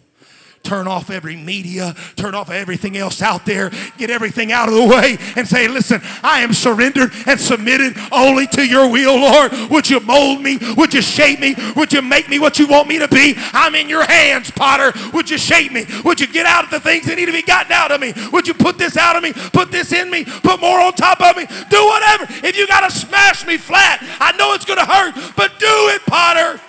turn 0.63 0.87
off 0.87 1.09
every 1.09 1.35
media, 1.35 1.95
turn 2.15 2.35
off 2.35 2.49
everything 2.49 2.97
else 2.97 3.21
out 3.21 3.45
there, 3.45 3.71
get 3.97 4.09
everything 4.09 4.51
out 4.51 4.67
of 4.67 4.75
the 4.75 4.85
way, 4.85 5.17
and 5.35 5.47
say, 5.47 5.67
Listen, 5.67 6.01
I 6.23 6.41
am 6.41 6.53
surrendered 6.53 7.11
and 7.25 7.39
submitted 7.39 7.95
only 8.11 8.47
to 8.47 8.65
your 8.65 8.89
will, 8.91 9.19
Lord. 9.19 9.51
Would 9.69 9.89
you 9.89 9.99
mold 9.99 10.41
me? 10.41 10.59
Would 10.77 10.93
you 10.93 11.01
shape 11.01 11.39
me? 11.39 11.55
Would 11.75 11.93
you 11.93 12.01
make 12.01 12.29
me 12.29 12.39
what 12.39 12.59
you 12.59 12.67
want 12.67 12.87
me 12.87 12.99
to 12.99 13.07
be? 13.07 13.35
I'm 13.53 13.75
in 13.75 13.89
your 13.89 14.05
hands, 14.05 14.51
Potter. 14.51 14.93
Would 15.13 15.29
you 15.29 15.37
shape 15.37 15.71
me? 15.71 15.85
Would 16.03 16.19
you 16.19 16.27
get 16.27 16.45
out 16.45 16.63
of 16.65 16.69
the 16.69 16.79
things 16.79 17.05
that 17.05 17.15
need 17.15 17.27
to 17.27 17.31
be 17.31 17.41
gotten 17.41 17.71
out 17.71 17.91
of 17.91 18.01
me? 18.01 18.13
Would 18.31 18.47
you 18.47 18.53
put 18.53 18.77
this 18.77 18.97
out 18.97 19.15
of 19.15 19.23
me? 19.23 19.33
Put 19.33 19.71
this 19.71 19.91
in 19.93 20.09
me? 20.09 20.25
Put 20.25 20.59
more 20.59 20.79
on 20.79 20.93
top 20.93 21.21
of 21.21 21.35
me? 21.35 21.45
Do 21.69 21.85
whatever. 21.85 22.25
If 22.45 22.57
you 22.57 22.67
got 22.67 22.89
to 22.89 22.95
smash 22.95 23.45
me 23.45 23.57
flat, 23.57 23.99
I 24.19 24.35
know 24.37 24.53
it's 24.53 24.65
going 24.65 24.79
to 24.79 24.85
hurt, 24.85 25.33
but 25.35 25.57
do 25.59 25.89
it, 25.89 26.01
Potter. 26.05 26.59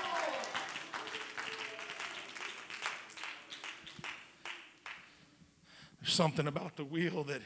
Something 6.10 6.46
about 6.46 6.76
the 6.76 6.84
wheel 6.84 7.24
that 7.24 7.40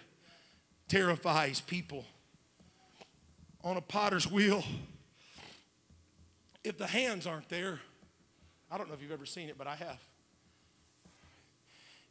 terrifies 0.89 1.61
people. 1.61 2.05
On 3.63 3.77
a 3.77 3.81
potter's 3.81 4.31
wheel, 4.31 4.65
if 6.63 6.77
the 6.77 6.87
hands 6.87 7.27
aren't 7.27 7.49
there, 7.49 7.81
I 8.71 8.77
don't 8.77 8.89
know 8.89 8.95
if 8.95 9.03
you've 9.03 9.13
ever 9.13 9.27
seen 9.27 9.49
it, 9.49 9.57
but 9.57 9.67
I 9.67 9.75
have. 9.77 10.01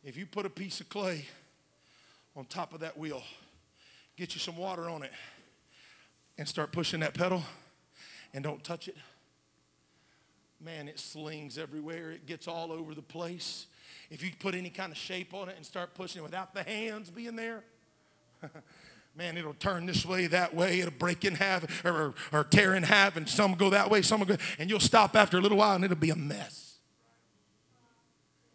If 0.04 0.18
you 0.18 0.26
put 0.26 0.46
a 0.46 0.50
piece 0.50 0.82
of 0.82 0.90
clay 0.90 1.26
on 2.36 2.46
top 2.46 2.74
of 2.74 2.80
that 2.82 2.98
wheel, 2.98 3.24
get 4.18 4.34
you 4.34 4.40
some 4.40 4.58
water 4.58 4.90
on 4.90 5.04
it, 5.04 5.12
and 6.38 6.48
start 6.48 6.72
pushing 6.72 7.02
that 7.02 7.14
pedal, 7.14 7.44
and 8.34 8.44
don't 8.44 8.64
touch 8.64 8.88
it, 8.88 8.98
man, 10.60 10.88
it 10.88 11.00
slings 11.00 11.58
everywhere. 11.58 12.12
It 12.12 12.26
gets 12.26 12.48
all 12.48 12.72
over 12.72 12.96
the 12.96 13.02
place. 13.02 13.68
If 14.14 14.24
you 14.24 14.30
put 14.38 14.54
any 14.54 14.70
kind 14.70 14.92
of 14.92 14.98
shape 14.98 15.34
on 15.34 15.50
it 15.50 15.56
and 15.58 15.66
start 15.66 15.96
pushing 15.96 16.20
it 16.20 16.24
without 16.24 16.54
the 16.54 16.62
hands 16.62 17.10
being 17.10 17.36
there, 17.36 17.64
man, 19.16 19.38
it'll 19.38 19.56
turn 19.56 19.88
this 19.88 20.06
way, 20.06 20.28
that 20.28 20.54
way. 20.54 20.82
It'll 20.82 20.92
break 20.92 21.26
in 21.26 21.34
half 21.34 21.84
or, 21.84 22.14
or 22.32 22.44
tear 22.44 22.76
in 22.76 22.84
half, 22.84 23.18
and 23.18 23.28
some 23.28 23.56
go 23.56 23.72
that 23.72 23.90
way, 23.90 24.04
some 24.04 24.20
will 24.20 24.28
go, 24.28 24.38
and 24.60 24.70
you'll 24.70 24.80
stop 24.80 25.16
after 25.16 25.40
a 25.40 25.42
little 25.42 25.58
while, 25.58 25.74
and 25.74 25.84
it'll 25.84 25.98
be 25.98 26.12
a 26.12 26.16
mess. 26.16 26.76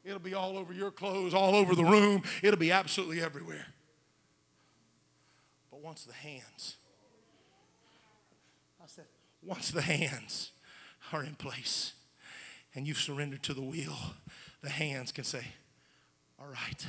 It'll 0.05 0.21
be 0.21 0.35
all 0.35 0.57
over 0.57 0.73
your 0.73 0.93
clothes, 0.93 1.35
all 1.35 1.57
over 1.57 1.75
the 1.75 1.85
room. 1.85 2.23
It'll 2.41 2.61
be 2.61 2.71
absolutely 2.71 3.21
everywhere. 3.21 3.67
But 5.73 5.83
once 5.83 6.05
the 6.05 6.15
hands, 6.15 6.77
I 8.81 8.87
said, 8.87 9.07
once 9.43 9.73
the 9.73 9.83
hands 9.83 10.53
are 11.13 11.25
in 11.25 11.35
place 11.35 11.95
and 12.77 12.87
you've 12.87 13.01
surrendered 13.01 13.43
to 13.43 13.55
the 13.55 13.61
wheel, 13.61 13.97
the 14.63 14.71
hands 14.71 15.13
can 15.13 15.25
say, 15.25 15.45
All 16.41 16.47
right, 16.47 16.87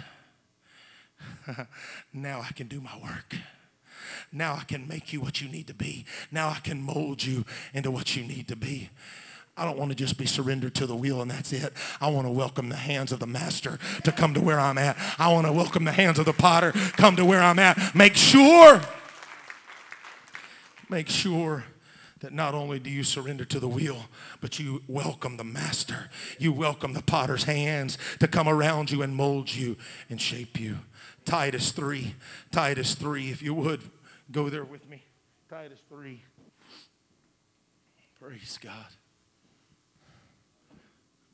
now 2.13 2.41
I 2.41 2.51
can 2.53 2.67
do 2.67 2.81
my 2.81 2.97
work. 3.01 3.35
Now 4.31 4.55
I 4.55 4.63
can 4.63 4.87
make 4.87 5.11
you 5.11 5.21
what 5.21 5.41
you 5.41 5.49
need 5.49 5.67
to 5.67 5.73
be. 5.73 6.05
Now 6.31 6.49
I 6.49 6.59
can 6.59 6.81
mold 6.81 7.23
you 7.23 7.45
into 7.73 7.91
what 7.91 8.15
you 8.15 8.23
need 8.23 8.47
to 8.47 8.55
be. 8.55 8.89
I 9.57 9.65
don't 9.65 9.77
want 9.77 9.91
to 9.91 9.95
just 9.95 10.17
be 10.17 10.25
surrendered 10.25 10.73
to 10.75 10.85
the 10.85 10.95
wheel 10.95 11.21
and 11.21 11.29
that's 11.29 11.51
it. 11.51 11.73
I 11.99 12.09
want 12.09 12.27
to 12.27 12.31
welcome 12.31 12.69
the 12.69 12.77
hands 12.77 13.11
of 13.11 13.19
the 13.19 13.27
master 13.27 13.77
to 14.05 14.11
come 14.11 14.33
to 14.35 14.41
where 14.41 14.59
I'm 14.59 14.77
at. 14.77 14.97
I 15.17 15.33
want 15.33 15.47
to 15.47 15.53
welcome 15.53 15.83
the 15.83 15.91
hands 15.91 16.17
of 16.17 16.25
the 16.25 16.33
potter 16.33 16.71
come 16.93 17.17
to 17.17 17.25
where 17.25 17.41
I'm 17.41 17.59
at. 17.59 17.93
Make 17.93 18.15
sure, 18.15 18.81
make 20.89 21.09
sure 21.09 21.65
that 22.19 22.33
not 22.33 22.53
only 22.53 22.79
do 22.79 22.89
you 22.89 23.03
surrender 23.03 23.45
to 23.45 23.59
the 23.59 23.67
wheel, 23.67 24.05
but 24.41 24.59
you 24.59 24.81
welcome 24.87 25.37
the 25.37 25.43
master. 25.43 26.09
You 26.37 26.51
welcome 26.51 26.93
the 26.93 27.01
potter's 27.01 27.45
hands 27.45 27.97
to 28.19 28.27
come 28.27 28.47
around 28.47 28.91
you 28.91 29.01
and 29.01 29.15
mold 29.15 29.53
you 29.53 29.77
and 30.09 30.19
shape 30.19 30.59
you. 30.59 30.79
Titus 31.25 31.71
3, 31.71 32.15
Titus 32.51 32.95
3, 32.95 33.29
if 33.29 33.41
you 33.41 33.53
would 33.53 33.81
go 34.31 34.49
there 34.49 34.65
with 34.65 34.87
me. 34.89 35.03
Titus 35.49 35.79
3. 35.89 36.21
Praise 38.19 38.59
God. 38.61 38.73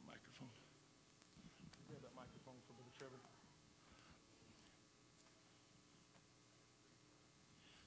Microphone. 0.06 0.50
That 1.90 2.16
microphone 2.16 2.56
for 2.68 2.76
Trevor. 3.00 3.14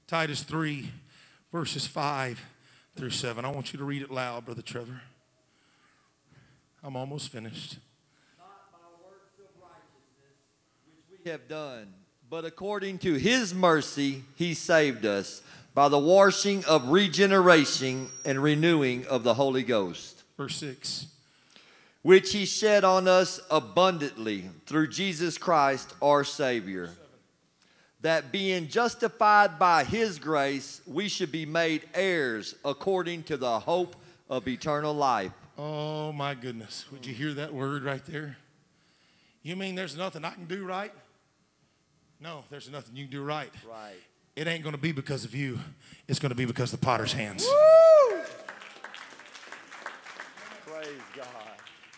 Titus 0.07 0.43
3, 0.43 0.91
verses 1.51 1.87
5 1.87 2.45
through 2.95 3.09
7. 3.11 3.45
I 3.45 3.49
want 3.49 3.71
you 3.73 3.79
to 3.79 3.85
read 3.85 4.01
it 4.01 4.11
loud, 4.11 4.45
Brother 4.45 4.61
Trevor. 4.61 5.01
I'm 6.83 6.95
almost 6.95 7.29
finished. 7.29 7.77
Not 8.37 8.71
by 8.71 8.77
works 9.03 9.37
of 9.39 9.61
righteousness 9.61 10.37
which 11.09 11.19
we 11.25 11.31
have 11.31 11.47
done, 11.47 11.93
but 12.29 12.45
according 12.45 12.99
to 12.99 13.13
his 13.15 13.53
mercy 13.53 14.23
he 14.35 14.53
saved 14.53 15.05
us 15.05 15.41
by 15.73 15.87
the 15.89 15.99
washing 15.99 16.63
of 16.65 16.89
regeneration 16.89 18.07
and 18.25 18.41
renewing 18.41 19.05
of 19.07 19.23
the 19.23 19.33
Holy 19.35 19.63
Ghost, 19.63 20.23
Verse 20.37 20.55
6. 20.57 21.07
which 22.01 22.31
he 22.31 22.45
shed 22.45 22.83
on 22.83 23.07
us 23.07 23.39
abundantly 23.51 24.45
through 24.65 24.87
Jesus 24.87 25.37
Christ 25.37 25.93
our 26.01 26.23
Savior. 26.23 26.91
That 28.01 28.31
being 28.31 28.69
justified 28.69 29.59
by 29.59 29.83
his 29.83 30.19
grace, 30.19 30.81
we 30.87 31.09
should 31.09 31.31
be 31.31 31.45
made 31.45 31.83
heirs 31.93 32.55
according 32.63 33.23
to 33.23 33.35
the 33.35 33.59
hope 33.59 33.95
of 34.29 34.47
eternal 34.47 34.93
life. 34.93 35.31
Oh 35.57 36.13
my 36.13 36.33
goodness. 36.33 36.85
Would 36.91 37.05
you 37.05 37.13
hear 37.13 37.33
that 37.33 37.53
word 37.53 37.83
right 37.83 38.05
there? 38.05 38.37
You 39.43 39.57
mean 39.57 39.75
there's 39.75 39.97
nothing 39.97 40.23
I 40.23 40.31
can 40.31 40.45
do 40.45 40.65
right? 40.65 40.93
No, 42.21 42.43
there's 42.49 42.69
nothing 42.69 42.95
you 42.95 43.05
can 43.05 43.11
do 43.11 43.23
right. 43.23 43.51
Right. 43.69 43.95
It 44.35 44.47
ain't 44.47 44.63
going 44.63 44.75
to 44.75 44.81
be 44.81 44.93
because 44.93 45.25
of 45.25 45.35
you. 45.35 45.59
It's 46.07 46.19
going 46.19 46.29
to 46.29 46.35
be 46.35 46.45
because 46.45 46.71
of 46.71 46.79
the 46.79 46.85
potter's 46.85 47.11
hands. 47.11 47.45
Praise 50.65 50.87
God. 51.15 51.25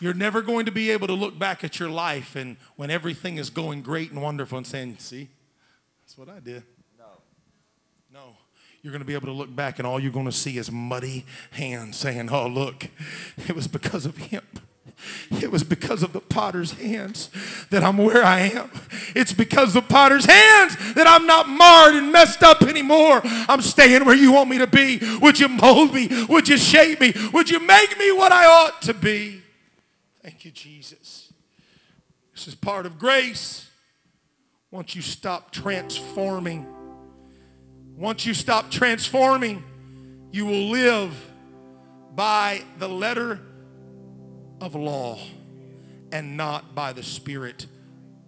You're 0.00 0.14
never 0.14 0.42
going 0.42 0.66
to 0.66 0.72
be 0.72 0.90
able 0.90 1.06
to 1.06 1.12
look 1.12 1.38
back 1.38 1.62
at 1.62 1.78
your 1.78 1.90
life 1.90 2.34
and 2.34 2.56
when 2.74 2.90
everything 2.90 3.36
is 3.36 3.50
going 3.50 3.82
great 3.82 4.10
and 4.10 4.20
wonderful 4.20 4.58
and 4.58 4.66
saying, 4.66 4.96
see, 4.98 5.28
that's 6.12 6.28
what 6.28 6.36
I 6.36 6.40
did. 6.40 6.62
No. 6.98 7.04
No. 8.12 8.36
You're 8.82 8.92
going 8.92 9.00
to 9.00 9.06
be 9.06 9.14
able 9.14 9.28
to 9.28 9.32
look 9.32 9.54
back 9.56 9.78
and 9.78 9.86
all 9.86 9.98
you're 9.98 10.12
going 10.12 10.26
to 10.26 10.32
see 10.32 10.58
is 10.58 10.70
muddy 10.70 11.24
hands 11.52 11.96
saying, 11.96 12.28
oh, 12.30 12.48
look, 12.48 12.88
it 13.48 13.56
was 13.56 13.66
because 13.66 14.04
of 14.04 14.18
him. 14.18 14.42
It 15.30 15.50
was 15.50 15.64
because 15.64 16.02
of 16.02 16.12
the 16.12 16.20
potter's 16.20 16.72
hands 16.72 17.30
that 17.70 17.82
I'm 17.82 17.96
where 17.96 18.22
I 18.22 18.40
am. 18.40 18.70
It's 19.14 19.32
because 19.32 19.74
of 19.74 19.88
the 19.88 19.88
potter's 19.88 20.26
hands 20.26 20.76
that 20.94 21.06
I'm 21.06 21.26
not 21.26 21.48
marred 21.48 21.94
and 21.94 22.12
messed 22.12 22.42
up 22.42 22.60
anymore. 22.60 23.22
I'm 23.24 23.62
staying 23.62 24.04
where 24.04 24.14
you 24.14 24.32
want 24.32 24.50
me 24.50 24.58
to 24.58 24.66
be. 24.66 25.00
Would 25.22 25.40
you 25.40 25.48
mold 25.48 25.94
me? 25.94 26.10
Would 26.28 26.46
you 26.46 26.58
shape 26.58 27.00
me? 27.00 27.14
Would 27.32 27.48
you 27.48 27.58
make 27.58 27.98
me 27.98 28.12
what 28.12 28.32
I 28.32 28.44
ought 28.44 28.82
to 28.82 28.92
be? 28.92 29.40
Thank 30.22 30.44
you, 30.44 30.50
Jesus. 30.50 31.32
This 32.34 32.48
is 32.48 32.54
part 32.54 32.84
of 32.84 32.98
grace. 32.98 33.70
Once 34.72 34.96
you 34.96 35.02
stop 35.02 35.50
transforming, 35.50 36.66
once 37.94 38.24
you 38.24 38.32
stop 38.32 38.70
transforming, 38.70 39.62
you 40.32 40.46
will 40.46 40.70
live 40.70 41.14
by 42.14 42.62
the 42.78 42.88
letter 42.88 43.38
of 44.62 44.74
law 44.74 45.18
and 46.10 46.38
not 46.38 46.74
by 46.74 46.90
the 46.90 47.02
spirit 47.02 47.66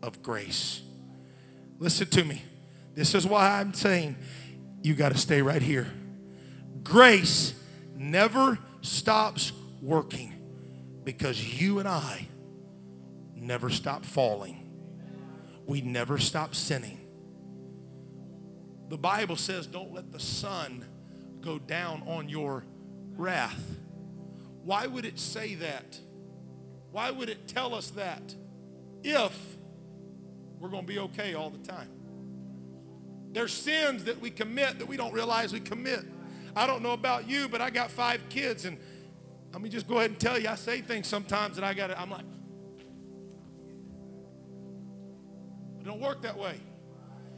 of 0.02 0.22
grace. 0.22 0.82
Listen 1.78 2.06
to 2.08 2.22
me. 2.22 2.42
This 2.94 3.14
is 3.14 3.26
why 3.26 3.58
I'm 3.58 3.72
saying 3.72 4.14
you 4.82 4.92
got 4.92 5.12
to 5.12 5.18
stay 5.18 5.40
right 5.40 5.62
here. 5.62 5.90
Grace 6.82 7.54
never 7.96 8.58
stops 8.82 9.50
working 9.80 10.34
because 11.04 11.58
you 11.58 11.78
and 11.78 11.88
I 11.88 12.28
never 13.34 13.70
stop 13.70 14.04
falling. 14.04 14.63
We 15.66 15.80
never 15.80 16.18
stop 16.18 16.54
sinning. 16.54 17.00
The 18.88 18.98
Bible 18.98 19.36
says, 19.36 19.66
don't 19.66 19.92
let 19.92 20.12
the 20.12 20.20
sun 20.20 20.84
go 21.40 21.58
down 21.58 22.02
on 22.06 22.28
your 22.28 22.64
wrath. 23.16 23.62
Why 24.62 24.86
would 24.86 25.04
it 25.04 25.18
say 25.18 25.54
that? 25.56 25.98
Why 26.90 27.10
would 27.10 27.28
it 27.28 27.48
tell 27.48 27.74
us 27.74 27.90
that 27.90 28.34
if 29.02 29.36
we're 30.58 30.68
going 30.68 30.86
to 30.86 30.92
be 30.92 30.98
okay 31.00 31.34
all 31.34 31.50
the 31.50 31.58
time? 31.58 31.90
There's 33.32 33.52
sins 33.52 34.04
that 34.04 34.20
we 34.20 34.30
commit 34.30 34.78
that 34.78 34.86
we 34.86 34.96
don't 34.96 35.12
realize 35.12 35.52
we 35.52 35.60
commit. 35.60 36.04
I 36.54 36.66
don't 36.66 36.82
know 36.82 36.92
about 36.92 37.28
you, 37.28 37.48
but 37.48 37.60
I 37.60 37.70
got 37.70 37.90
five 37.90 38.28
kids, 38.28 38.64
and 38.64 38.78
let 39.52 39.60
me 39.60 39.68
just 39.68 39.88
go 39.88 39.98
ahead 39.98 40.10
and 40.10 40.20
tell 40.20 40.38
you, 40.38 40.48
I 40.48 40.54
say 40.54 40.80
things 40.80 41.08
sometimes 41.08 41.56
that 41.56 41.64
I 41.64 41.74
got 41.74 41.90
I'm 41.98 42.10
like, 42.10 42.24
it 45.84 45.86
don't 45.86 46.00
work 46.00 46.22
that 46.22 46.38
way. 46.38 46.58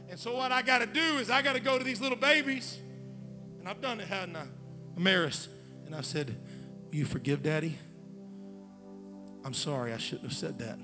And 0.09 0.17
so 0.17 0.35
what 0.35 0.53
I 0.53 0.61
got 0.61 0.79
to 0.79 0.85
do 0.85 1.17
is 1.17 1.29
I 1.29 1.41
got 1.41 1.53
to 1.53 1.59
go 1.59 1.77
to 1.77 1.83
these 1.83 1.99
little 1.99 2.17
babies, 2.17 2.79
and 3.59 3.67
I've 3.67 3.81
done 3.81 3.99
it, 3.99 4.07
hadn't 4.07 4.37
I? 4.37 4.45
Amaris. 4.97 5.49
And 5.85 5.93
I 5.93 6.01
said, 6.01 6.37
You 6.91 7.05
forgive 7.05 7.43
daddy? 7.43 7.77
I'm 9.43 9.53
sorry, 9.53 9.93
I 9.93 9.97
shouldn't 9.97 10.23
have 10.23 10.37
said 10.37 10.59
that. 10.59 10.79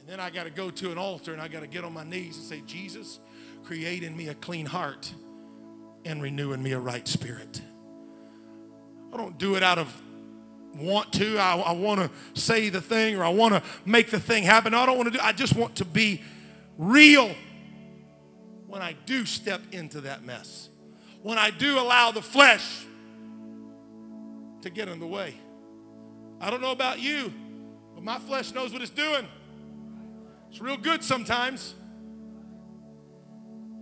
And 0.00 0.08
then 0.08 0.20
I 0.20 0.30
got 0.30 0.44
to 0.44 0.50
go 0.50 0.70
to 0.70 0.90
an 0.90 0.98
altar 0.98 1.32
and 1.32 1.40
I 1.40 1.48
got 1.48 1.60
to 1.60 1.68
get 1.68 1.84
on 1.84 1.92
my 1.92 2.02
knees 2.04 2.36
and 2.36 2.44
say, 2.44 2.62
Jesus, 2.66 3.20
create 3.62 4.02
in 4.02 4.16
me 4.16 4.28
a 4.28 4.34
clean 4.34 4.66
heart 4.66 5.12
and 6.04 6.20
renew 6.22 6.52
in 6.52 6.62
me 6.62 6.72
a 6.72 6.78
right 6.80 7.06
spirit. 7.06 7.60
I 9.12 9.16
don't 9.16 9.38
do 9.38 9.54
it 9.54 9.62
out 9.62 9.78
of 9.78 10.02
want 10.74 11.12
to. 11.14 11.38
I, 11.38 11.56
I 11.56 11.72
want 11.72 12.00
to 12.00 12.40
say 12.40 12.68
the 12.68 12.80
thing 12.80 13.16
or 13.16 13.24
I 13.24 13.28
want 13.28 13.54
to 13.54 13.62
make 13.84 14.10
the 14.10 14.20
thing 14.20 14.44
happen. 14.44 14.74
I 14.74 14.86
don't 14.86 14.96
want 14.96 15.12
to 15.12 15.18
do 15.18 15.22
I 15.22 15.32
just 15.32 15.56
want 15.56 15.76
to 15.76 15.84
be 15.84 16.22
real 16.78 17.34
when 18.66 18.82
I 18.82 18.94
do 19.06 19.24
step 19.24 19.60
into 19.72 20.02
that 20.02 20.24
mess. 20.24 20.68
When 21.22 21.38
I 21.38 21.50
do 21.50 21.78
allow 21.78 22.12
the 22.12 22.22
flesh 22.22 22.86
to 24.62 24.70
get 24.70 24.88
in 24.88 25.00
the 25.00 25.06
way. 25.06 25.34
I 26.40 26.50
don't 26.50 26.62
know 26.62 26.72
about 26.72 27.00
you, 27.00 27.32
but 27.94 28.02
my 28.02 28.18
flesh 28.18 28.52
knows 28.52 28.72
what 28.72 28.80
it's 28.80 28.90
doing. 28.90 29.26
It's 30.50 30.60
real 30.60 30.76
good 30.76 31.04
sometimes. 31.04 31.74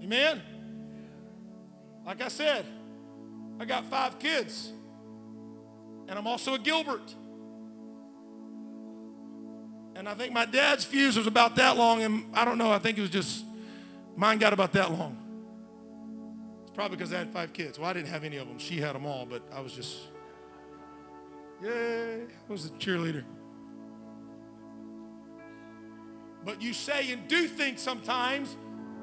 Amen? 0.03 0.43
Like 2.05 2.22
I 2.22 2.28
said, 2.28 2.64
I 3.61 3.64
got 3.64 3.84
five 3.86 4.18
kids, 4.18 4.72
and 6.09 6.19
I'm 6.19 6.27
also 6.27 6.55
a 6.55 6.59
Gilbert. 6.59 7.15
And 9.95 10.09
I 10.09 10.15
think 10.15 10.33
my 10.33 10.45
dad's 10.45 10.85
fuse 10.85 11.17
was 11.17 11.27
about 11.27 11.57
that 11.57 11.77
long, 11.77 12.03
and 12.03 12.25
I 12.35 12.45
don't 12.45 12.59
know, 12.59 12.71
I 12.71 12.79
think 12.79 12.99
it 12.99 13.01
was 13.01 13.11
just, 13.11 13.45
mine 14.17 14.39
got 14.39 14.53
about 14.53 14.73
that 14.73 14.93
long. 14.93 15.17
It's 16.63 16.73
probably 16.73 16.97
because 16.97 17.13
I 17.13 17.19
had 17.19 17.31
five 17.33 17.53
kids. 17.53 17.79
Well, 17.79 17.91
I 17.91 17.93
didn't 17.93 18.09
have 18.09 18.25
any 18.25 18.37
of 18.37 18.47
them. 18.47 18.59
She 18.59 18.81
had 18.81 18.95
them 18.95 19.07
all, 19.07 19.27
but 19.27 19.43
I 19.53 19.61
was 19.61 19.73
just 19.73 19.99
Yay, 21.63 22.23
I 22.23 22.53
was 22.53 22.67
a 22.67 22.71
cheerleader. 22.71 23.25
But 26.45 26.63
you 26.63 26.73
say 26.73 27.11
and 27.11 27.27
do 27.27 27.49
things 27.49 27.81
sometimes, 27.81 28.57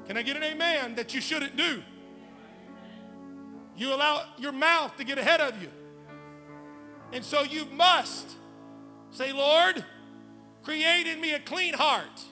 can 0.06 0.16
I 0.16 0.22
get 0.22 0.36
an 0.36 0.42
amen, 0.42 0.94
that 0.94 1.14
you 1.14 1.20
shouldn't 1.20 1.56
do. 1.56 1.82
You 3.76 3.92
allow 3.92 4.24
your 4.38 4.52
mouth 4.52 4.96
to 4.96 5.04
get 5.04 5.18
ahead 5.18 5.42
of 5.42 5.60
you. 5.60 5.68
And 7.12 7.24
so 7.24 7.42
you 7.42 7.64
must 7.66 8.30
say, 9.10 9.32
Lord, 9.32 9.84
create 10.62 11.06
in 11.06 11.20
me 11.20 11.34
a 11.34 11.40
clean 11.40 11.74
heart 11.74 12.24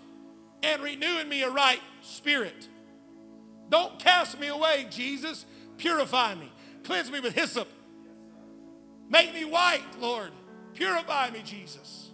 and 0.63 0.83
renew 0.83 1.19
in 1.19 1.29
me 1.29 1.43
a 1.43 1.51
right 1.51 1.81
spirit. 2.03 2.69
Don't 3.69 3.99
cast 3.99 4.39
me 4.39 4.49
away, 4.49 4.87
Jesus. 4.91 5.47
Purify 5.79 6.35
me. 6.35 6.53
Cleanse 6.83 7.11
me 7.11 7.21
with 7.21 7.35
hyssop 7.35 7.69
Make 9.09 9.35
me 9.35 9.45
white, 9.45 9.85
Lord. 10.01 10.31
Purify 10.75 11.31
me, 11.31 11.43
Jesus. 11.45 12.11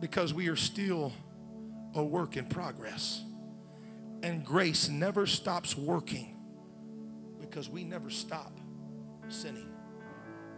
Because 0.00 0.32
we 0.32 0.48
are 0.48 0.56
still 0.56 1.12
a 1.94 2.02
work 2.02 2.36
in 2.36 2.46
progress. 2.46 3.22
And 4.22 4.44
grace 4.44 4.88
never 4.88 5.26
stops 5.26 5.76
working 5.76 6.36
because 7.40 7.68
we 7.68 7.84
never 7.84 8.10
stop 8.10 8.53
sinning. 9.28 9.68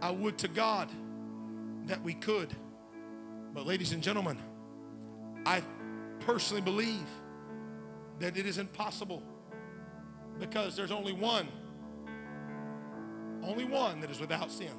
I 0.01 0.11
would 0.11 0.39
to 0.39 0.49
God 0.49 0.91
that 1.87 2.03
we 2.03 2.15
could. 2.15 2.55
But, 3.55 3.67
ladies 3.67 3.93
and 3.93 4.03
gentlemen, 4.03 4.39
I 5.47 5.63
personally 6.21 6.63
believe 6.63 7.07
that 8.19 8.37
it 8.37 8.47
is 8.47 8.59
impossible 8.59 9.23
because 10.39 10.77
there's 10.77 10.91
only 10.91 11.13
one 11.13 11.49
only 13.47 13.65
one 13.65 14.01
that 14.01 14.11
is 14.11 14.21
without 14.21 14.51
sin. 14.51 14.73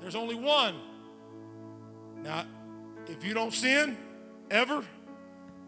There's 0.00 0.14
only 0.14 0.34
one. 0.34 0.76
Now, 2.22 2.44
if 3.06 3.24
you 3.24 3.34
don't 3.34 3.52
sin 3.52 3.96
ever, 4.50 4.84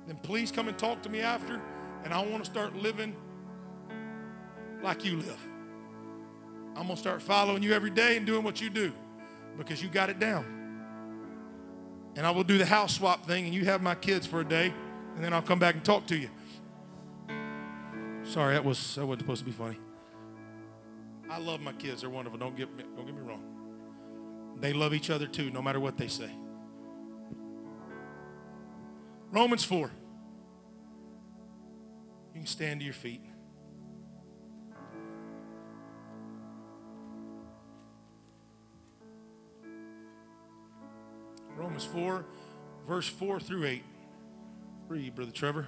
then 0.06 0.16
please 0.22 0.52
come 0.52 0.68
and 0.68 0.78
talk 0.78 1.02
to 1.02 1.08
me 1.08 1.20
after, 1.20 1.60
and 2.04 2.12
I 2.12 2.24
want 2.24 2.44
to 2.44 2.50
start 2.50 2.76
living 2.76 3.16
like 4.82 5.04
you 5.04 5.16
live. 5.16 5.48
I'm 6.74 6.84
going 6.84 6.96
to 6.96 6.96
start 6.96 7.22
following 7.22 7.62
you 7.62 7.72
every 7.72 7.90
day 7.90 8.16
and 8.16 8.26
doing 8.26 8.42
what 8.42 8.60
you 8.60 8.70
do 8.70 8.92
because 9.58 9.82
you 9.82 9.88
got 9.88 10.10
it 10.10 10.18
down. 10.18 10.44
And 12.16 12.26
I 12.26 12.30
will 12.30 12.44
do 12.44 12.58
the 12.58 12.66
house 12.66 12.96
swap 12.96 13.26
thing, 13.26 13.46
and 13.46 13.54
you 13.54 13.64
have 13.66 13.82
my 13.82 13.94
kids 13.94 14.26
for 14.26 14.40
a 14.40 14.44
day, 14.44 14.72
and 15.14 15.24
then 15.24 15.32
I'll 15.32 15.42
come 15.42 15.58
back 15.58 15.74
and 15.74 15.84
talk 15.84 16.06
to 16.06 16.16
you. 16.16 16.28
Sorry, 18.24 18.54
that 18.54 18.64
was 18.64 18.94
that 18.96 19.06
wasn't 19.06 19.22
supposed 19.22 19.40
to 19.40 19.46
be 19.46 19.52
funny. 19.52 19.78
I 21.30 21.38
love 21.38 21.60
my 21.60 21.72
kids. 21.72 22.02
They're 22.02 22.10
wonderful. 22.10 22.38
Don't 22.38 22.56
get 22.56 22.74
me, 22.76 22.84
don't 22.96 23.06
get 23.06 23.14
me 23.14 23.22
wrong. 23.22 23.42
They 24.60 24.72
love 24.72 24.94
each 24.94 25.10
other 25.10 25.26
too, 25.26 25.50
no 25.50 25.62
matter 25.62 25.80
what 25.80 25.96
they 25.96 26.08
say. 26.08 26.30
Romans 29.30 29.64
4. 29.64 29.90
You 32.34 32.40
can 32.40 32.46
stand 32.46 32.80
to 32.80 32.84
your 32.84 32.94
feet. 32.94 33.22
Romans 41.56 41.84
4, 41.84 42.24
verse 42.88 43.08
4 43.08 43.40
through 43.40 43.66
8. 43.66 43.82
Read, 44.88 45.14
Brother 45.14 45.32
Trevor. 45.32 45.66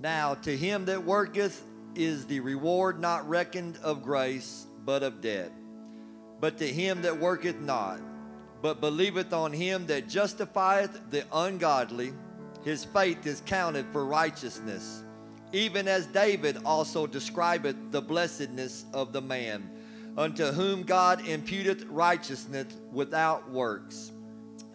Now, 0.00 0.34
to 0.34 0.56
him 0.56 0.86
that 0.86 1.04
worketh 1.04 1.64
is 1.94 2.26
the 2.26 2.40
reward 2.40 2.98
not 2.98 3.28
reckoned 3.28 3.78
of 3.82 4.02
grace, 4.02 4.66
but 4.84 5.02
of 5.02 5.20
debt. 5.20 5.52
But 6.40 6.58
to 6.58 6.66
him 6.66 7.02
that 7.02 7.18
worketh 7.18 7.60
not, 7.60 8.00
but 8.60 8.80
believeth 8.80 9.32
on 9.32 9.52
him 9.52 9.86
that 9.86 10.08
justifieth 10.08 11.10
the 11.10 11.24
ungodly, 11.32 12.12
his 12.64 12.84
faith 12.84 13.26
is 13.26 13.42
counted 13.46 13.86
for 13.92 14.04
righteousness. 14.04 15.04
Even 15.52 15.86
as 15.86 16.06
David 16.06 16.58
also 16.64 17.06
describeth 17.06 17.76
the 17.92 18.00
blessedness 18.00 18.84
of 18.92 19.12
the 19.12 19.20
man, 19.20 19.70
unto 20.16 20.46
whom 20.46 20.82
God 20.82 21.20
imputeth 21.20 21.86
righteousness 21.88 22.66
without 22.90 23.50
works, 23.50 24.12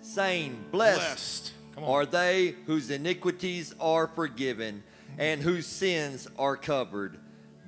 saying, 0.02 0.66
Blessed, 0.72 1.54
Blessed. 1.76 1.90
are 1.90 2.06
they 2.06 2.56
whose 2.66 2.90
iniquities 2.90 3.74
are 3.80 4.08
forgiven 4.08 4.84
and 5.18 5.42
whose 5.42 5.66
sins 5.66 6.28
are 6.38 6.58
covered. 6.58 7.20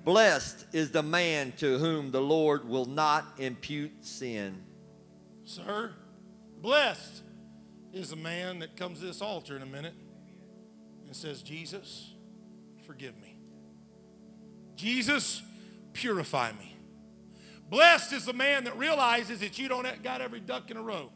Blessed 0.04 0.66
is 0.74 0.92
the 0.92 1.04
man 1.04 1.54
to 1.58 1.78
whom 1.78 2.12
the 2.12 2.22
Lord 2.22 2.68
will 2.68 2.86
not 2.86 3.26
impute 3.38 4.06
sin. 4.06 4.64
Sir, 5.46 5.92
blessed 6.62 7.24
is 7.92 8.10
the 8.12 8.16
man 8.16 8.60
that 8.60 8.76
comes 8.76 9.00
to 9.00 9.06
this 9.06 9.22
altar 9.22 9.56
in 9.56 9.62
a 9.62 9.68
minute 9.68 9.94
and 11.06 11.16
says, 11.16 11.42
Jesus, 11.42 12.14
forgive 12.86 13.20
me. 13.22 13.36
Jesus, 14.76 15.42
purify 15.94 16.52
me. 16.54 16.69
Blessed 17.70 18.14
is 18.14 18.26
the 18.26 18.34
man 18.34 18.64
that 18.64 18.78
realizes 18.78 19.40
that 19.42 19.60
you 19.60 19.68
don't 19.68 19.88
got 20.04 20.22
every 20.22 20.40
duck 20.40 20.72
in 20.72 20.78
a 20.78 20.82
row 20.82 21.12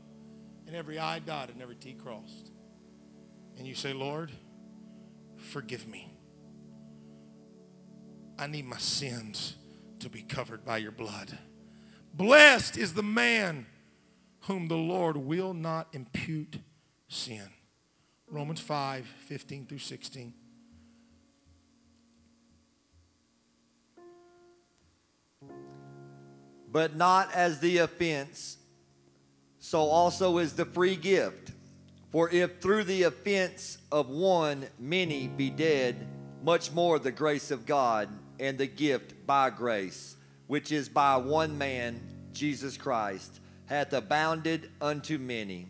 and 0.68 0.76
every 0.76 0.99
I 0.99 1.20
dotted 1.20 1.56
and 1.56 1.64
every 1.64 1.76
T 1.76 1.93
crossed. 1.93 2.51
And 3.58 3.68
you 3.68 3.76
say, 3.76 3.93
Lord, 3.93 4.32
forgive 5.38 5.88
me. 5.88 6.12
I 8.38 8.47
need 8.47 8.66
my 8.66 8.78
sins 8.78 9.56
to 9.99 10.10
be 10.10 10.22
covered 10.22 10.66
by 10.66 10.78
your 10.78 10.91
blood. 10.91 11.38
Blessed 12.14 12.78
is 12.78 12.93
the 12.93 13.04
man 13.04 13.66
whom 14.41 14.68
the 14.68 14.78
Lord 14.78 15.18
will 15.18 15.54
not 15.54 15.88
impute 15.93 16.58
sin. 17.08 17.49
Romans 18.28 18.60
5 18.60 19.06
15 19.06 19.66
through 19.66 19.78
16. 19.80 20.34
But 26.74 26.95
not 26.95 27.32
as 27.34 27.59
the 27.59 27.78
offense, 27.78 28.57
so 29.59 29.82
also 29.82 30.39
is 30.39 30.53
the 30.53 30.65
free 30.65 30.95
gift. 30.95 31.51
For 32.11 32.32
if 32.32 32.59
through 32.61 32.86
the 32.86 33.03
offense 33.03 33.78
of 33.91 34.09
one 34.09 34.65
many 34.80 35.28
be 35.28 35.51
dead, 35.51 36.07
much 36.43 36.71
more 36.71 36.97
the 36.97 37.11
grace 37.11 37.51
of 37.51 37.67
God 37.67 38.09
and 38.39 38.57
the 38.57 38.65
gift 38.65 39.28
by 39.28 39.51
grace, 39.51 40.15
which 40.47 40.71
is 40.71 40.89
by 40.89 41.17
one 41.17 41.59
man, 41.59 42.01
Jesus 42.34 42.76
Christ, 42.76 43.39
hath 43.67 43.93
abounded 43.93 44.71
unto 44.82 45.19
many. 45.19 45.67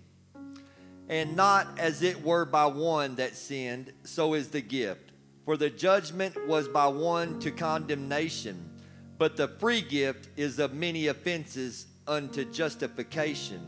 And 1.09 1.35
not 1.35 1.67
as 1.79 2.01
it 2.01 2.23
were 2.23 2.45
by 2.45 2.65
one 2.67 3.15
that 3.15 3.35
sinned, 3.35 3.91
so 4.03 4.35
is 4.35 4.49
the 4.49 4.61
gift. 4.61 5.11
For 5.43 5.57
the 5.57 5.69
judgment 5.69 6.47
was 6.47 6.69
by 6.69 6.87
one 6.87 7.41
to 7.41 7.51
condemnation, 7.51 8.69
but 9.17 9.37
the 9.37 9.47
free 9.47 9.81
gift 9.81 10.29
is 10.37 10.59
of 10.59 10.73
many 10.73 11.07
offenses 11.07 11.87
unto 12.07 12.45
justification. 12.45 13.61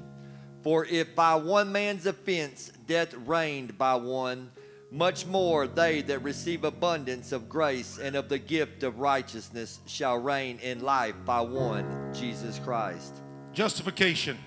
For 0.61 0.85
if 0.85 1.15
by 1.15 1.35
one 1.35 1.71
man's 1.71 2.05
offense 2.05 2.71
death 2.87 3.13
reigned 3.13 3.77
by 3.77 3.95
one, 3.95 4.51
much 4.91 5.25
more 5.25 5.67
they 5.67 6.01
that 6.03 6.19
receive 6.19 6.63
abundance 6.63 7.31
of 7.31 7.49
grace 7.49 7.99
and 7.99 8.15
of 8.15 8.29
the 8.29 8.39
gift 8.39 8.83
of 8.83 8.99
righteousness 8.99 9.79
shall 9.85 10.17
reign 10.17 10.57
in 10.59 10.81
life 10.81 11.15
by 11.25 11.41
one, 11.41 12.11
Jesus 12.13 12.59
Christ. 12.59 13.21
Justification. 13.53 14.37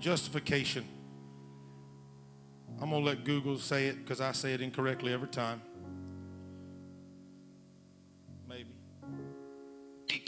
Justification. 0.00 0.84
I'm 2.80 2.90
going 2.90 3.02
to 3.02 3.08
let 3.08 3.24
Google 3.24 3.58
say 3.58 3.86
it 3.86 4.04
because 4.04 4.20
I 4.20 4.32
say 4.32 4.52
it 4.52 4.60
incorrectly 4.60 5.12
every 5.12 5.28
time. 5.28 5.62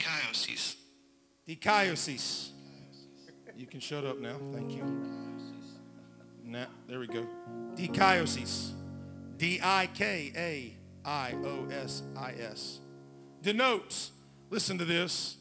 Dikaiosis. 0.07 0.75
Dikaiosis. 1.47 2.49
You 3.55 3.65
can 3.65 3.79
shut 3.79 4.05
up 4.05 4.19
now. 4.19 4.37
Thank 4.53 4.75
you. 4.75 4.83
Now, 6.43 6.67
there 6.87 6.99
we 6.99 7.07
go. 7.07 7.25
Dikaiosis. 7.75 8.71
D 9.37 9.59
I 9.61 9.89
K 9.93 10.31
A 10.35 11.07
I 11.07 11.33
O 11.43 11.67
S 11.71 12.03
I 12.15 12.33
S. 12.33 12.79
Denotes, 13.41 14.11
listen 14.49 14.77
to 14.77 14.85
this, 14.85 15.37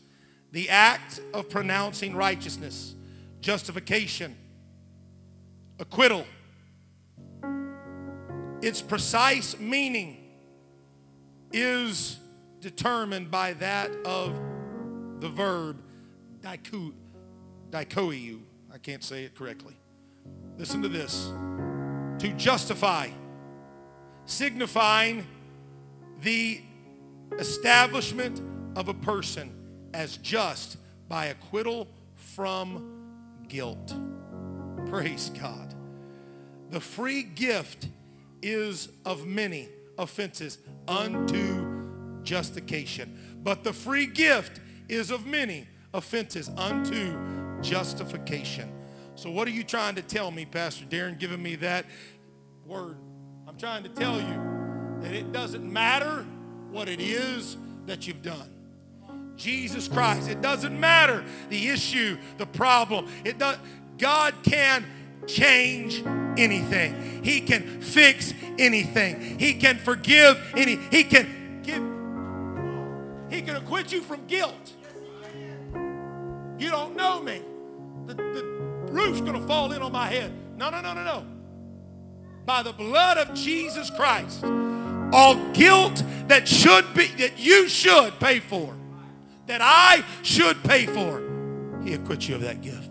the 0.53 0.69
act 0.69 1.21
of 1.33 1.49
pronouncing 1.49 2.15
righteousness, 2.15 2.95
justification, 3.41 4.37
acquittal. 5.79 6.27
Its 8.63 8.83
precise 8.83 9.59
meaning 9.59 10.19
is 11.53 12.19
determined 12.61 13.31
by 13.31 13.53
that 13.55 13.91
of 14.05 14.39
the 15.21 15.29
verb 15.29 15.83
dikoiu. 16.41 18.41
I 18.73 18.79
can't 18.79 19.03
say 19.03 19.25
it 19.25 19.35
correctly. 19.35 19.75
Listen 20.59 20.83
to 20.83 20.89
this. 20.89 21.33
To 22.19 22.33
justify, 22.37 23.09
signifying 24.25 25.27
the 26.23 26.61
establishment 27.39 28.41
of 28.77 28.89
a 28.89 28.95
person 28.95 29.53
as 29.95 30.17
just 30.19 30.79
by 31.09 31.27
acquittal 31.27 31.89
from 32.15 33.45
guilt. 33.49 33.95
Praise 34.87 35.31
God. 35.31 35.75
The 36.71 36.81
free 36.81 37.23
gift 37.23 37.89
is 38.43 38.89
of 39.05 39.27
many 39.27 39.69
offenses 39.99 40.59
unto 40.89 42.23
justification. 42.23 43.39
But 43.43 43.65
the 43.65 43.73
free 43.73 44.07
gift 44.07 44.61
is 44.89 45.11
of 45.11 45.27
many 45.27 45.67
offenses 45.93 46.51
unto 46.57 47.17
justification. 47.63 48.73
So, 49.15 49.31
what 49.31 49.49
are 49.49 49.53
you 49.53 49.65
trying 49.65 49.95
to 49.95 50.03
tell 50.03 50.31
me, 50.31 50.45
Pastor 50.45 50.85
Darren, 50.85 51.19
giving 51.19 51.43
me 51.43 51.57
that 51.57 51.87
word? 52.67 52.97
I'm 53.49 53.57
trying 53.57 53.83
to 53.85 53.89
tell 53.89 54.21
you 54.21 55.01
that 55.01 55.15
it 55.15 55.33
doesn't 55.33 55.71
matter 55.71 56.27
what 56.71 56.89
it 56.89 57.01
is 57.01 57.57
that 57.87 58.07
you've 58.07 58.23
done. 58.23 58.53
Jesus 59.37 59.89
Christ. 59.89 60.29
It 60.29 60.41
doesn't 60.41 60.79
matter 60.79 61.25
the 61.49 61.69
issue, 61.69 62.19
the 62.39 62.47
problem. 62.47 63.09
It 63.25 63.39
does 63.39 63.59
God 63.99 64.35
can 64.43 64.85
change 65.27 66.03
anything. 66.37 67.23
He 67.23 67.41
can 67.41 67.81
fix 67.81 68.35
anything. 68.59 69.39
He 69.39 69.55
can 69.55 69.79
forgive 69.79 70.43
any. 70.57 70.77
He 70.91 71.05
can 71.05 71.63
give. 71.63 71.83
He 73.31 73.43
can 73.43 73.57
acquit 73.57 73.93
you 73.93 74.01
from 74.01 74.27
guilt. 74.27 74.73
You 76.59 76.71
don't 76.71 76.97
know 76.97 77.23
me. 77.23 77.43
The, 78.07 78.15
the 78.15 78.45
roof's 78.91 79.21
going 79.21 79.41
to 79.41 79.47
fall 79.47 79.73
in 79.73 79.83
on 79.83 79.93
my 79.93 80.07
head. 80.07 80.33
No, 80.57 80.71
no, 80.71 80.81
no, 80.81 80.95
no, 80.95 81.05
no. 81.05 81.27
By 82.45 82.63
the 82.63 82.73
blood 82.73 83.19
of 83.19 83.35
Jesus 83.35 83.91
Christ, 83.91 84.45
all 85.13 85.35
guilt 85.53 86.03
that 86.29 86.47
should 86.49 86.93
be, 86.95 87.07
that 87.19 87.39
you 87.39 87.69
should 87.69 88.19
pay 88.21 88.41
for, 88.41 88.75
that 89.47 89.61
I 89.63 90.05
should 90.23 90.63
pay 90.65 90.87
for, 90.87 91.23
He 91.85 91.95
acquits 91.95 92.29
you 92.29 92.37
of 92.37 92.43
that 92.43 92.63
gift, 92.63 92.91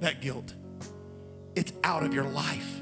that 0.00 0.20
guilt. 0.20 0.54
It's 1.56 1.72
out 1.82 2.04
of 2.04 2.14
your 2.14 2.24
life. 2.24 2.76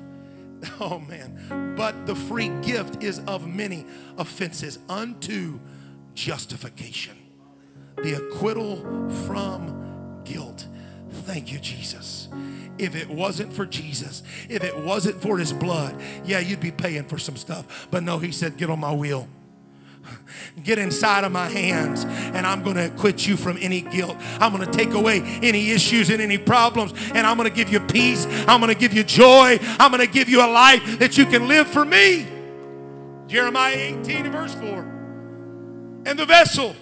Oh 0.81 0.99
man. 0.99 1.75
But 1.77 2.07
the 2.07 2.17
free 2.17 2.49
gift 2.63 3.03
is 3.03 3.21
of 3.29 3.47
many 3.47 3.87
offenses 4.17 4.81
unto 4.89 5.61
justification, 6.15 7.17
the 8.03 8.15
acquittal 8.15 8.77
from 9.27 9.88
guilt. 10.29 10.67
Thank 11.11 11.53
you, 11.53 11.59
Jesus. 11.59 12.29
If 12.79 12.95
it 12.95 13.09
wasn't 13.09 13.53
for 13.53 13.67
Jesus, 13.67 14.23
if 14.49 14.63
it 14.63 14.77
wasn't 14.77 15.21
for 15.21 15.39
his 15.39 15.53
blood, 15.53 16.01
yeah, 16.25 16.39
you'd 16.39 16.61
be 16.61 16.71
paying 16.71 17.05
for 17.05 17.19
some 17.19 17.37
stuff. 17.37 17.89
But 17.91 18.03
no, 18.03 18.19
he 18.19 18.31
said, 18.31 18.57
get 18.57 18.71
on 18.71 18.79
my 18.79 18.95
wheel. 18.95 19.29
Get 20.65 20.79
inside 20.79 21.25
of 21.25 21.33
my 21.33 21.49
hands, 21.49 22.05
and 22.05 22.47
I'm 22.47 22.63
going 22.63 22.77
to 22.77 22.87
acquit 22.87 23.27
you 23.27 23.37
from 23.37 23.59
any 23.61 23.83
guilt. 23.83 24.17
I'm 24.41 24.57
going 24.57 24.65
to 24.65 24.77
take 24.77 24.95
away 24.95 25.21
any 25.43 25.71
issues 25.71 26.09
and 26.09 26.23
any 26.23 26.39
problems, 26.39 26.93
and 27.15 27.27
I'm 27.27 27.37
going 27.37 27.49
to 27.49 27.55
give 27.55 27.71
you 27.71 27.79
peace. 27.81 28.27
I'm 28.47 28.61
going 28.61 28.73
to 28.73 28.79
give 28.79 28.95
you 28.95 29.05
joy. 29.05 29.59
I'm 29.79 29.91
going 29.91 30.05
to 30.05 30.11
give 30.11 30.29
you 30.31 30.41
a 30.41 30.49
life 30.49 30.99
that 30.99 31.19
you 31.19 31.27
can 31.27 31.47
live 31.47 31.67
for 31.69 31.85
me. 31.85 32.27
Jeremiah 33.27 33.75
18 33.75 34.25
and 34.25 34.33
verse 34.33 34.55
4. 34.55 34.63
And 36.07 36.19
the 36.19 36.25
vessel, 36.25 36.75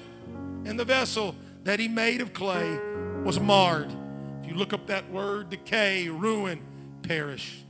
and 0.65 0.79
the 0.79 0.85
vessel 0.85 1.35
that 1.65 1.81
he 1.81 1.89
made 1.89 2.21
of 2.21 2.33
clay 2.33 2.79
was 3.27 3.41
marred. 3.41 3.93
If 4.41 4.49
you 4.49 4.55
look 4.55 4.73
up 4.73 4.87
that 4.87 5.11
word, 5.11 5.51
decay, 5.51 6.09
ruin, 6.09 6.63
perish. 7.03 7.65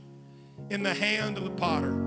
In 0.69 0.83
the 0.83 0.93
hand 0.93 1.35
of 1.35 1.45
the 1.45 1.49
potter. 1.49 1.99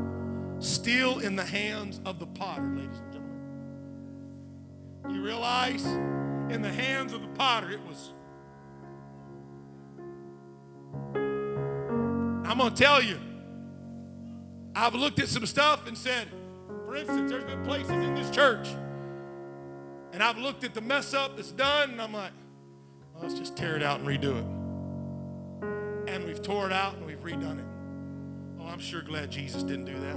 Still 0.61 1.19
in 1.19 1.35
the 1.35 1.45
hands 1.45 2.01
of 2.05 2.21
the 2.21 2.27
potter, 2.27 2.63
ladies 2.63 2.99
and 2.99 3.13
gentlemen. 3.13 5.17
You 5.17 5.23
realize 5.23 5.85
in 5.85 6.63
the 6.63 6.71
hands 6.71 7.13
of 7.13 7.23
the 7.23 7.29
potter 7.29 7.73
it 7.73 7.81
was. 7.89 8.13
I'm 12.49 12.59
going 12.59 12.73
to 12.73 12.77
tell 12.77 13.03
you, 13.03 13.19
I've 14.77 14.95
looked 14.95 15.19
at 15.19 15.27
some 15.27 15.45
stuff 15.45 15.89
and 15.89 15.99
said, 15.99 16.29
for 16.87 16.95
instance, 16.95 17.33
there's 17.33 17.45
been 17.45 17.65
places 17.65 17.91
in 17.91 18.15
this 18.15 18.31
church, 18.31 18.69
and 20.13 20.23
I've 20.23 20.39
looked 20.39 20.63
at 20.63 20.73
the 20.73 20.81
mess 20.81 21.15
up 21.15 21.37
that's 21.37 21.51
done, 21.51 21.91
and 21.91 22.03
I'm 22.03 22.13
like, 22.13 22.31
let's 23.21 23.35
just 23.35 23.57
tear 23.57 23.77
it 23.77 23.83
out 23.83 24.01
and 24.01 24.09
redo 24.09 24.39
it. 24.39 26.13
And 26.13 26.25
we've 26.25 26.43
tore 26.43 26.67
it 26.67 26.73
out 26.73 26.95
and 26.97 27.07
we've 27.07 27.23
redone 27.23 27.59
it. 27.59 27.65
Oh, 28.61 28.67
I'm 28.67 28.81
sure 28.81 29.03
glad 29.03 29.31
Jesus 29.31 29.63
didn't 29.63 29.85
do 29.85 29.99
that. 30.01 30.17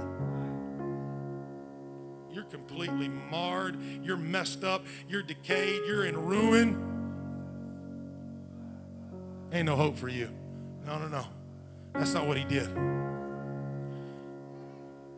You're 2.34 2.44
completely 2.44 3.08
marred. 3.08 3.78
You're 4.02 4.16
messed 4.16 4.64
up. 4.64 4.84
You're 5.08 5.22
decayed. 5.22 5.82
You're 5.86 6.06
in 6.06 6.16
ruin. 6.16 6.90
Ain't 9.52 9.66
no 9.66 9.76
hope 9.76 9.96
for 9.96 10.08
you. 10.08 10.30
No, 10.84 10.98
no, 10.98 11.06
no. 11.06 11.24
That's 11.92 12.12
not 12.12 12.26
what 12.26 12.36
he 12.36 12.44
did. 12.44 12.68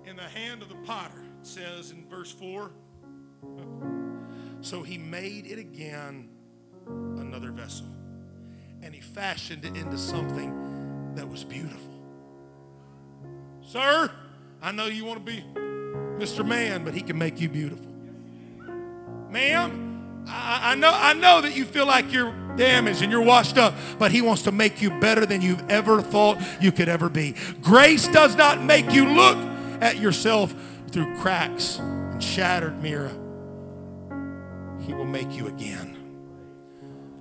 in 0.05 0.14
the 0.22 0.22
hand 0.22 0.62
of 0.62 0.68
the 0.68 0.76
potter, 0.76 1.24
it 1.41 1.47
says 1.47 1.91
in 1.91 2.09
verse 2.09 2.32
4. 2.32 2.70
So 4.62 4.82
he 4.82 4.99
made 4.99 5.47
it 5.47 5.59
again 5.61 6.30
another 7.37 7.53
vessel, 7.53 7.87
and 8.82 8.95
he 8.95 9.01
fashioned 9.03 9.62
it 9.66 9.76
into 9.76 9.99
something 9.99 11.12
that 11.16 11.28
was 11.28 11.45
beautiful. 11.45 11.93
Sir, 13.61 14.11
I 14.62 14.72
know 14.72 14.87
you 14.87 15.05
want 15.05 15.24
to 15.24 15.32
be 15.32 15.45
Mr. 16.18 16.47
Man, 16.47 16.82
but 16.82 16.95
he 16.95 17.03
can 17.03 17.18
make 17.18 17.39
you 17.39 17.51
beautiful. 17.51 17.93
Ma'am, 19.28 20.24
I, 20.26 20.72
I 20.72 20.74
know, 20.76 20.91
I 20.95 21.12
know 21.12 21.43
that 21.43 21.55
you 21.55 21.66
feel 21.66 21.84
like 21.84 22.11
you're 22.11 22.32
damaged 22.57 23.03
and 23.03 23.12
you're 23.12 23.20
washed 23.20 23.59
up, 23.59 23.74
but 23.99 24.12
he 24.12 24.22
wants 24.22 24.41
to 24.43 24.53
make 24.53 24.80
you 24.80 24.89
better 24.99 25.26
than 25.26 25.43
you've 25.43 25.68
ever 25.68 26.01
thought 26.01 26.39
you 26.59 26.72
could 26.72 26.89
ever 26.89 27.11
be. 27.11 27.34
Grace 27.61 28.09
does 28.09 28.34
not 28.34 28.62
make 28.62 28.91
you 28.93 29.05
look 29.11 29.37
at 29.82 29.99
yourself 29.99 30.55
through 30.91 31.14
cracks 31.18 31.80
and 31.80 32.22
shattered 32.22 32.82
mirror. 32.82 33.12
He 34.87 34.95
will 34.95 35.05
make 35.05 35.32
you 35.32 35.49
again. 35.49 35.95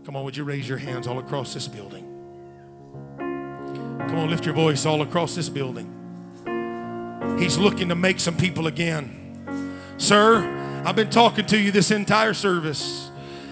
Come 0.05 0.15
on, 0.15 0.23
would 0.23 0.37
you 0.37 0.43
raise 0.43 0.69
your 0.69 0.77
hands 0.77 1.07
all 1.07 1.17
across 1.17 1.53
this 1.55 1.67
building? 1.67 2.05
Come 3.17 4.15
on, 4.15 4.29
lift 4.29 4.45
your 4.45 4.53
voice 4.53 4.85
all 4.85 5.01
across 5.01 5.33
this 5.33 5.49
building. 5.49 5.91
He's 7.39 7.57
looking 7.57 7.89
to 7.89 7.95
make 7.95 8.19
some 8.19 8.37
people 8.37 8.67
again. 8.67 9.79
Sir, 9.97 10.83
I've 10.85 10.95
been 10.95 11.09
talking 11.09 11.47
to 11.47 11.57
you 11.57 11.71
this 11.71 11.89
entire 11.89 12.35
service. 12.35 13.09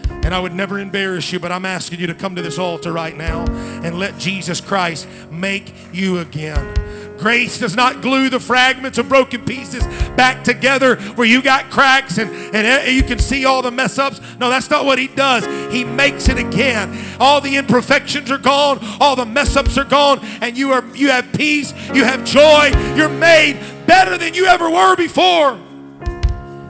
And 0.10 0.34
I 0.34 0.40
would 0.40 0.54
never 0.54 0.80
embarrass 0.80 1.34
you, 1.34 1.40
but 1.40 1.52
I'm 1.52 1.66
asking 1.66 2.00
you 2.00 2.08
to 2.08 2.14
come 2.14 2.36
to 2.36 2.42
this 2.42 2.60
altar 2.60 2.94
right 2.94 3.18
now 3.18 3.46
and 3.84 3.98
let 3.98 4.18
Jesus 4.20 4.62
Christ 4.62 5.08
make 5.32 5.74
you 5.92 6.20
again. 6.20 6.83
Grace 7.18 7.60
does 7.60 7.76
not 7.76 8.02
glue 8.02 8.30
the 8.30 8.40
fragments 8.40 8.98
of 8.98 9.08
broken 9.08 9.46
pieces 9.46 9.86
back 10.16 10.44
together 10.44 10.96
where 11.14 11.28
you 11.28 11.42
got 11.42 11.70
cracks 11.70 12.18
and, 12.18 12.30
and 12.30 12.68
eh, 12.68 12.90
you 12.90 13.04
can 13.04 13.20
see 13.20 13.46
all 13.46 13.62
the 13.62 13.72
mess 13.72 13.98
ups. 13.98 14.20
No, 14.40 14.50
that's 14.50 14.70
not 14.70 14.86
what 14.86 15.00
He 15.00 15.08
does. 15.08 15.46
He 15.72 15.84
makes 15.84 16.28
it 16.30 16.38
again. 16.38 16.98
All 17.20 17.40
the 17.40 17.56
imperfections 17.56 18.32
are 18.32 18.38
gone, 18.38 18.80
all 19.00 19.16
the 19.16 19.26
mess 19.26 19.56
ups 19.56 19.78
are 19.78 19.84
gone, 19.84 20.20
and 20.42 20.58
you 20.58 20.72
are 20.72 20.84
you 20.96 21.10
have 21.10 21.32
peace, 21.34 21.74
you 21.94 22.04
have 22.04 22.24
joy, 22.26 22.72
you're 22.96 23.10
made 23.10 23.60
better 23.86 24.18
than 24.18 24.34
you 24.34 24.46
ever 24.46 24.70
were 24.70 24.96
before. 24.96 25.60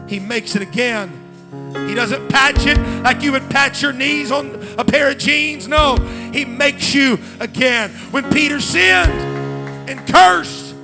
He 0.08 0.20
makes 0.20 0.56
it 0.56 0.62
again. 0.62 1.20
He 1.88 1.96
doesn't 1.96 2.30
patch 2.30 2.66
it 2.66 2.78
like 3.04 3.22
you 3.22 3.32
would 3.32 3.50
patch 3.50 3.82
your 3.82 3.94
knees 3.94 4.32
on 4.32 4.64
a 4.78 4.86
pair 4.86 5.10
of 5.10 5.18
jeans. 5.18 5.68
No, 5.68 5.96
He 6.32 6.46
makes 6.46 6.94
you 6.94 7.18
again. 7.40 7.92
When 8.12 8.30
Peter 8.32 8.60
sinned 8.60 9.43
and 9.88 10.06
cursed 10.08 10.76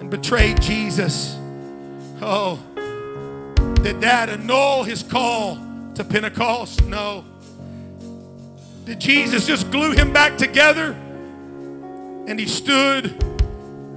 and 0.00 0.10
betrayed 0.10 0.60
Jesus, 0.60 1.36
oh, 2.20 2.58
did 3.82 4.00
that 4.00 4.28
annul 4.28 4.84
His 4.84 5.02
call 5.02 5.58
to 5.94 6.04
Pentecost? 6.04 6.84
No. 6.84 7.24
Did 8.84 9.00
Jesus 9.00 9.46
just 9.46 9.70
glue 9.70 9.92
him 9.92 10.14
back 10.14 10.38
together? 10.38 10.92
And 12.26 12.40
he 12.40 12.46
stood 12.46 13.22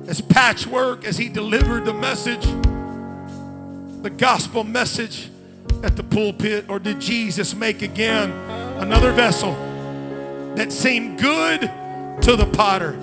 as 0.08 0.20
patchwork 0.20 1.06
as 1.06 1.18
he 1.18 1.30
delivered 1.30 1.86
the 1.86 1.93
message, 1.93 2.43
the 4.02 4.10
gospel 4.10 4.66
message 4.66 5.30
at 5.84 5.95
the 5.95 6.04
pulpit? 6.04 6.66
Or 6.68 6.78
did 6.80 6.99
Jesus 6.99 7.56
make 7.56 7.82
again 7.82 8.32
another 8.82 9.14
vessel 9.14 9.54
that 10.56 10.74
seemed 10.74 11.20
good 11.20 11.62
to 11.62 12.36
the 12.36 12.49
potter? 12.54 12.99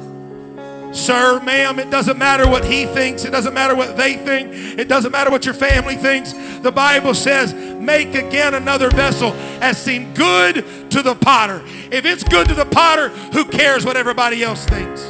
Sir, 0.93 1.41
ma'am, 1.41 1.79
it 1.79 1.91
doesn't 1.91 2.19
matter 2.19 2.49
what 2.49 2.65
he 2.65 2.87
thinks. 2.87 3.25
It 3.25 3.31
doesn't 3.31 3.55
matter 3.55 3.75
what 3.75 3.97
they 3.97 4.15
think. 4.15 4.53
It 4.79 4.89
doesn't 4.89 5.13
matter 5.13 5.31
what 5.31 5.45
your 5.45 5.55
family 5.55 5.97
thinks. 5.97 6.33
The 6.61 6.73
Bible 6.73 7.15
says, 7.15 7.53
make 7.55 8.15
again 8.15 8.55
another 8.55 8.91
vessel 8.91 9.33
as 9.63 9.77
seemed 9.83 10.17
good 10.17 10.91
to 10.91 11.03
the 11.03 11.15
potter. 11.15 11.63
If 11.93 12.05
it's 12.05 12.25
good 12.25 12.49
to 12.49 12.55
the 12.55 12.65
potter, 12.65 13.09
who 13.09 13.45
cares 13.45 13.85
what 13.85 13.97
everybody 13.97 14.43
else 14.43 14.65
thinks? 14.65 15.05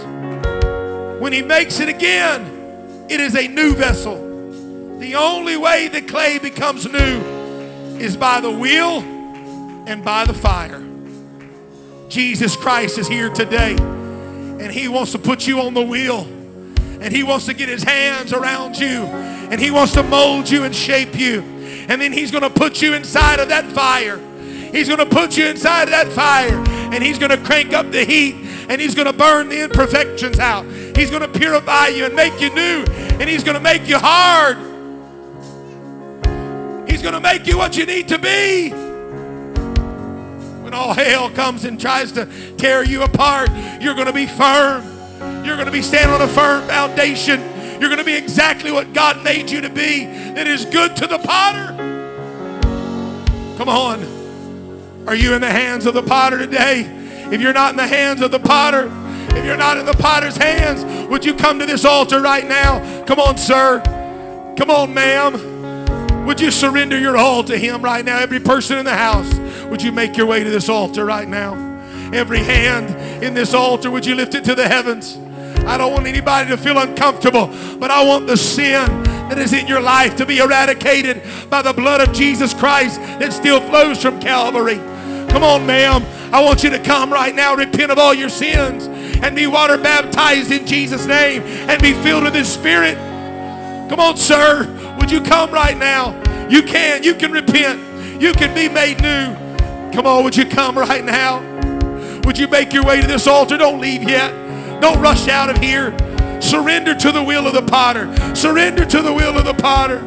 When 1.20 1.32
he 1.32 1.42
makes 1.42 1.80
it 1.80 1.88
again, 1.88 3.06
it 3.08 3.20
is 3.20 3.34
a 3.34 3.48
new 3.48 3.74
vessel. 3.74 4.16
The 4.98 5.14
only 5.14 5.56
way 5.56 5.88
the 5.88 6.02
clay 6.02 6.38
becomes 6.38 6.86
new 6.90 7.20
is 7.98 8.16
by 8.16 8.40
the 8.40 8.50
wheel 8.50 9.00
and 9.86 10.04
by 10.04 10.24
the 10.24 10.34
fire. 10.34 10.82
Jesus 12.08 12.56
Christ 12.56 12.98
is 12.98 13.06
here 13.08 13.30
today, 13.30 13.76
and 14.60 14.72
He 14.72 14.88
wants 14.88 15.12
to 15.12 15.18
put 15.18 15.46
you 15.46 15.60
on 15.60 15.74
the 15.74 15.82
wheel, 15.82 16.26
and 17.00 17.12
He 17.12 17.22
wants 17.22 17.46
to 17.46 17.54
get 17.54 17.68
His 17.68 17.82
hands 17.82 18.32
around 18.32 18.78
you, 18.78 19.04
and 19.04 19.60
He 19.60 19.70
wants 19.70 19.92
to 19.94 20.02
mold 20.02 20.50
you 20.50 20.64
and 20.64 20.74
shape 20.74 21.18
you, 21.18 21.42
and 21.88 22.00
then 22.00 22.12
He's 22.12 22.30
going 22.30 22.42
to 22.42 22.50
put 22.50 22.82
you 22.82 22.94
inside 22.94 23.40
of 23.40 23.48
that 23.48 23.64
fire. 23.72 24.18
He's 24.72 24.88
going 24.88 24.98
to 24.98 25.06
put 25.06 25.36
you 25.36 25.46
inside 25.46 25.84
of 25.84 25.90
that 25.90 26.08
fire, 26.08 26.62
and 26.92 27.02
He's 27.02 27.18
going 27.18 27.30
to 27.30 27.38
crank 27.38 27.72
up 27.72 27.90
the 27.90 28.04
heat, 28.04 28.34
and 28.68 28.80
He's 28.80 28.94
going 28.94 29.06
to 29.06 29.12
burn 29.12 29.48
the 29.48 29.62
imperfections 29.64 30.38
out. 30.38 30.64
He's 30.96 31.10
going 31.10 31.22
to 31.22 31.38
purify 31.38 31.88
you 31.88 32.04
and 32.04 32.14
make 32.14 32.40
you 32.40 32.52
new, 32.54 32.84
and 33.18 33.28
He's 33.28 33.44
going 33.44 33.56
to 33.56 33.60
make 33.60 33.88
you 33.88 33.98
hard. 33.98 34.58
He's 36.88 37.02
going 37.02 37.14
to 37.14 37.20
make 37.20 37.46
you 37.46 37.56
what 37.56 37.76
you 37.76 37.86
need 37.86 38.08
to 38.08 38.18
be. 38.18 38.87
When 40.68 40.74
all 40.74 40.92
hell 40.92 41.30
comes 41.30 41.64
and 41.64 41.80
tries 41.80 42.12
to 42.12 42.26
tear 42.58 42.84
you 42.84 43.02
apart, 43.02 43.48
you're 43.80 43.94
going 43.94 44.06
to 44.06 44.12
be 44.12 44.26
firm. 44.26 44.84
You're 45.42 45.56
going 45.56 45.64
to 45.64 45.72
be 45.72 45.80
standing 45.80 46.14
on 46.14 46.20
a 46.20 46.28
firm 46.28 46.68
foundation. 46.68 47.40
You're 47.80 47.88
going 47.88 47.96
to 47.96 48.04
be 48.04 48.14
exactly 48.14 48.70
what 48.70 48.92
God 48.92 49.24
made 49.24 49.50
you 49.50 49.62
to 49.62 49.70
be. 49.70 50.04
That 50.04 50.46
is 50.46 50.66
good 50.66 50.94
to 50.96 51.06
the 51.06 51.20
potter. 51.20 51.68
Come 53.56 53.70
on. 53.70 55.06
Are 55.08 55.14
you 55.14 55.32
in 55.32 55.40
the 55.40 55.50
hands 55.50 55.86
of 55.86 55.94
the 55.94 56.02
potter 56.02 56.36
today? 56.36 56.82
If 57.32 57.40
you're 57.40 57.54
not 57.54 57.70
in 57.70 57.76
the 57.78 57.86
hands 57.86 58.20
of 58.20 58.30
the 58.30 58.38
potter, 58.38 58.92
if 59.30 59.46
you're 59.46 59.56
not 59.56 59.78
in 59.78 59.86
the 59.86 59.94
potter's 59.94 60.36
hands, 60.36 60.84
would 61.08 61.24
you 61.24 61.32
come 61.32 61.58
to 61.60 61.64
this 61.64 61.86
altar 61.86 62.20
right 62.20 62.46
now? 62.46 63.06
Come 63.06 63.20
on, 63.20 63.38
sir. 63.38 63.80
Come 64.58 64.70
on, 64.70 64.92
ma'am. 64.92 66.26
Would 66.26 66.42
you 66.42 66.50
surrender 66.50 66.98
your 66.98 67.16
all 67.16 67.42
to 67.44 67.56
Him 67.56 67.80
right 67.80 68.04
now? 68.04 68.18
Every 68.18 68.38
person 68.38 68.76
in 68.76 68.84
the 68.84 68.94
house, 68.94 69.32
would 69.70 69.82
you 69.82 69.92
make 69.92 70.16
your 70.16 70.26
way 70.26 70.44
to 70.44 70.50
this 70.50 70.68
altar 70.68 71.04
right 71.04 71.28
now? 71.28 71.54
Every 72.12 72.38
hand 72.38 73.22
in 73.22 73.34
this 73.34 73.54
altar, 73.54 73.90
would 73.90 74.06
you 74.06 74.14
lift 74.14 74.34
it 74.34 74.44
to 74.44 74.54
the 74.54 74.66
heavens? 74.66 75.18
I 75.66 75.76
don't 75.76 75.92
want 75.92 76.06
anybody 76.06 76.48
to 76.50 76.56
feel 76.56 76.78
uncomfortable, 76.78 77.46
but 77.78 77.90
I 77.90 78.04
want 78.04 78.26
the 78.26 78.36
sin 78.36 78.86
that 79.28 79.38
is 79.38 79.52
in 79.52 79.66
your 79.66 79.80
life 79.80 80.16
to 80.16 80.24
be 80.24 80.38
eradicated 80.38 81.22
by 81.50 81.60
the 81.60 81.72
blood 81.72 82.00
of 82.00 82.14
Jesus 82.14 82.54
Christ 82.54 82.98
that 83.18 83.32
still 83.32 83.60
flows 83.60 84.00
from 84.00 84.20
Calvary. 84.20 84.76
Come 85.30 85.42
on, 85.42 85.66
ma'am. 85.66 86.02
I 86.32 86.42
want 86.42 86.64
you 86.64 86.70
to 86.70 86.78
come 86.78 87.12
right 87.12 87.34
now, 87.34 87.54
repent 87.54 87.92
of 87.92 87.98
all 87.98 88.14
your 88.14 88.30
sins, 88.30 88.86
and 88.86 89.36
be 89.36 89.46
water 89.46 89.76
baptized 89.76 90.50
in 90.50 90.66
Jesus' 90.66 91.06
name 91.06 91.42
and 91.42 91.80
be 91.82 91.92
filled 91.92 92.24
with 92.24 92.34
His 92.34 92.48
Spirit. 92.48 92.96
Come 93.90 94.00
on, 94.00 94.16
sir. 94.16 94.96
Would 94.98 95.10
you 95.10 95.20
come 95.20 95.50
right 95.50 95.76
now? 95.76 96.18
You 96.48 96.62
can. 96.62 97.02
You 97.02 97.14
can 97.14 97.32
repent. 97.32 98.22
You 98.22 98.32
can 98.32 98.54
be 98.54 98.68
made 98.68 99.00
new. 99.02 99.47
Come 99.92 100.06
on, 100.06 100.24
would 100.24 100.36
you 100.36 100.44
come 100.44 100.78
right 100.78 101.04
now? 101.04 101.40
Would 102.24 102.38
you 102.38 102.48
make 102.48 102.72
your 102.72 102.84
way 102.84 103.00
to 103.00 103.06
this 103.06 103.26
altar? 103.26 103.56
Don't 103.56 103.80
leave 103.80 104.02
yet. 104.02 104.30
Don't 104.80 105.00
rush 105.00 105.28
out 105.28 105.50
of 105.50 105.58
here. 105.58 105.96
Surrender 106.40 106.94
to 106.94 107.10
the 107.10 107.22
will 107.22 107.46
of 107.46 107.54
the 107.54 107.62
potter. 107.62 108.06
Surrender 108.34 108.84
to 108.84 109.02
the 109.02 109.12
will 109.12 109.36
of 109.36 109.44
the 109.44 109.54
potter. 109.54 109.98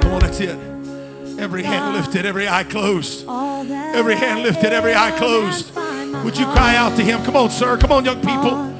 Come 0.00 0.12
on, 0.12 0.20
that's 0.20 0.40
it. 0.40 0.77
Every 1.38 1.62
hand 1.62 1.94
lifted, 1.94 2.26
every 2.26 2.48
eye 2.48 2.64
closed. 2.64 3.26
Every 3.28 4.16
hand 4.16 4.42
lifted, 4.42 4.72
every 4.72 4.92
eye 4.94 5.12
closed. 5.16 5.72
Would 6.24 6.36
you 6.36 6.46
cry 6.46 6.74
out 6.74 6.96
to 6.96 7.04
him? 7.04 7.22
Come 7.22 7.36
on, 7.36 7.48
sir. 7.48 7.78
Come 7.78 7.92
on, 7.92 8.04
young 8.04 8.20
people. 8.20 8.74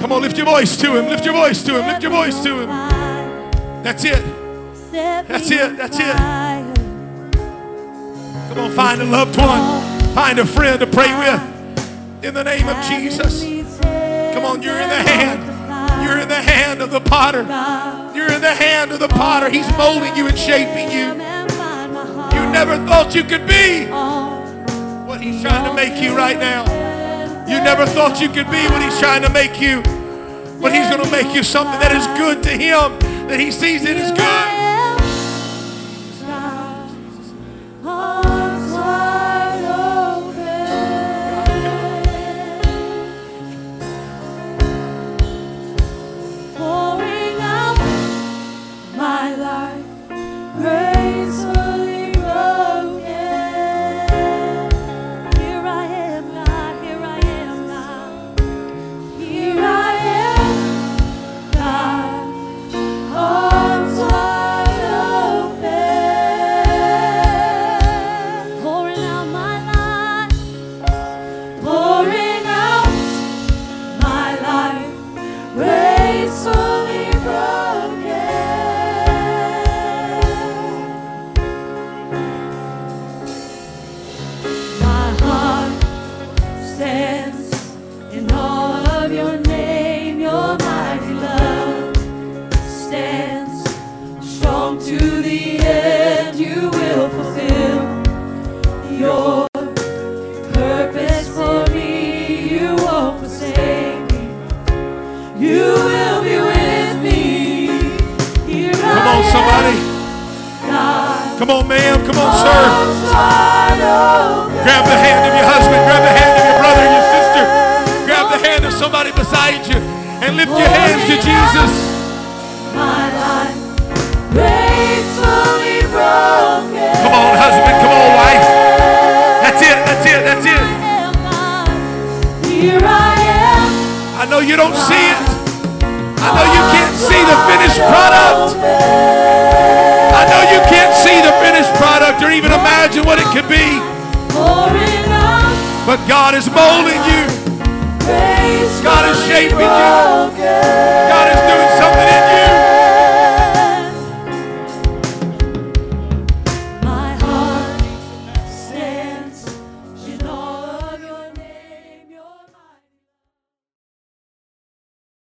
Come 0.00 0.10
on, 0.10 0.22
lift 0.22 0.36
your 0.36 0.46
voice 0.46 0.76
to 0.78 0.96
him. 0.96 1.06
Lift 1.06 1.24
your 1.24 1.34
voice 1.34 1.62
to 1.62 1.78
him. 1.78 1.86
Lift 1.86 2.02
your 2.02 2.10
voice 2.10 2.42
to 2.42 2.62
him. 2.62 2.68
That's 3.84 4.04
it. 4.04 4.24
That's 4.92 5.50
it. 5.50 5.76
That's 5.76 5.98
it. 6.00 6.16
Come 8.48 8.58
on, 8.58 8.72
find 8.72 9.00
a 9.00 9.04
loved 9.04 9.36
one. 9.38 10.14
Find 10.14 10.40
a 10.40 10.46
friend 10.46 10.80
to 10.80 10.86
pray 10.86 11.16
with. 11.16 11.40
In 12.24 12.34
the 12.34 12.42
name 12.42 12.68
of 12.68 12.84
Jesus. 12.86 13.42
Come 14.34 14.44
on, 14.44 14.62
you're 14.62 14.80
in 14.80 14.88
the 14.88 15.02
hand. 15.02 15.53
You're 16.04 16.20
in 16.20 16.28
the 16.28 16.42
hand 16.42 16.82
of 16.82 16.90
the 16.90 17.00
potter. 17.00 17.42
You're 18.14 18.30
in 18.30 18.40
the 18.40 18.54
hand 18.54 18.92
of 18.92 19.00
the 19.00 19.08
potter. 19.08 19.48
He's 19.48 19.68
molding 19.76 20.14
you 20.14 20.26
and 20.28 20.38
shaping 20.38 20.90
you. 20.90 21.14
You 22.34 22.42
never 22.52 22.76
thought 22.86 23.14
you 23.14 23.24
could 23.24 23.46
be 23.46 23.86
what 25.06 25.20
he's 25.20 25.40
trying 25.42 25.64
to 25.64 25.74
make 25.74 26.02
you 26.02 26.14
right 26.16 26.38
now. 26.38 26.62
You 27.48 27.62
never 27.62 27.86
thought 27.86 28.20
you 28.20 28.28
could 28.28 28.50
be 28.50 28.66
what 28.68 28.82
he's 28.82 28.98
trying 28.98 29.22
to 29.22 29.30
make 29.30 29.60
you. 29.60 29.82
but 30.60 30.72
He's 30.72 30.88
going 30.88 31.04
to 31.04 31.10
make 31.10 31.34
you 31.34 31.42
something 31.42 31.78
that 31.78 31.92
is 31.92 32.06
good 32.18 32.42
to 32.44 32.50
Him, 32.50 32.98
that 33.28 33.38
He 33.38 33.52
sees 33.52 33.84
it 33.84 33.96
as 33.98 34.10
good. 34.12 34.63